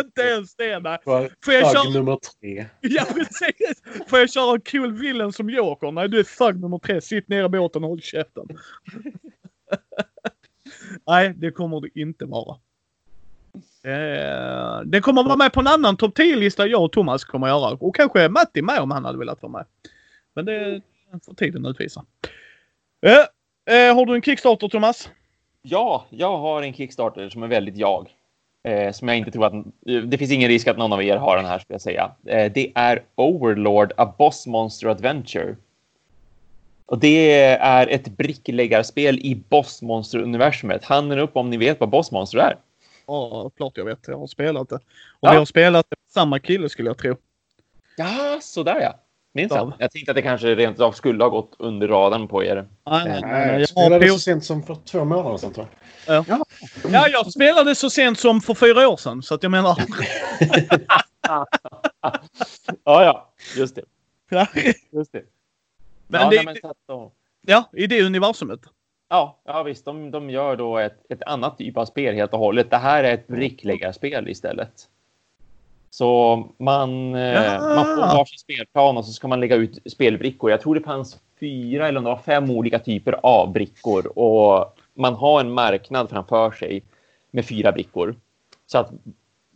[0.05, 0.99] Inte ens det nej.
[1.05, 2.67] Får jag köra- nummer tre.
[2.81, 3.83] Ja precis!
[4.07, 5.91] Får jag köra en cool villain som Joker?
[5.93, 7.01] Nej du är thug nummer tre.
[7.01, 8.47] Sitt ner i båten och håll käften.
[11.07, 12.57] Nej, det kommer det inte vara.
[13.85, 17.71] Eh, det kommer vara med på en annan topp 10-lista jag och Thomas kommer göra.
[17.81, 19.65] Och kanske Matti med om han hade velat vara med.
[20.35, 20.83] Men det
[21.27, 22.05] får tiden utvisa.
[23.07, 25.11] Eh, eh, har du en Kickstarter Thomas?
[25.63, 28.15] Ja, jag har en Kickstarter som är väldigt jag.
[28.63, 29.65] Eh, som jag inte tror att...
[30.11, 32.11] Det finns ingen risk att någon av er har den här, skulle jag säga.
[32.27, 35.57] Eh, det är Overlord, A Boss Monster Adventure.
[36.87, 40.85] Och det är ett brickläggarspel i Boss Monster-universumet.
[40.85, 42.57] Handen upp om ni vet vad Boss Monster är.
[43.07, 43.99] Ja, klart jag vet.
[44.09, 44.75] Jag har spelat det.
[44.77, 44.83] Och
[45.21, 45.31] Ja.
[45.31, 47.17] vi har spelat det med samma kille skulle jag tro.
[47.97, 48.95] Ja, sådär ja.
[49.33, 49.57] Minns Ja.
[49.57, 49.73] jag.
[49.79, 52.55] Jag tänkte att det kanske rent av skulle ha gått under radarn på er.
[52.55, 52.65] Nej,
[53.05, 55.67] nej, nej, Nej, jag spelade så sent som för två månader sedan tror
[56.07, 56.25] jag.
[56.91, 59.23] Ja, jag spelade så sent som för fyra år sedan.
[59.23, 59.79] Så att jag menar...
[62.85, 63.33] Ja, ja.
[63.57, 63.83] Just det.
[64.31, 64.47] Ja,
[64.93, 65.23] Just det.
[66.07, 67.13] Men ja, det- nej, men då-
[67.47, 68.61] ja i det universumet.
[69.09, 69.85] Ja, ja visst.
[69.85, 72.71] De, de gör då ett, ett annat typ av spel helt och hållet.
[72.71, 74.73] Det här är ett brickläggarspel istället.
[75.91, 77.61] Så man, eh, Ja.
[77.75, 80.51] man får varsin spelplan och så ska man lägga ut spelbrickor.
[80.51, 85.41] Jag tror det fanns fyra eller om fem olika typer av brickor och man har
[85.41, 86.83] en marknad framför sig
[87.31, 88.17] med fyra brickor.
[88.67, 88.91] Så att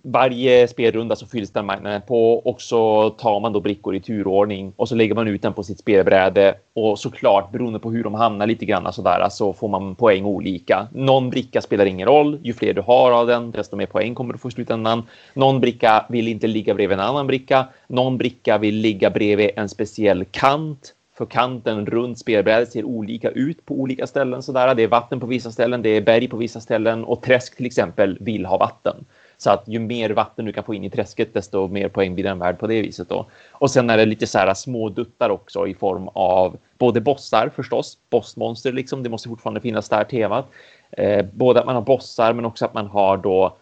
[0.02, 4.72] varje spelrunda så fylls den marknaden på och så tar man då brickor i turordning
[4.76, 8.14] och så lägger man ut den på sitt spelbräde och såklart beroende på hur de
[8.14, 10.88] hamnar lite grann sådär så får man poäng olika.
[10.92, 12.38] Någon bricka spelar ingen roll.
[12.42, 15.02] Ju fler du har av den, desto mer poäng kommer du få i slutändan.
[15.34, 17.66] Någon bricka vill inte ligga bredvid en annan bricka.
[17.86, 20.94] Någon bricka vill ligga bredvid en speciell kant.
[21.18, 24.42] För kanten runt spelbrädet ser olika ut på olika ställen.
[24.42, 24.74] Sådär.
[24.74, 27.66] Det är vatten på vissa ställen, det är berg på vissa ställen och träsk till
[27.66, 29.04] exempel vill ha vatten.
[29.42, 32.24] Så att ju mer vatten du kan få in i träsket, desto mer poäng blir
[32.24, 33.08] den värd på det viset.
[33.08, 33.26] Då.
[33.50, 37.50] Och sen är det lite så här små duttar också i form av både bossar
[37.56, 39.02] förstås, bossmonster liksom.
[39.02, 40.46] Det måste fortfarande finnas där temat.
[40.90, 43.56] Eh, både att man har bossar, men också att man har då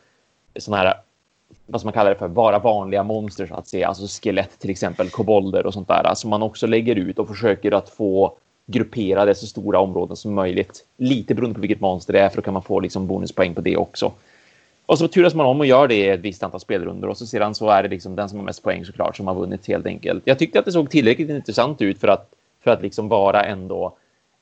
[0.58, 0.94] sådana här
[1.66, 4.70] vad som man kallar det för, vara vanliga monster så att säga, alltså skelett till
[4.70, 8.36] exempel, kobolder och sånt där, som man också lägger ut och försöker att få
[8.66, 10.84] grupperade så stora områden som möjligt.
[10.96, 13.60] Lite beroende på vilket monster det är, för då kan man få liksom bonuspoäng på
[13.60, 14.12] det också.
[14.90, 17.26] Och så turas man om och gör det i ett visst antal spelrundor och så
[17.26, 19.86] sedan så är det liksom den som har mest poäng såklart som har vunnit helt
[19.86, 20.22] enkelt.
[20.26, 22.34] Jag tyckte att det såg tillräckligt intressant ut för att,
[22.64, 23.96] för att liksom vara ändå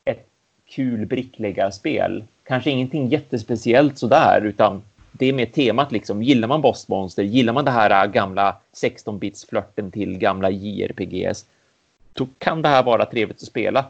[0.04, 0.26] ett
[0.70, 2.24] kul brickläggarspel.
[2.44, 6.22] Kanske ingenting jättespeciellt sådär, utan det är med temat liksom.
[6.22, 11.46] Gillar man bossmonster, gillar man det här äh, gamla 16-bits-flörten till gamla JRPGs,
[12.12, 13.84] då kan det här vara trevligt att spela.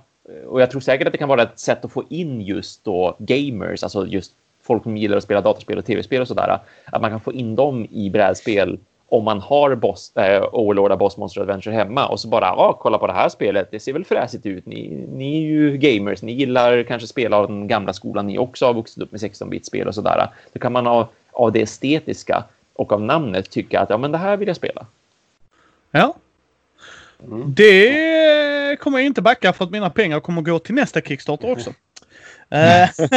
[0.46, 3.16] Och jag tror säkert att det kan vara ett sätt att få in just då
[3.18, 4.32] gamers, alltså just
[4.68, 7.56] folk som gillar att spela dataspel och tv-spel och sådär, att man kan få in
[7.56, 8.78] dem i brädspel
[9.10, 12.78] om man har boss, äh, Overlord av Boss Monster Adventure hemma och så bara, ja,
[12.80, 14.66] kolla på det här spelet, det ser väl fräsigt ut.
[14.66, 18.66] Ni, ni är ju gamers, ni gillar kanske spela av den gamla skolan, ni också
[18.66, 20.28] har vuxit upp med 16-bit-spel och sådär.
[20.52, 24.18] Då kan man av, av det estetiska och av namnet tycka att ja, men det
[24.18, 24.86] här vill jag spela.
[25.90, 26.14] Ja.
[27.24, 27.54] Mm.
[27.54, 31.72] Det kommer jag inte backa för att mina pengar kommer gå till nästa Kickstarter också.
[32.50, 32.88] Eh,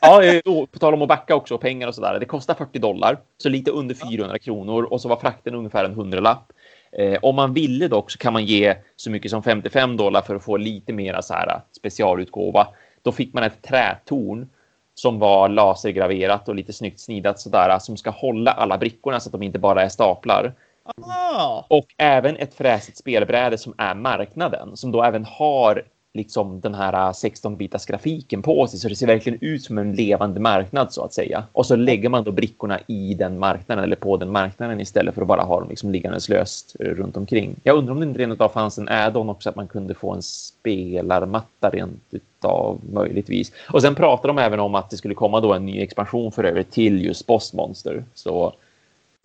[0.00, 2.18] Ja, eh, på tal om att backa också, pengar och sådär.
[2.20, 5.94] Det kostar 40 dollar, så lite under 400 kronor och så var frakten ungefär en
[5.94, 6.52] hundralapp.
[6.98, 10.34] Eh, om man ville dock så kan man ge så mycket som 55 dollar för
[10.34, 12.66] att få lite mera så här specialutgåva.
[13.02, 14.48] Då fick man ett trätorn
[14.94, 19.32] som var lasergraverat och lite snyggt snidat sådär som ska hålla alla brickorna så att
[19.32, 20.54] de inte bara är staplar.
[21.02, 25.82] ah, Och även ett fräsigt spelbräde som är marknaden som då även har
[26.16, 30.40] liksom den här 16-bitars grafiken på sig så det ser verkligen ut som en levande
[30.40, 31.44] marknad så att säga.
[31.52, 35.22] Och så lägger man då brickorna i den marknaden eller på den marknaden istället för
[35.22, 37.56] att bara ha dem liksom liggandes löst eh, runt omkring.
[37.62, 40.12] Jag undrar om det inte rent utav fanns en add-on också att man kunde få
[40.12, 43.52] en spelarmatta rent utav möjligtvis.
[43.72, 46.44] Och sen pratar de även om att det skulle komma då en ny expansion för
[46.44, 48.04] övrigt till just Boss Monster.
[48.14, 48.52] Så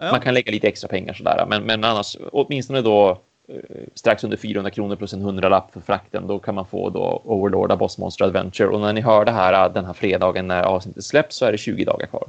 [0.04, 0.12] Ja.
[0.12, 1.46] man kan lägga lite extra pengar sådär.
[1.50, 3.18] Men, men annars åtminstone då
[3.94, 6.28] strax under 400 kronor plus en hundralapp för frakten.
[6.28, 8.68] Då kan man få då Overlord av Boss Monster Adventure.
[8.68, 11.58] Och när ni hör det här den här fredagen när avsnittet släpps så är det
[11.58, 12.28] 20 dagar kvar.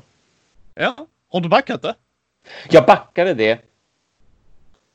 [0.75, 0.97] ja.
[1.29, 1.95] Har du backat det?
[2.71, 3.61] Jag backade det.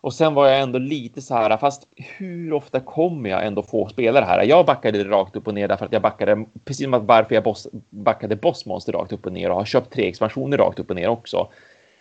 [0.01, 3.87] Och sen var jag ändå lite så här, fast hur ofta kommer jag ändå få
[3.87, 4.43] spela det här?
[4.43, 7.43] Jag backade det rakt upp och ner därför att jag backade, precis som varför jag
[7.43, 10.95] boss, backade Bossmonster rakt upp och ner och har köpt tre expansioner rakt upp och
[10.95, 11.47] ner också.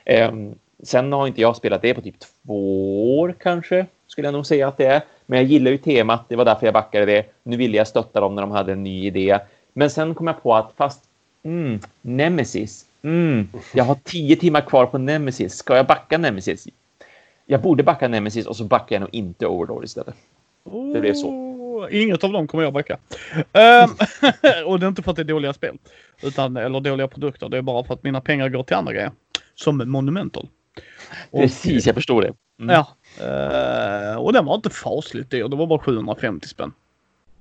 [0.05, 4.47] Ehm, sen har inte jag spelat det på typ två år kanske, skulle jag nog
[4.47, 5.03] säga att det är.
[5.27, 7.27] Men jag gillar ju temat, det var därför jag backade det.
[7.43, 9.39] Nu ville jag stötta dem när de hade en ny idé.
[9.73, 11.05] Men sen kom jag på att fast
[11.43, 15.55] mm, Nemesis, mm, jag har tio timmar kvar på Nemesis.
[15.55, 16.69] Ska jag backa Nemesis?
[17.47, 20.15] Jag borde backa Nemesis och så backar jag nog inte Overlord istället.
[20.95, 21.47] Det blev så.
[21.91, 22.99] Inget av dem kommer jag backa.
[23.35, 23.91] Um,
[24.67, 25.79] och det är inte för att det är dåliga spel.
[26.23, 27.49] Utan, eller dåliga produkter.
[27.49, 29.11] Det är bara för att mina pengar går till andra grejer.
[29.55, 30.49] Som Monumental.
[31.31, 32.33] Och- Precis, jag förstår det.
[32.61, 32.75] Mm.
[32.75, 32.87] Ja.
[33.25, 35.49] Eh, och den var inte fasligt dyr.
[35.49, 36.73] Det var bara 750 spänn.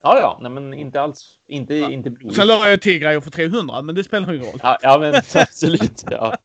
[0.02, 1.30] Ja, ja, nej, men inte alls.
[1.48, 1.92] Inte, Ja.
[1.92, 2.36] inte blodigt.
[2.36, 4.60] Sen la jag till grejer för 300 men det spelar ingen roll.
[4.64, 6.04] Ja, ja, men absolut.
[6.12, 6.38] Ja.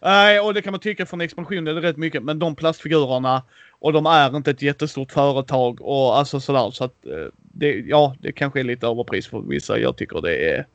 [0.00, 2.22] Nej, och det kan man tycka från expansion är det rätt mycket.
[2.22, 7.06] Men de plastfigurerna och de är inte ett jättestort företag och alltså sådär så att
[7.06, 9.78] eh, det, ja, det kanske är lite överpris för vissa.
[9.78, 10.66] Jag tycker det är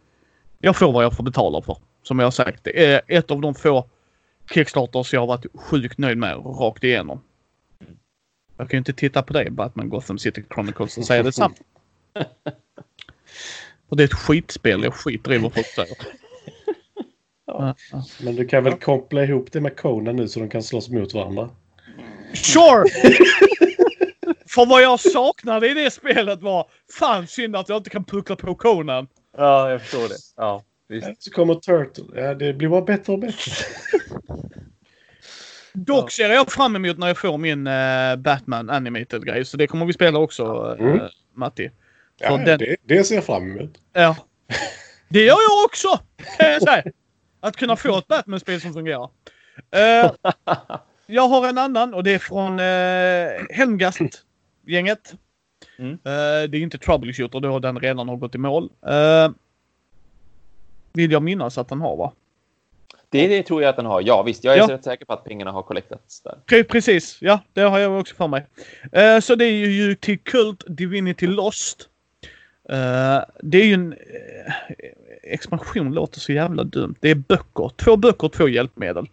[0.60, 1.78] Jag får vad jag får betala för.
[2.04, 2.64] Som jag har sagt.
[2.64, 3.86] Det är ett av de få
[4.50, 7.22] Kickstarters jag har varit sjukt nöjd med rakt igenom.
[8.58, 11.56] Jag kan ju inte titta på dig Batman Gotham City Chronicles och säga detsamma.
[13.90, 14.84] Och det är ett skitspel.
[14.84, 15.98] Jag skiter i vad folk säger.
[17.46, 17.76] Ja.
[18.22, 21.14] Men du kan väl koppla ihop det med Conan nu så de kan slåss mot
[21.14, 21.50] varandra?
[22.34, 22.84] Sure!
[24.48, 28.36] För vad jag saknade i det spelet var fan synd att jag inte kan puckla
[28.36, 29.08] på Conan.
[29.38, 30.18] Ja, jag förstår det.
[30.36, 31.24] Ja, visst.
[31.24, 32.04] Så kommer Turtle.
[32.22, 33.52] Ja, det blir bara bättre och bättre.
[35.74, 39.46] Dock ser jag fram emot när jag får min uh, Batman animated grej.
[39.46, 41.00] Så det kommer vi spela också, uh, Mm.
[41.36, 41.72] Matti.
[42.20, 43.72] Ja, Så den- det, det ser jag fram emot.
[43.94, 44.16] Ja.
[45.10, 45.88] Det gör jag också!
[46.38, 46.84] Kan jag säga.
[47.40, 49.10] Att kunna få ett Batman-spel som fungerar.
[49.76, 50.12] Eh,
[51.08, 55.14] jag har en annan och det är från uh, Helmgast-gänget.
[55.80, 55.92] Mm.
[55.92, 58.64] Eh, det är inte Troubleshooter då den redan har gått i mål.
[58.64, 59.32] Uh,
[60.94, 62.12] vill jag minnas att den har va?
[63.10, 64.02] Det, det tror jag att den har.
[64.02, 64.44] Ja, visst.
[64.44, 64.68] Jag är Ja.
[64.70, 66.36] rätt säker på att pengarna har collectats där.
[66.48, 68.46] Pre- Precis, ja det har jag också för mig.
[68.92, 71.88] Eh, så det är ju till Cult Divinity Lost.
[72.70, 74.54] Eh, det är ju en eh,
[75.24, 76.96] expansion, låter så jävla dumt.
[77.00, 79.06] Det är böcker, två böcker, två hjälpmedel.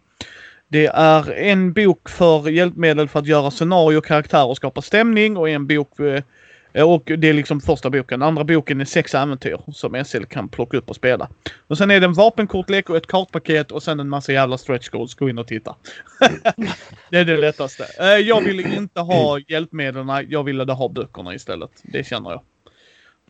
[0.67, 5.49] Det är en bok för hjälpmedel för att göra scenario, karaktärer och skapa stämning och
[5.49, 5.89] en bok
[6.83, 8.21] och det är liksom första boken.
[8.21, 11.29] Andra boken är sex äventyr som SL kan plocka upp och spela.
[11.67, 14.89] Och sen är det en vapenkortlek och ett kartpaket och sen en massa jävla stretch
[14.89, 15.13] goals.
[15.15, 15.75] Gå in och titta.
[17.09, 17.85] det är det lättaste.
[17.99, 20.27] Eh, Jag ville inte ha hjälpmedlen.
[20.29, 21.71] Jag ville ha böckerna istället.
[21.83, 22.41] Det känner jag.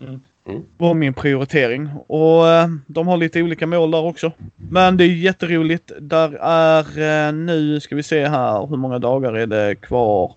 [0.01, 0.21] Mm.
[0.47, 0.63] Mm.
[0.77, 1.89] var min prioritering.
[2.07, 4.31] Och eh, de har lite olika mål där också.
[4.55, 5.91] Men det är jätteroligt.
[5.99, 10.33] Där är eh, nu, ska vi se här, hur många dagar är det kvar?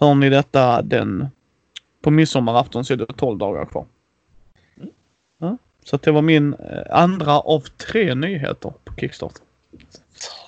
[0.00, 0.82] Hör ni detta?
[0.82, 1.28] Den
[2.06, 3.86] på midsommarafton så är det 12 dagar kvar.
[5.40, 9.42] Ja, så det var min eh, andra av tre nyheter på Kickstarter.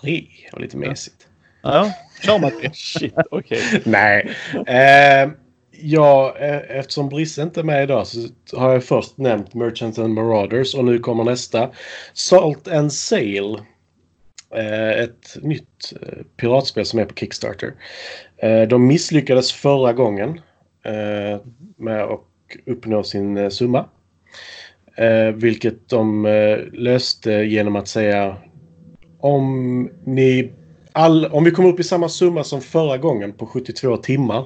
[0.00, 0.26] Tre.
[0.52, 1.28] Och lite mesigt.
[1.62, 2.70] Ja, kör Matti.
[2.74, 3.60] Shit, okej.
[3.84, 4.34] Nej.
[4.66, 5.30] Eh,
[5.70, 10.14] ja, eh, eftersom Brisse inte är med idag så har jag först nämnt Merchants and
[10.14, 11.70] Marauders och nu kommer nästa.
[12.12, 13.58] Salt and Sail.
[14.54, 15.92] Eh, ett nytt
[16.36, 17.74] piratspel som är på Kickstarter.
[18.36, 20.40] Eh, de misslyckades förra gången
[21.76, 22.20] med att
[22.66, 23.88] uppnå sin eh, summa.
[24.96, 28.36] Eh, vilket de eh, löste genom att säga
[29.20, 30.52] om ni
[30.92, 34.44] all, om vi kommer upp i samma summa som förra gången på 72 timmar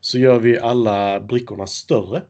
[0.00, 2.22] så gör vi alla brickorna större.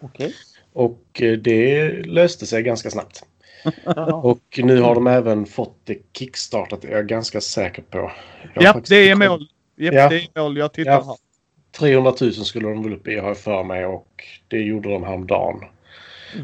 [0.00, 0.34] Okej.
[0.72, 3.24] Och eh, det löste sig ganska snabbt.
[4.22, 8.12] Och nu har de även fått det kickstartat, är jag ganska säker på.
[8.54, 9.48] Jag faktiskt det är mål.
[9.76, 10.08] Japp, Ja.
[10.08, 10.56] det är mål.
[10.56, 11.04] Jag tittar Ja.
[11.06, 11.29] här.
[11.78, 15.04] 300 000 skulle de väl upp i har jag för mig och det gjorde de
[15.04, 15.64] häromdagen.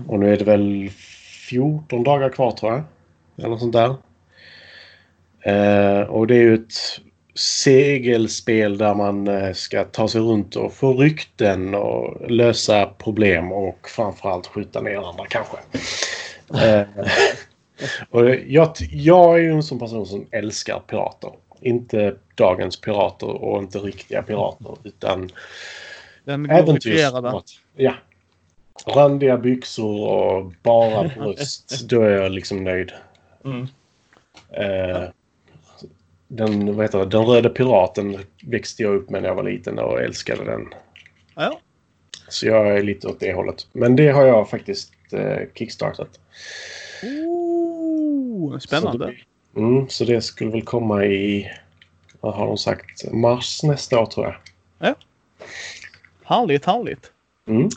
[0.09, 0.91] Och nu är det väl
[1.49, 2.83] 14 dagar kvar tror jag.
[3.39, 3.97] Eller något sånt där.
[5.41, 6.75] Eh, och det är ju ett
[7.35, 13.89] segelspel där man eh, ska ta sig runt och få rykten och lösa problem och
[13.89, 15.57] framförallt skjuta ner andra kanske.
[16.67, 16.87] Eh,
[18.11, 21.31] och jag, jag är ju en sån person som älskar pirater.
[21.67, 25.31] Inte dagens pirater och inte riktiga pirater utan
[26.25, 27.45] Den äventyrsprat.
[27.77, 27.95] Ja.
[28.87, 31.89] Randiga byxor och bara bröst.
[31.89, 32.93] Då är jag liksom nöjd.
[33.45, 33.69] Mm.
[34.51, 35.09] Eh,
[36.29, 37.07] den, vad heter det?
[37.07, 40.75] den röda piraten växte jag upp med när jag var liten och älskade den.
[41.35, 41.61] Ja.
[42.29, 43.67] Så jag är lite åt det hållet.
[43.73, 46.21] Men det har jag faktiskt eh, kickstartat.
[47.03, 49.05] Ooh, spännande.
[49.05, 49.17] Så det,
[49.57, 51.51] mm, så det skulle väl komma i,
[52.21, 54.35] vad har de sagt, mars nästa år tror jag.
[56.25, 57.13] Härligt, härligt.
[57.49, 57.69] Mm.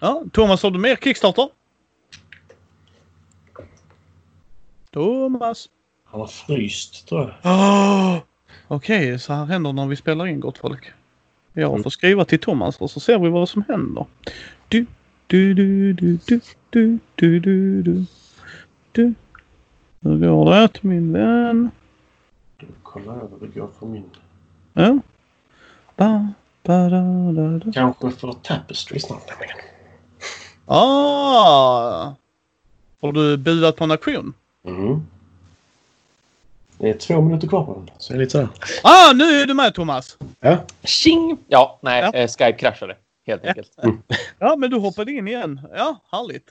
[0.00, 1.48] Ja, Thomas, har du mer Kickstarter?
[4.90, 5.68] Thomas.
[6.04, 7.52] Han har fryst tror jag.
[7.52, 8.18] Oh!
[8.68, 10.92] Okej, så här händer när vi spelar in gott folk.
[11.52, 11.82] Jag Mm.
[11.82, 14.06] får skriva till Thomas och så ser vi vad som händer.
[14.68, 14.86] Du,
[15.26, 16.40] du, du, du, du,
[16.70, 18.04] du, du, du, du,
[18.92, 19.14] du.
[20.08, 21.70] Hur går det min vän?
[22.82, 24.10] Kolla över hur det går för min.
[24.72, 24.98] Ja.
[25.96, 26.28] Ba,
[26.62, 27.72] ba, da, da, da.
[27.72, 29.56] Kanske för Tapestry snart nämligen.
[30.66, 32.14] Ah!
[33.00, 34.34] Har du budat på en auktion?
[34.64, 35.06] Mm.
[36.78, 37.90] Det är två minuter kvar på den.
[37.98, 38.48] Så är lite sådär.
[38.82, 40.18] Ah, nu är du med Thomas!
[40.40, 40.56] Ja.
[40.82, 41.38] Tjing!
[41.48, 42.12] Ja, nej, Ja.
[42.18, 42.96] Eh, Skype kraschade.
[43.26, 43.72] Helt enkelt.
[44.38, 45.60] Ja, men du hoppade in igen.
[45.76, 46.48] Ja, härligt.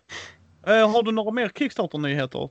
[0.67, 2.49] Eh, har du några mer Kickstarter-nyheter?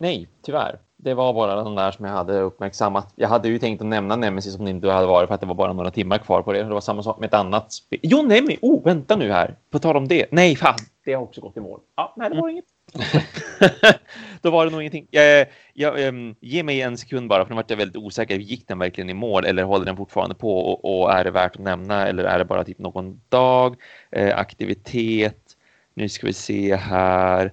[0.00, 0.78] Nej, tyvärr.
[0.96, 3.12] Det var bara den där som jag hade uppmärksammat.
[3.16, 5.46] Jag hade ju tänkt att nämna Nemesis som det inte hade varit för att det
[5.46, 6.62] var bara några timmar kvar på det.
[6.62, 8.00] Det var samma sak med ett annat spel.
[8.02, 8.58] Jo, Nemi!
[8.62, 9.54] Oh, vänta nu här.
[9.70, 10.26] På tal om det.
[10.30, 10.78] Nej, fan.
[11.04, 11.80] Det har också gått i mål.
[11.96, 12.64] Ja, nej, det var inget.
[14.42, 15.06] Då var det nog ingenting.
[15.10, 18.36] Jag, jag, um, ge mig en sekund bara, för nu vart jag väldigt osäker.
[18.36, 20.58] Gick den verkligen i mål eller håller den fortfarande på?
[20.58, 23.76] Och, och är det värt att nämna eller är det bara typ någon dag?
[24.10, 25.56] Eh, aktivitet.
[25.94, 27.52] Nu ska vi se här.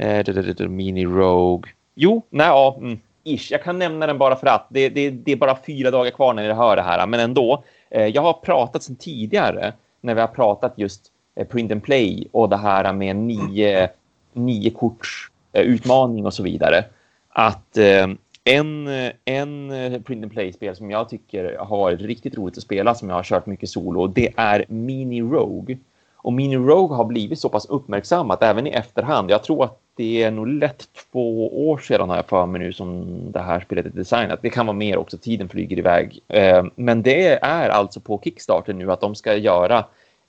[0.00, 1.70] Eh, mini Rogue.
[1.94, 3.52] Jo, nej, ja, mm, ish.
[3.52, 6.34] Jag kan nämna den bara för att det, det, det är bara fyra dagar kvar
[6.34, 7.64] när ni hör det här, men ändå.
[7.90, 11.02] Eh, jag har pratat sedan tidigare när vi har pratat just
[11.36, 13.88] eh, print and play och det här med nio,
[14.32, 16.84] nio korts eh, utmaning och så vidare.
[17.28, 18.06] Att eh,
[18.44, 18.88] en,
[19.24, 23.08] en eh, print and play-spel som jag tycker har varit riktigt roligt att spela som
[23.08, 25.78] jag har kört mycket solo, det är Mini Rogue.
[26.22, 29.30] Och Mini Rogue har blivit så pass uppmärksammat även i efterhand.
[29.30, 32.72] Jag tror att det är nog lätt två år sedan har jag för mig nu
[32.72, 34.38] som det här spelet är designat.
[34.42, 36.20] Det kan vara mer också, tiden flyger iväg.
[36.28, 39.84] Eh, men det är alltså på Kickstarter nu att de ska göra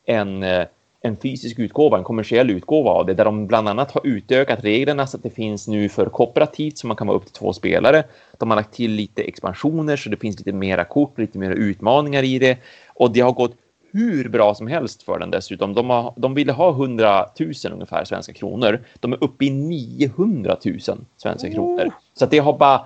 [0.06, 0.66] en, eh,
[1.02, 5.08] en fysisk utgåva, en kommersiell utgåva av det, där de bland annat har utökat reglerna
[5.08, 8.04] så att det finns nu för kooperativt så man kan vara upp till två spelare.
[8.38, 12.24] De har lagt till lite expansioner så det finns lite mera kort, lite mera utmaningar
[12.24, 12.58] i det.
[12.88, 13.56] Och det har gått
[13.92, 15.74] hur bra som helst för den dessutom.
[15.74, 18.80] De, har, de ville ha 100 000 ungefär svenska kronor.
[19.00, 20.80] De är uppe i 900 000
[21.18, 21.54] svenska mm.
[21.54, 21.92] kronor.
[22.14, 22.86] Så det har bara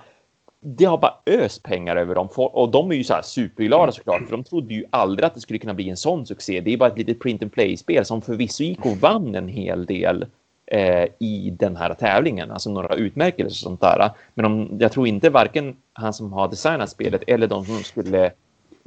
[0.60, 4.22] det har bara öst pengar över dem och de är ju så här superglada såklart
[4.22, 6.60] för de trodde ju aldrig att det skulle kunna bli en sån succé.
[6.60, 9.48] Det är bara ett litet print and play spel som förvisso gick och vann en
[9.48, 10.26] hel del
[10.66, 14.10] eh, i den här tävlingen, alltså några utmärkelser och sånt där.
[14.34, 18.32] Men de, jag tror inte varken han som har designat spelet eller de som skulle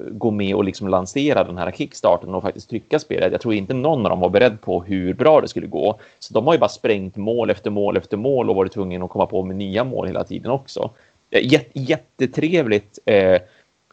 [0.08, 3.32] gå med och liksom lansera den här kickstarten och faktiskt trycka spelet.
[3.32, 6.00] Jag tror inte någon av dem var beredd på hur bra det skulle gå.
[6.20, 9.12] Så de har ju bara sprängt mål efter mål efter mål och varit tvungna att
[9.12, 10.90] komma på med nya mål hela tiden också.
[11.30, 13.42] Eh, jättetrevligt eh,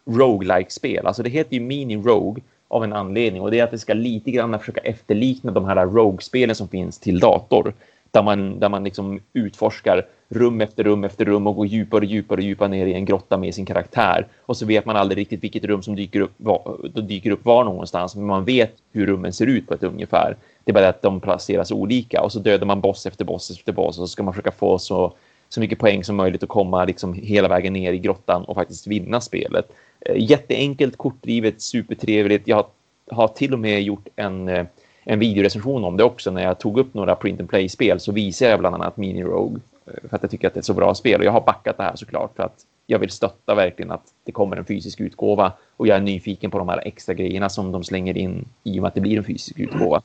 [0.05, 1.07] roguelike spel.
[1.07, 3.93] Alltså det heter ju Mini Rogue av en anledning och det är att det ska
[3.93, 7.73] lite grann försöka efterlikna de här Rogue-spelen som finns till dator
[8.11, 12.05] där man, där man liksom utforskar rum efter rum efter rum och går djupare och
[12.05, 14.27] djupare och djupare ner i en grotta med sin karaktär.
[14.45, 17.63] Och så vet man aldrig riktigt vilket rum som dyker upp, var, dyker upp var
[17.63, 20.37] någonstans, men man vet hur rummen ser ut på ett ungefär.
[20.63, 23.73] Det är bara att de placeras olika och så dödar man boss efter boss efter
[23.73, 25.13] boss och så ska man försöka få så,
[25.49, 28.87] så mycket poäng som möjligt och komma liksom hela vägen ner i grottan och faktiskt
[28.87, 29.71] vinna spelet.
[29.99, 32.47] Eh, jätteenkelt, kortdrivet, supertrevligt.
[32.47, 32.65] Jag har,
[33.11, 34.65] har till och med gjort en eh,
[35.09, 36.31] en videorecension om det också.
[36.31, 39.59] När jag tog upp några print and play-spel så visade jag bland annat Mini Rogue
[39.85, 41.19] eh, för att jag tycker att det är ett så bra spel.
[41.19, 44.31] Och jag har backat det här såklart för att jag vill stötta verkligen att det
[44.31, 47.83] kommer en fysisk utgåva och jag är nyfiken på de här extra grejerna som de
[47.83, 50.01] slänger in i och med att det blir en fysisk utgåva.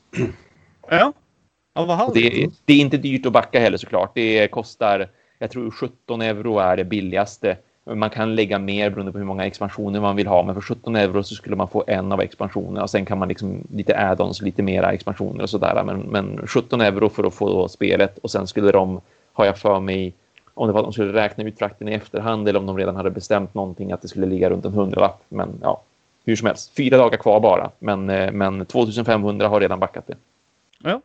[0.89, 1.13] Ja,
[1.73, 4.11] ja vad det, det är inte dyrt att backa heller såklart.
[4.15, 5.09] Det kostar,
[5.39, 9.45] jag tror 17 euro är det billigaste man kan lägga mer beroende på hur många
[9.45, 12.83] expansioner man vill ha, men för 17 euro så skulle man få en av expansionerna
[12.83, 15.83] och sen kan man liksom lite add-ons, lite mera expansioner och sådär.
[15.85, 19.01] Men, men 17 euro för att få spelet och sen skulle de,
[19.33, 20.13] har jag för mig,
[20.53, 22.95] om det var att de skulle räkna ut frakten i efterhand eller om de redan
[22.95, 25.21] hade bestämt någonting att det skulle ligga runt en hundralapp.
[25.29, 25.81] Men ja,
[26.25, 27.71] hur som helst, fyra dagar kvar bara.
[27.79, 30.15] Men, eh, men 2500 har redan backat det.
[30.83, 31.01] Ja,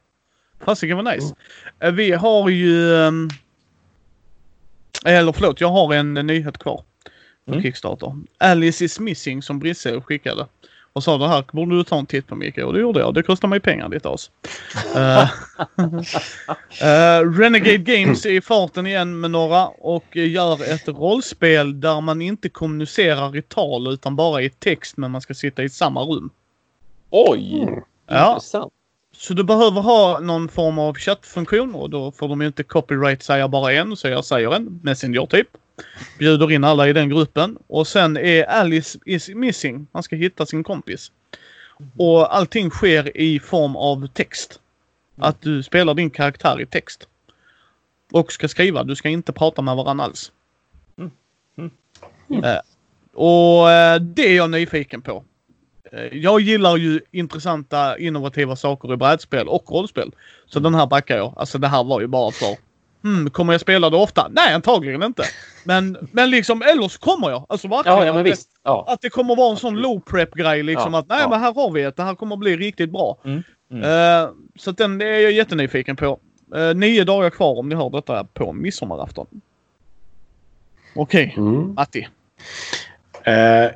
[0.61, 1.35] fasiken var nice.
[1.81, 1.97] Mm.
[1.97, 3.29] Vi har ju um
[5.05, 6.83] eller förlåt, jag har en nyhet kvar.
[7.45, 7.63] På mm.
[7.63, 8.13] Kickstarter.
[8.39, 10.47] Alice is missing som Brisse skickade.
[10.93, 12.59] Och sa det här borde du ta en titt på Micke.
[12.59, 13.15] Och det gjorde jag.
[13.15, 14.31] Det kostar mig pengar ditt as.
[14.97, 15.31] uh,
[16.83, 22.23] uh, Renegade Games är i farten igen med några och gör ett rollspel där man
[22.23, 26.31] inte kommunicerar i tal utan bara i text men man ska sitta i samma rum.
[27.11, 27.63] Oj!
[27.63, 27.81] Mm.
[28.07, 28.29] Ja.
[28.29, 28.73] Intressant.
[29.19, 33.23] Så du behöver ha någon form av chattfunktion och då får de ju inte copyright
[33.23, 35.49] säga bara en, så jag säger en, Messenger typ.
[36.19, 39.87] Bjuder in alla i den gruppen och sen är Alice is missing.
[39.93, 41.13] Han ska hitta sin kompis.
[41.97, 44.61] Och allting sker i form av text.
[45.17, 47.09] Att du spelar din karaktär i text.
[48.13, 48.85] Och ska skriva.
[48.85, 50.33] Du ska inte prata med varandra alls.
[50.99, 51.11] Mm.
[51.57, 52.45] Mm.
[52.45, 52.61] Uh,
[53.15, 55.25] och uh, det är jag nyfiken på.
[55.93, 60.13] Eh, jag gillar ju intressanta, innovativa saker i brädspel och rollspel.
[60.47, 61.35] Så den här backar jag.
[61.37, 62.57] Alltså det här var ju bara för...
[63.03, 64.29] Hmm, kommer jag spela det ofta?
[64.31, 65.23] Nej, antagligen inte.
[65.65, 67.47] Men, men liksom, eller så kommer jag.
[67.49, 67.99] Alltså verkligen.
[67.99, 68.49] Ja, ja, men att, visst.
[68.63, 68.85] Ja.
[68.89, 70.93] att det kommer vara en sån low prep grej liksom.
[70.95, 71.29] Ja, att nej, ja.
[71.29, 71.97] men här har vi ett.
[71.97, 73.19] Det här kommer bli riktigt bra.
[73.25, 73.83] Mm, mm.
[73.83, 76.19] Uh, så att den är jag jättenyfiken på.
[76.57, 79.27] Uh, nio dagar kvar om ni hör detta på midsommarafton.
[80.95, 81.45] Okej, okay.
[81.45, 81.75] mm.
[81.75, 82.09] Matti.
[83.29, 83.71] Uh,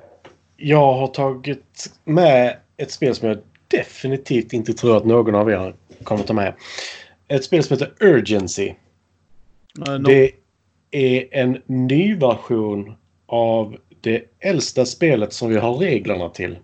[0.63, 5.75] jag har tagit med ett spel som jag definitivt inte tror att någon av er
[6.05, 6.55] kommer ta med.
[7.29, 8.75] Ett spel som heter Urgency.
[9.89, 9.99] Uh, no.
[9.99, 10.31] Det
[10.91, 16.59] är en ny version av det äldsta spelet som vi har reglerna till.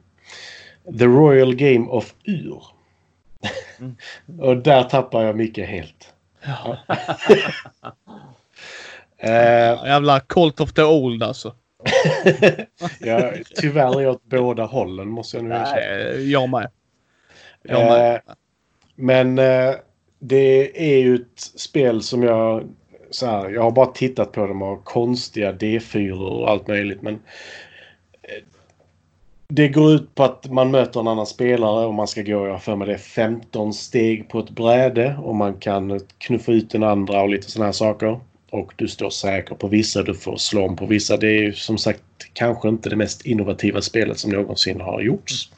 [0.99, 2.63] The Royal Game of Ur.
[3.79, 3.97] Mm.
[4.41, 6.13] och där tappar jag mycket helt.
[6.45, 6.77] Ja.
[9.21, 11.55] Eh, Jävla Colt of the Old alltså.
[13.01, 16.11] ja, tyvärr är jag åt båda hållen måste jag nu erkänna.
[16.11, 16.71] Eh, Jag med.
[17.63, 18.15] Jag med.
[18.15, 18.21] Eh,
[18.95, 19.75] men eh,
[20.19, 22.69] det är ju ett spel som jag...
[23.11, 27.03] Så här, jag har bara tittat på dem och konstiga D4 och allt möjligt.
[27.03, 27.15] Men
[28.23, 28.45] eh,
[29.49, 32.63] det går ut på att man möter en annan spelare och man ska gå, jag
[32.63, 35.17] för mig det, 15 steg på ett bräde.
[35.23, 38.21] Och man kan knuffa ut den andra och lite sådana här saker.
[38.51, 41.17] Och du står säker på vissa, du får slå om på vissa.
[41.17, 42.03] Det är ju som sagt
[42.33, 45.51] kanske inte det mest innovativa spelet som någonsin har gjorts.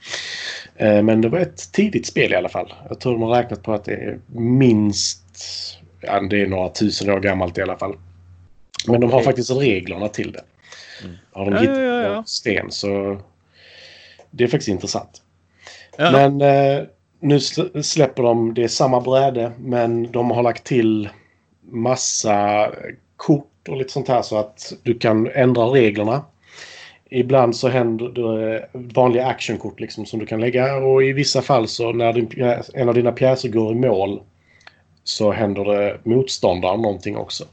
[0.76, 2.72] Eh, Men det var ett tidigt spel i alla fall.
[2.88, 5.22] Jag tror de har räknat på att det är minst...
[6.00, 7.94] Ja, det är några tusen år gammalt i alla fall.
[8.86, 10.44] Men de har faktiskt reglerna till det.
[11.04, 11.16] Mm.
[11.32, 13.20] Har de Ja, hittat ja, ja, sten så...
[14.30, 15.22] Det är faktiskt intressant.
[15.98, 16.10] Ja.
[16.10, 16.82] Men eh,
[17.20, 21.08] nu sl- släpper de, det är samma bräde men de har lagt till
[21.70, 22.70] massa
[23.16, 26.24] kort och lite sånt här så att du kan ändra reglerna.
[27.10, 31.68] Ibland så händer det vanliga actionkort liksom som du kan lägga och i vissa fall
[31.68, 32.30] så när din
[32.74, 34.20] en av dina pjäser går i mål
[35.04, 37.44] så händer det motståndaren någonting också.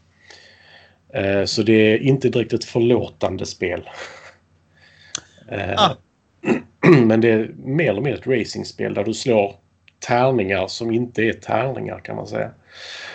[1.14, 3.90] Eh, så det är inte direkt ett förlåtande spel.
[5.52, 5.96] Eh, Ah.
[7.06, 9.56] Men det är mer eller mindre ett racingspel där du slår
[10.08, 12.52] tärningar som inte är tärningar kan man säga.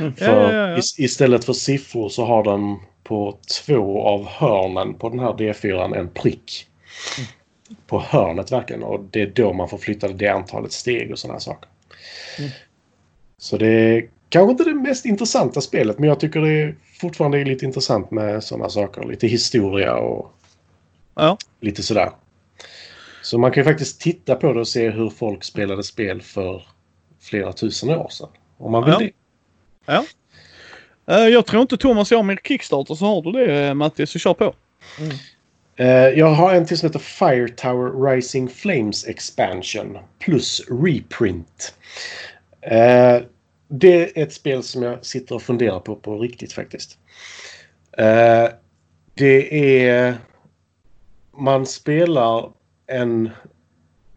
[0.01, 0.14] Mm.
[0.16, 0.78] För Ja, ja, ja.
[0.78, 5.97] is- istället för siffror så har den på två av hörnen på den här D4
[5.97, 6.66] en prick.
[7.86, 11.40] På hörnet verkligen och det är då man får flytta det antalet steg och sådana
[11.40, 11.68] saker.
[12.39, 12.51] Mm.
[13.39, 17.40] Så det är kanske inte det mest intressanta spelet men jag tycker det är fortfarande
[17.40, 19.05] är lite intressant med sådana saker.
[19.09, 20.32] Lite historia och
[21.14, 21.36] Ja.
[21.60, 22.10] lite sådär.
[23.22, 26.62] Så man kan ju faktiskt titta på det och se hur folk spelade spel för
[27.20, 28.28] flera tusen år sedan.
[28.59, 28.98] Om man vill Ja.
[28.98, 29.10] det.
[29.86, 30.04] Ja.
[31.06, 34.18] Eh, jag tror inte Thomas har mer Kickstarter så har du det eh, Matti så
[34.18, 34.54] kör på.
[34.98, 35.16] Mm.
[35.76, 41.74] Eh, jag har en till som heter Fire Tower Rising Flames Expansion plus reprint.
[42.60, 43.18] Eh,
[43.68, 46.98] det är ett spel som jag sitter och funderar på på riktigt faktiskt.
[49.14, 50.14] Det är...
[51.38, 52.50] Man spelar
[52.86, 53.30] en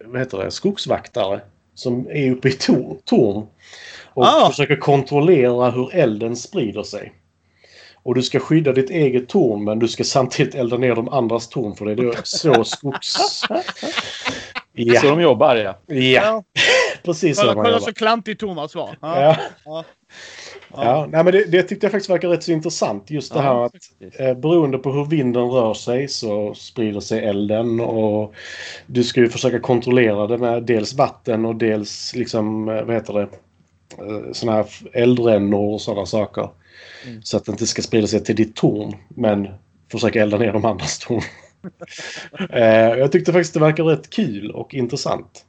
[0.05, 1.41] vad heter det, skogsvaktare
[1.73, 3.47] som är uppe i tor- torn.
[4.15, 4.49] Och Ah.
[4.49, 7.13] försöker kontrollera hur elden sprider sig.
[8.03, 11.49] Och du ska skydda ditt eget torn men du ska samtidigt elda ner de andras
[11.49, 13.13] torn för det är så skogs...
[13.47, 13.61] Så
[14.77, 15.77] Ja, de jobbar, ja.
[15.95, 16.43] ja.
[17.03, 18.97] precis så Kolla, man kolla så klantig Thomas var.
[19.01, 19.21] Ja.
[19.21, 19.35] Ja.
[19.65, 19.83] Ja.
[20.83, 23.09] Ja, nej, men det, det tyckte jag faktiskt verkar rätt så intressant.
[23.09, 27.25] Just det Ja, här att eh, beroende på hur vinden rör sig så sprider sig
[27.25, 28.33] elden och
[28.85, 33.13] du ska ju försöka kontrollera det med dels vatten och dels liksom, eh, vad heter
[33.13, 33.27] det,
[33.99, 36.49] eh, såna här eldrännor och sådana saker.
[37.05, 37.21] Mm.
[37.21, 39.47] Så att det inte ska sprida sig till ditt torn men
[39.91, 41.21] försöka elda ner de andras torn.
[42.49, 42.63] eh,
[42.99, 45.45] jag tyckte faktiskt det verkar rätt kul och intressant.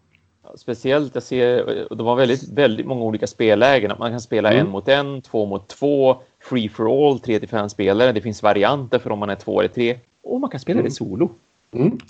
[0.57, 3.93] Speciellt, jag ser, de har väldigt, väldigt många olika spellägen.
[3.99, 4.67] Man kan spela Mm.
[4.67, 6.17] en mot en, två mot två,
[6.51, 8.13] free for all, tre till fem spelare.
[8.13, 9.99] Det finns varianter för om man är två eller tre.
[10.23, 10.85] Och man kan spela Mm.
[10.91, 11.31] det solo.
[11.75, 11.99] Mm.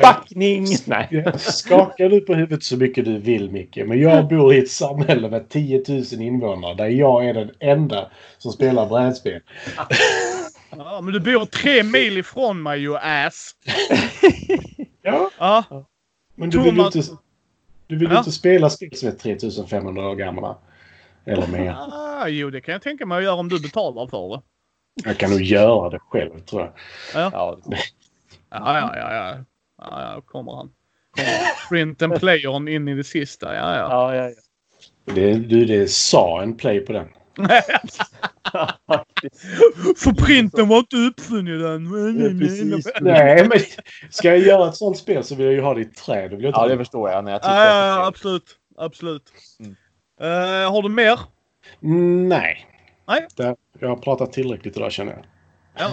[0.00, 0.66] Backning!
[0.86, 1.24] Nej.
[1.38, 3.76] Skakar du på huvudet så mycket du vill Micke.
[3.86, 8.10] Men jag bor i ett samhälle med 10 000 invånare där jag är den enda
[8.38, 9.40] som spelar brädspel.
[10.78, 13.50] Ja, men du bor tre mil ifrån mig you ass.
[15.02, 15.64] Ja, Ja.
[16.34, 17.02] men du vill ju inte,
[17.86, 18.18] du vill Ja.
[18.18, 20.56] inte spela spel som är 3500 år gamla.
[21.26, 21.76] Eller mer.
[21.92, 24.42] Ah, jo, det kan jag tänka mig att göra om du betalar för det.
[25.04, 26.72] Jag kan nog göra det själv tror jag.
[27.14, 27.58] Ja, Ja,
[28.50, 29.14] ja, ja, ja.
[29.14, 29.44] ja.
[29.78, 30.70] ja, ja kommer han.
[31.16, 31.68] Kommer.
[31.68, 33.54] Print and play on in i det sista.
[33.54, 34.14] Ja, ja.
[34.14, 34.30] ja, ja.
[35.14, 37.08] Det, du, det sa en play på den.
[39.96, 42.38] För printen var inte uppfunnen den.
[42.38, 42.86] precis.
[43.00, 43.58] Nej, men
[44.10, 46.28] ska jag göra ett sånt spel så vill jag ju ha det i trä.
[46.28, 47.24] Då vill jag ja, det förstår jag.
[47.24, 48.30] När jag Ja, tittar ja, på spel.
[48.34, 48.58] absolut.
[48.78, 49.32] Absolut.
[49.60, 49.76] Mm.
[50.20, 51.20] Eh, har du mer?
[52.28, 52.66] Nej.
[53.08, 53.26] Nej.
[53.36, 55.24] Det, jag har pratat tillräckligt idag känner jag.
[55.78, 55.90] Ja.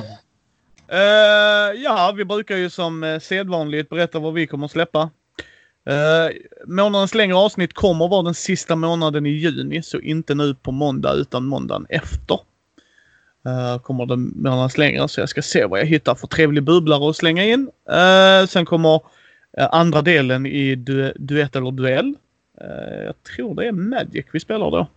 [0.94, 5.10] Eh, ja, vi brukar ju som eh, sedvanligt berätta vad vi kommer att släppa.
[5.90, 10.72] Uh, månadens längre avsnitt kommer vara den sista månaden i juni, så inte nu på
[10.72, 12.40] måndag utan måndagen efter.
[13.48, 17.10] Uh, kommer den månadens längre, så jag ska se vad jag hittar för trevlig bubblare
[17.10, 17.72] att slänga in.
[17.90, 19.02] Eh, sen kommer
[19.72, 22.16] andra delen i du duett eller duell.
[23.06, 24.88] Jag tror det är Magic vi spelar då,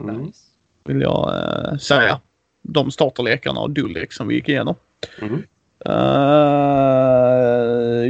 [0.00, 0.22] Mm.
[0.22, 0.38] Nice.
[0.84, 2.20] vill jag säga.
[2.62, 4.74] De starterlekarna och Dulek som vi gick igenom.
[5.18, 5.42] Mm.
[5.86, 5.92] Eh,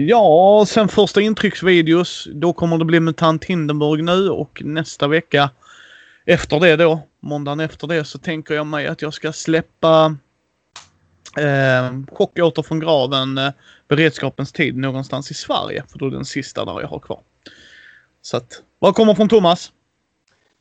[0.08, 2.28] ja, sen första intrycksvideos.
[2.32, 5.50] Då kommer det bli MUTANT Hindenburg nu och nästa vecka
[6.24, 10.16] efter det då, måndagen efter det, så tänker jag mig att jag ska släppa
[11.36, 13.52] eh, Chock åter från graven, eh,
[13.88, 15.84] beredskapens tid någonstans i Sverige.
[15.88, 17.20] För då är den sista där jag har kvar.
[18.22, 19.72] Så att, vad kommer från Thomas?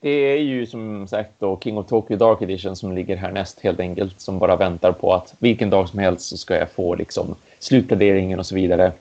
[0.02, 3.80] Det är ju som sagt då King of Tokyo Dark Edition som ligger härnäst helt
[3.80, 4.22] enkelt.
[4.22, 8.40] Som bara väntar på att vilken dag som helst så ska jag få liksom slutpläderingen
[8.40, 8.92] och så vidare.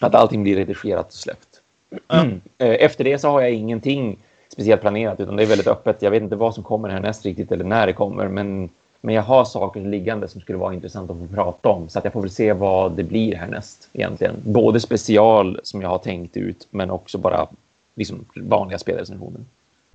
[0.00, 1.60] Att allting blir redigerat och släppt.
[2.08, 2.40] Mm.
[2.58, 4.16] Efter det så har jag ingenting
[4.48, 6.02] speciellt planerat utan det är väldigt öppet.
[6.02, 8.28] Jag vet inte vad som kommer härnäst riktigt eller när det kommer.
[8.28, 8.68] Men,
[9.00, 11.88] men jag har saker liggande som skulle vara intressant att få prata om.
[11.88, 14.34] Så att jag får väl se vad det blir härnäst egentligen.
[14.44, 17.46] Både special som jag har tänkt ut men också bara
[17.94, 19.40] liksom vanliga spelrecensioner.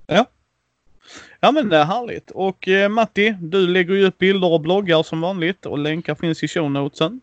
[0.07, 0.25] Ja.
[1.39, 2.31] Ja men det är härligt.
[2.31, 6.43] Och eh, Matti, du lägger ju upp bilder och bloggar som vanligt och länkar finns
[6.43, 7.21] i show notesen.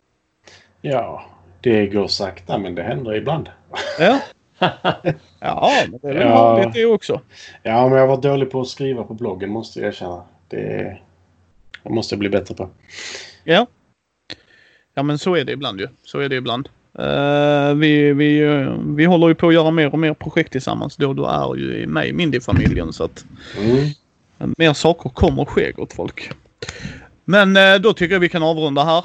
[0.80, 1.26] Ja,
[1.60, 3.48] det går sakta men det händer ibland.
[3.98, 4.20] Ja.
[5.40, 6.34] ja, men det är väl ja.
[6.34, 7.20] vanligt det också.
[7.62, 10.22] Ja, men jag var dålig på att skriva på bloggen måste jag erkänna.
[10.48, 10.98] Det,
[11.82, 12.68] det måste jag bli bättre på.
[13.44, 13.66] Ja.
[14.94, 15.88] Ja men så är det ibland ju.
[16.04, 16.68] Så är det ibland.
[16.98, 20.96] Uh, vi, vi, uh, vi håller ju på att göra mer och mer projekt tillsammans.
[20.96, 23.24] Då du är ju med i Mindy-familjen så att
[23.58, 23.88] mm.
[24.38, 26.30] Mer saker kommer ske gott folk.
[27.24, 29.04] Men uh, då tycker jag vi kan avrunda här.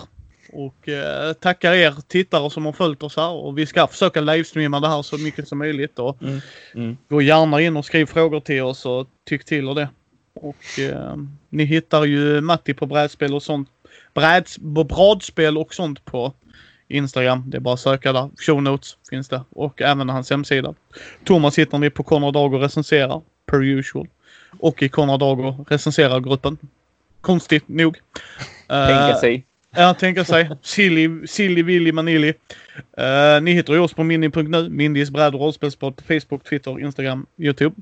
[0.53, 4.79] Och eh, tackar er tittare som har följt oss här och vi ska försöka livestreama
[4.79, 5.99] det här så mycket som möjligt.
[5.99, 6.39] Och mm.
[6.75, 6.97] Mm.
[7.09, 9.89] Gå gärna in och skriv frågor till oss och tyck till och det.
[10.33, 11.15] Och eh,
[11.49, 13.69] ni hittar ju Matti på brädspel och sånt.
[14.13, 16.33] Bräds, bradspel och sånt på
[16.87, 17.43] Instagram.
[17.49, 18.29] Det är bara att söka där.
[18.37, 20.73] Show notes finns det och även hans hemsida.
[21.23, 24.07] Thomas hittar ni på Konrad Dago recenserar, per usual.
[24.59, 26.57] Och i Konrad Dago recenserar-gruppen.
[27.21, 27.97] Konstigt nog.
[28.67, 29.45] Tänka uh, sig.
[29.75, 30.49] Ja, tänka sig.
[30.61, 32.29] Silly, silly Willy Manili.
[32.29, 37.25] Uh, ni hittar ju oss på mini.nu, Mindys bräd och rollspelspodd på Facebook, Twitter, Instagram,
[37.37, 37.75] Youtube.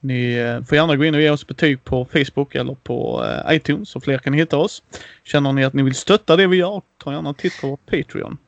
[0.00, 3.54] Ni uh, får gärna gå in och ge oss betyg på Facebook eller på uh,
[3.54, 4.82] iTunes så fler kan hitta oss.
[5.24, 8.38] Känner ni att ni vill stötta det vi gör, ta gärna en titt på Patreon.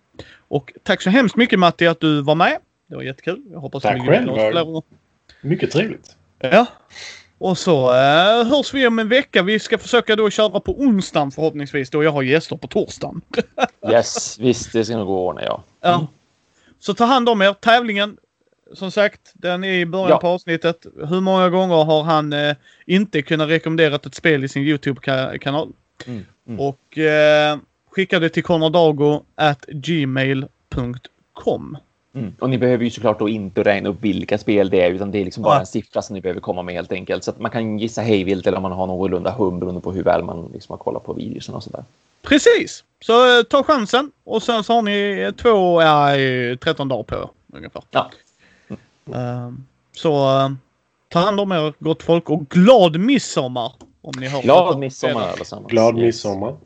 [0.48, 2.59] Och tack så hemskt mycket Matti att du var med.
[2.86, 3.43] Det var jättekul.
[3.52, 4.30] Jag hoppas tack själv.
[5.40, 6.16] Mycket trevligt.
[6.39, 6.66] Ja.
[7.39, 9.43] Och så eh, hörs vi om en vecka.
[9.43, 13.20] Vi ska försöka då köra på onsdagen förhoppningsvis då jag har gäster på torsdagen.
[13.93, 15.62] yes, visst det ska nog gå att ordna ja.
[15.81, 16.01] Mm.
[16.01, 16.06] ja.
[16.81, 17.52] Så ta hand om er.
[17.52, 18.16] Tävlingen,
[18.74, 20.19] som sagt, den är i början ja.
[20.19, 20.86] på avsnittet.
[21.09, 22.56] Hur många gånger har han eh,
[22.86, 25.73] inte kunnat rekommendera ett spel i sin YouTube-kanal?
[26.06, 26.24] Mm.
[26.48, 26.60] Mm.
[26.60, 27.59] Och eh,
[27.90, 30.98] skicka det till konradago at gmail.com.
[32.14, 32.35] Mm.
[32.39, 35.18] Och ni behöver ju såklart då inte räkna upp vilka spel det är, utan det
[35.18, 35.60] är liksom bara ja.
[35.60, 37.24] en siffra som ni behöver komma med helt enkelt.
[37.24, 40.02] Så att man kan gissa hejvilt eller om man har någorlunda hum beroende på hur
[40.02, 41.85] väl man liksom har kollat på videorna och sådär.
[42.22, 42.85] Precis!
[43.01, 46.10] Så eh, ta chansen och sen så har ni två, ja,
[46.60, 47.82] 13 dagar på er ungefär.
[47.90, 48.10] Ja.
[48.68, 49.47] Mm.
[49.47, 49.52] Uh,
[49.93, 50.51] så uh,
[51.09, 53.72] ta hand om er gott folk och glad midsommar!
[54.01, 55.70] Om ni har glad midsommar allesammans.
[55.70, 56.56] Glad midsommar!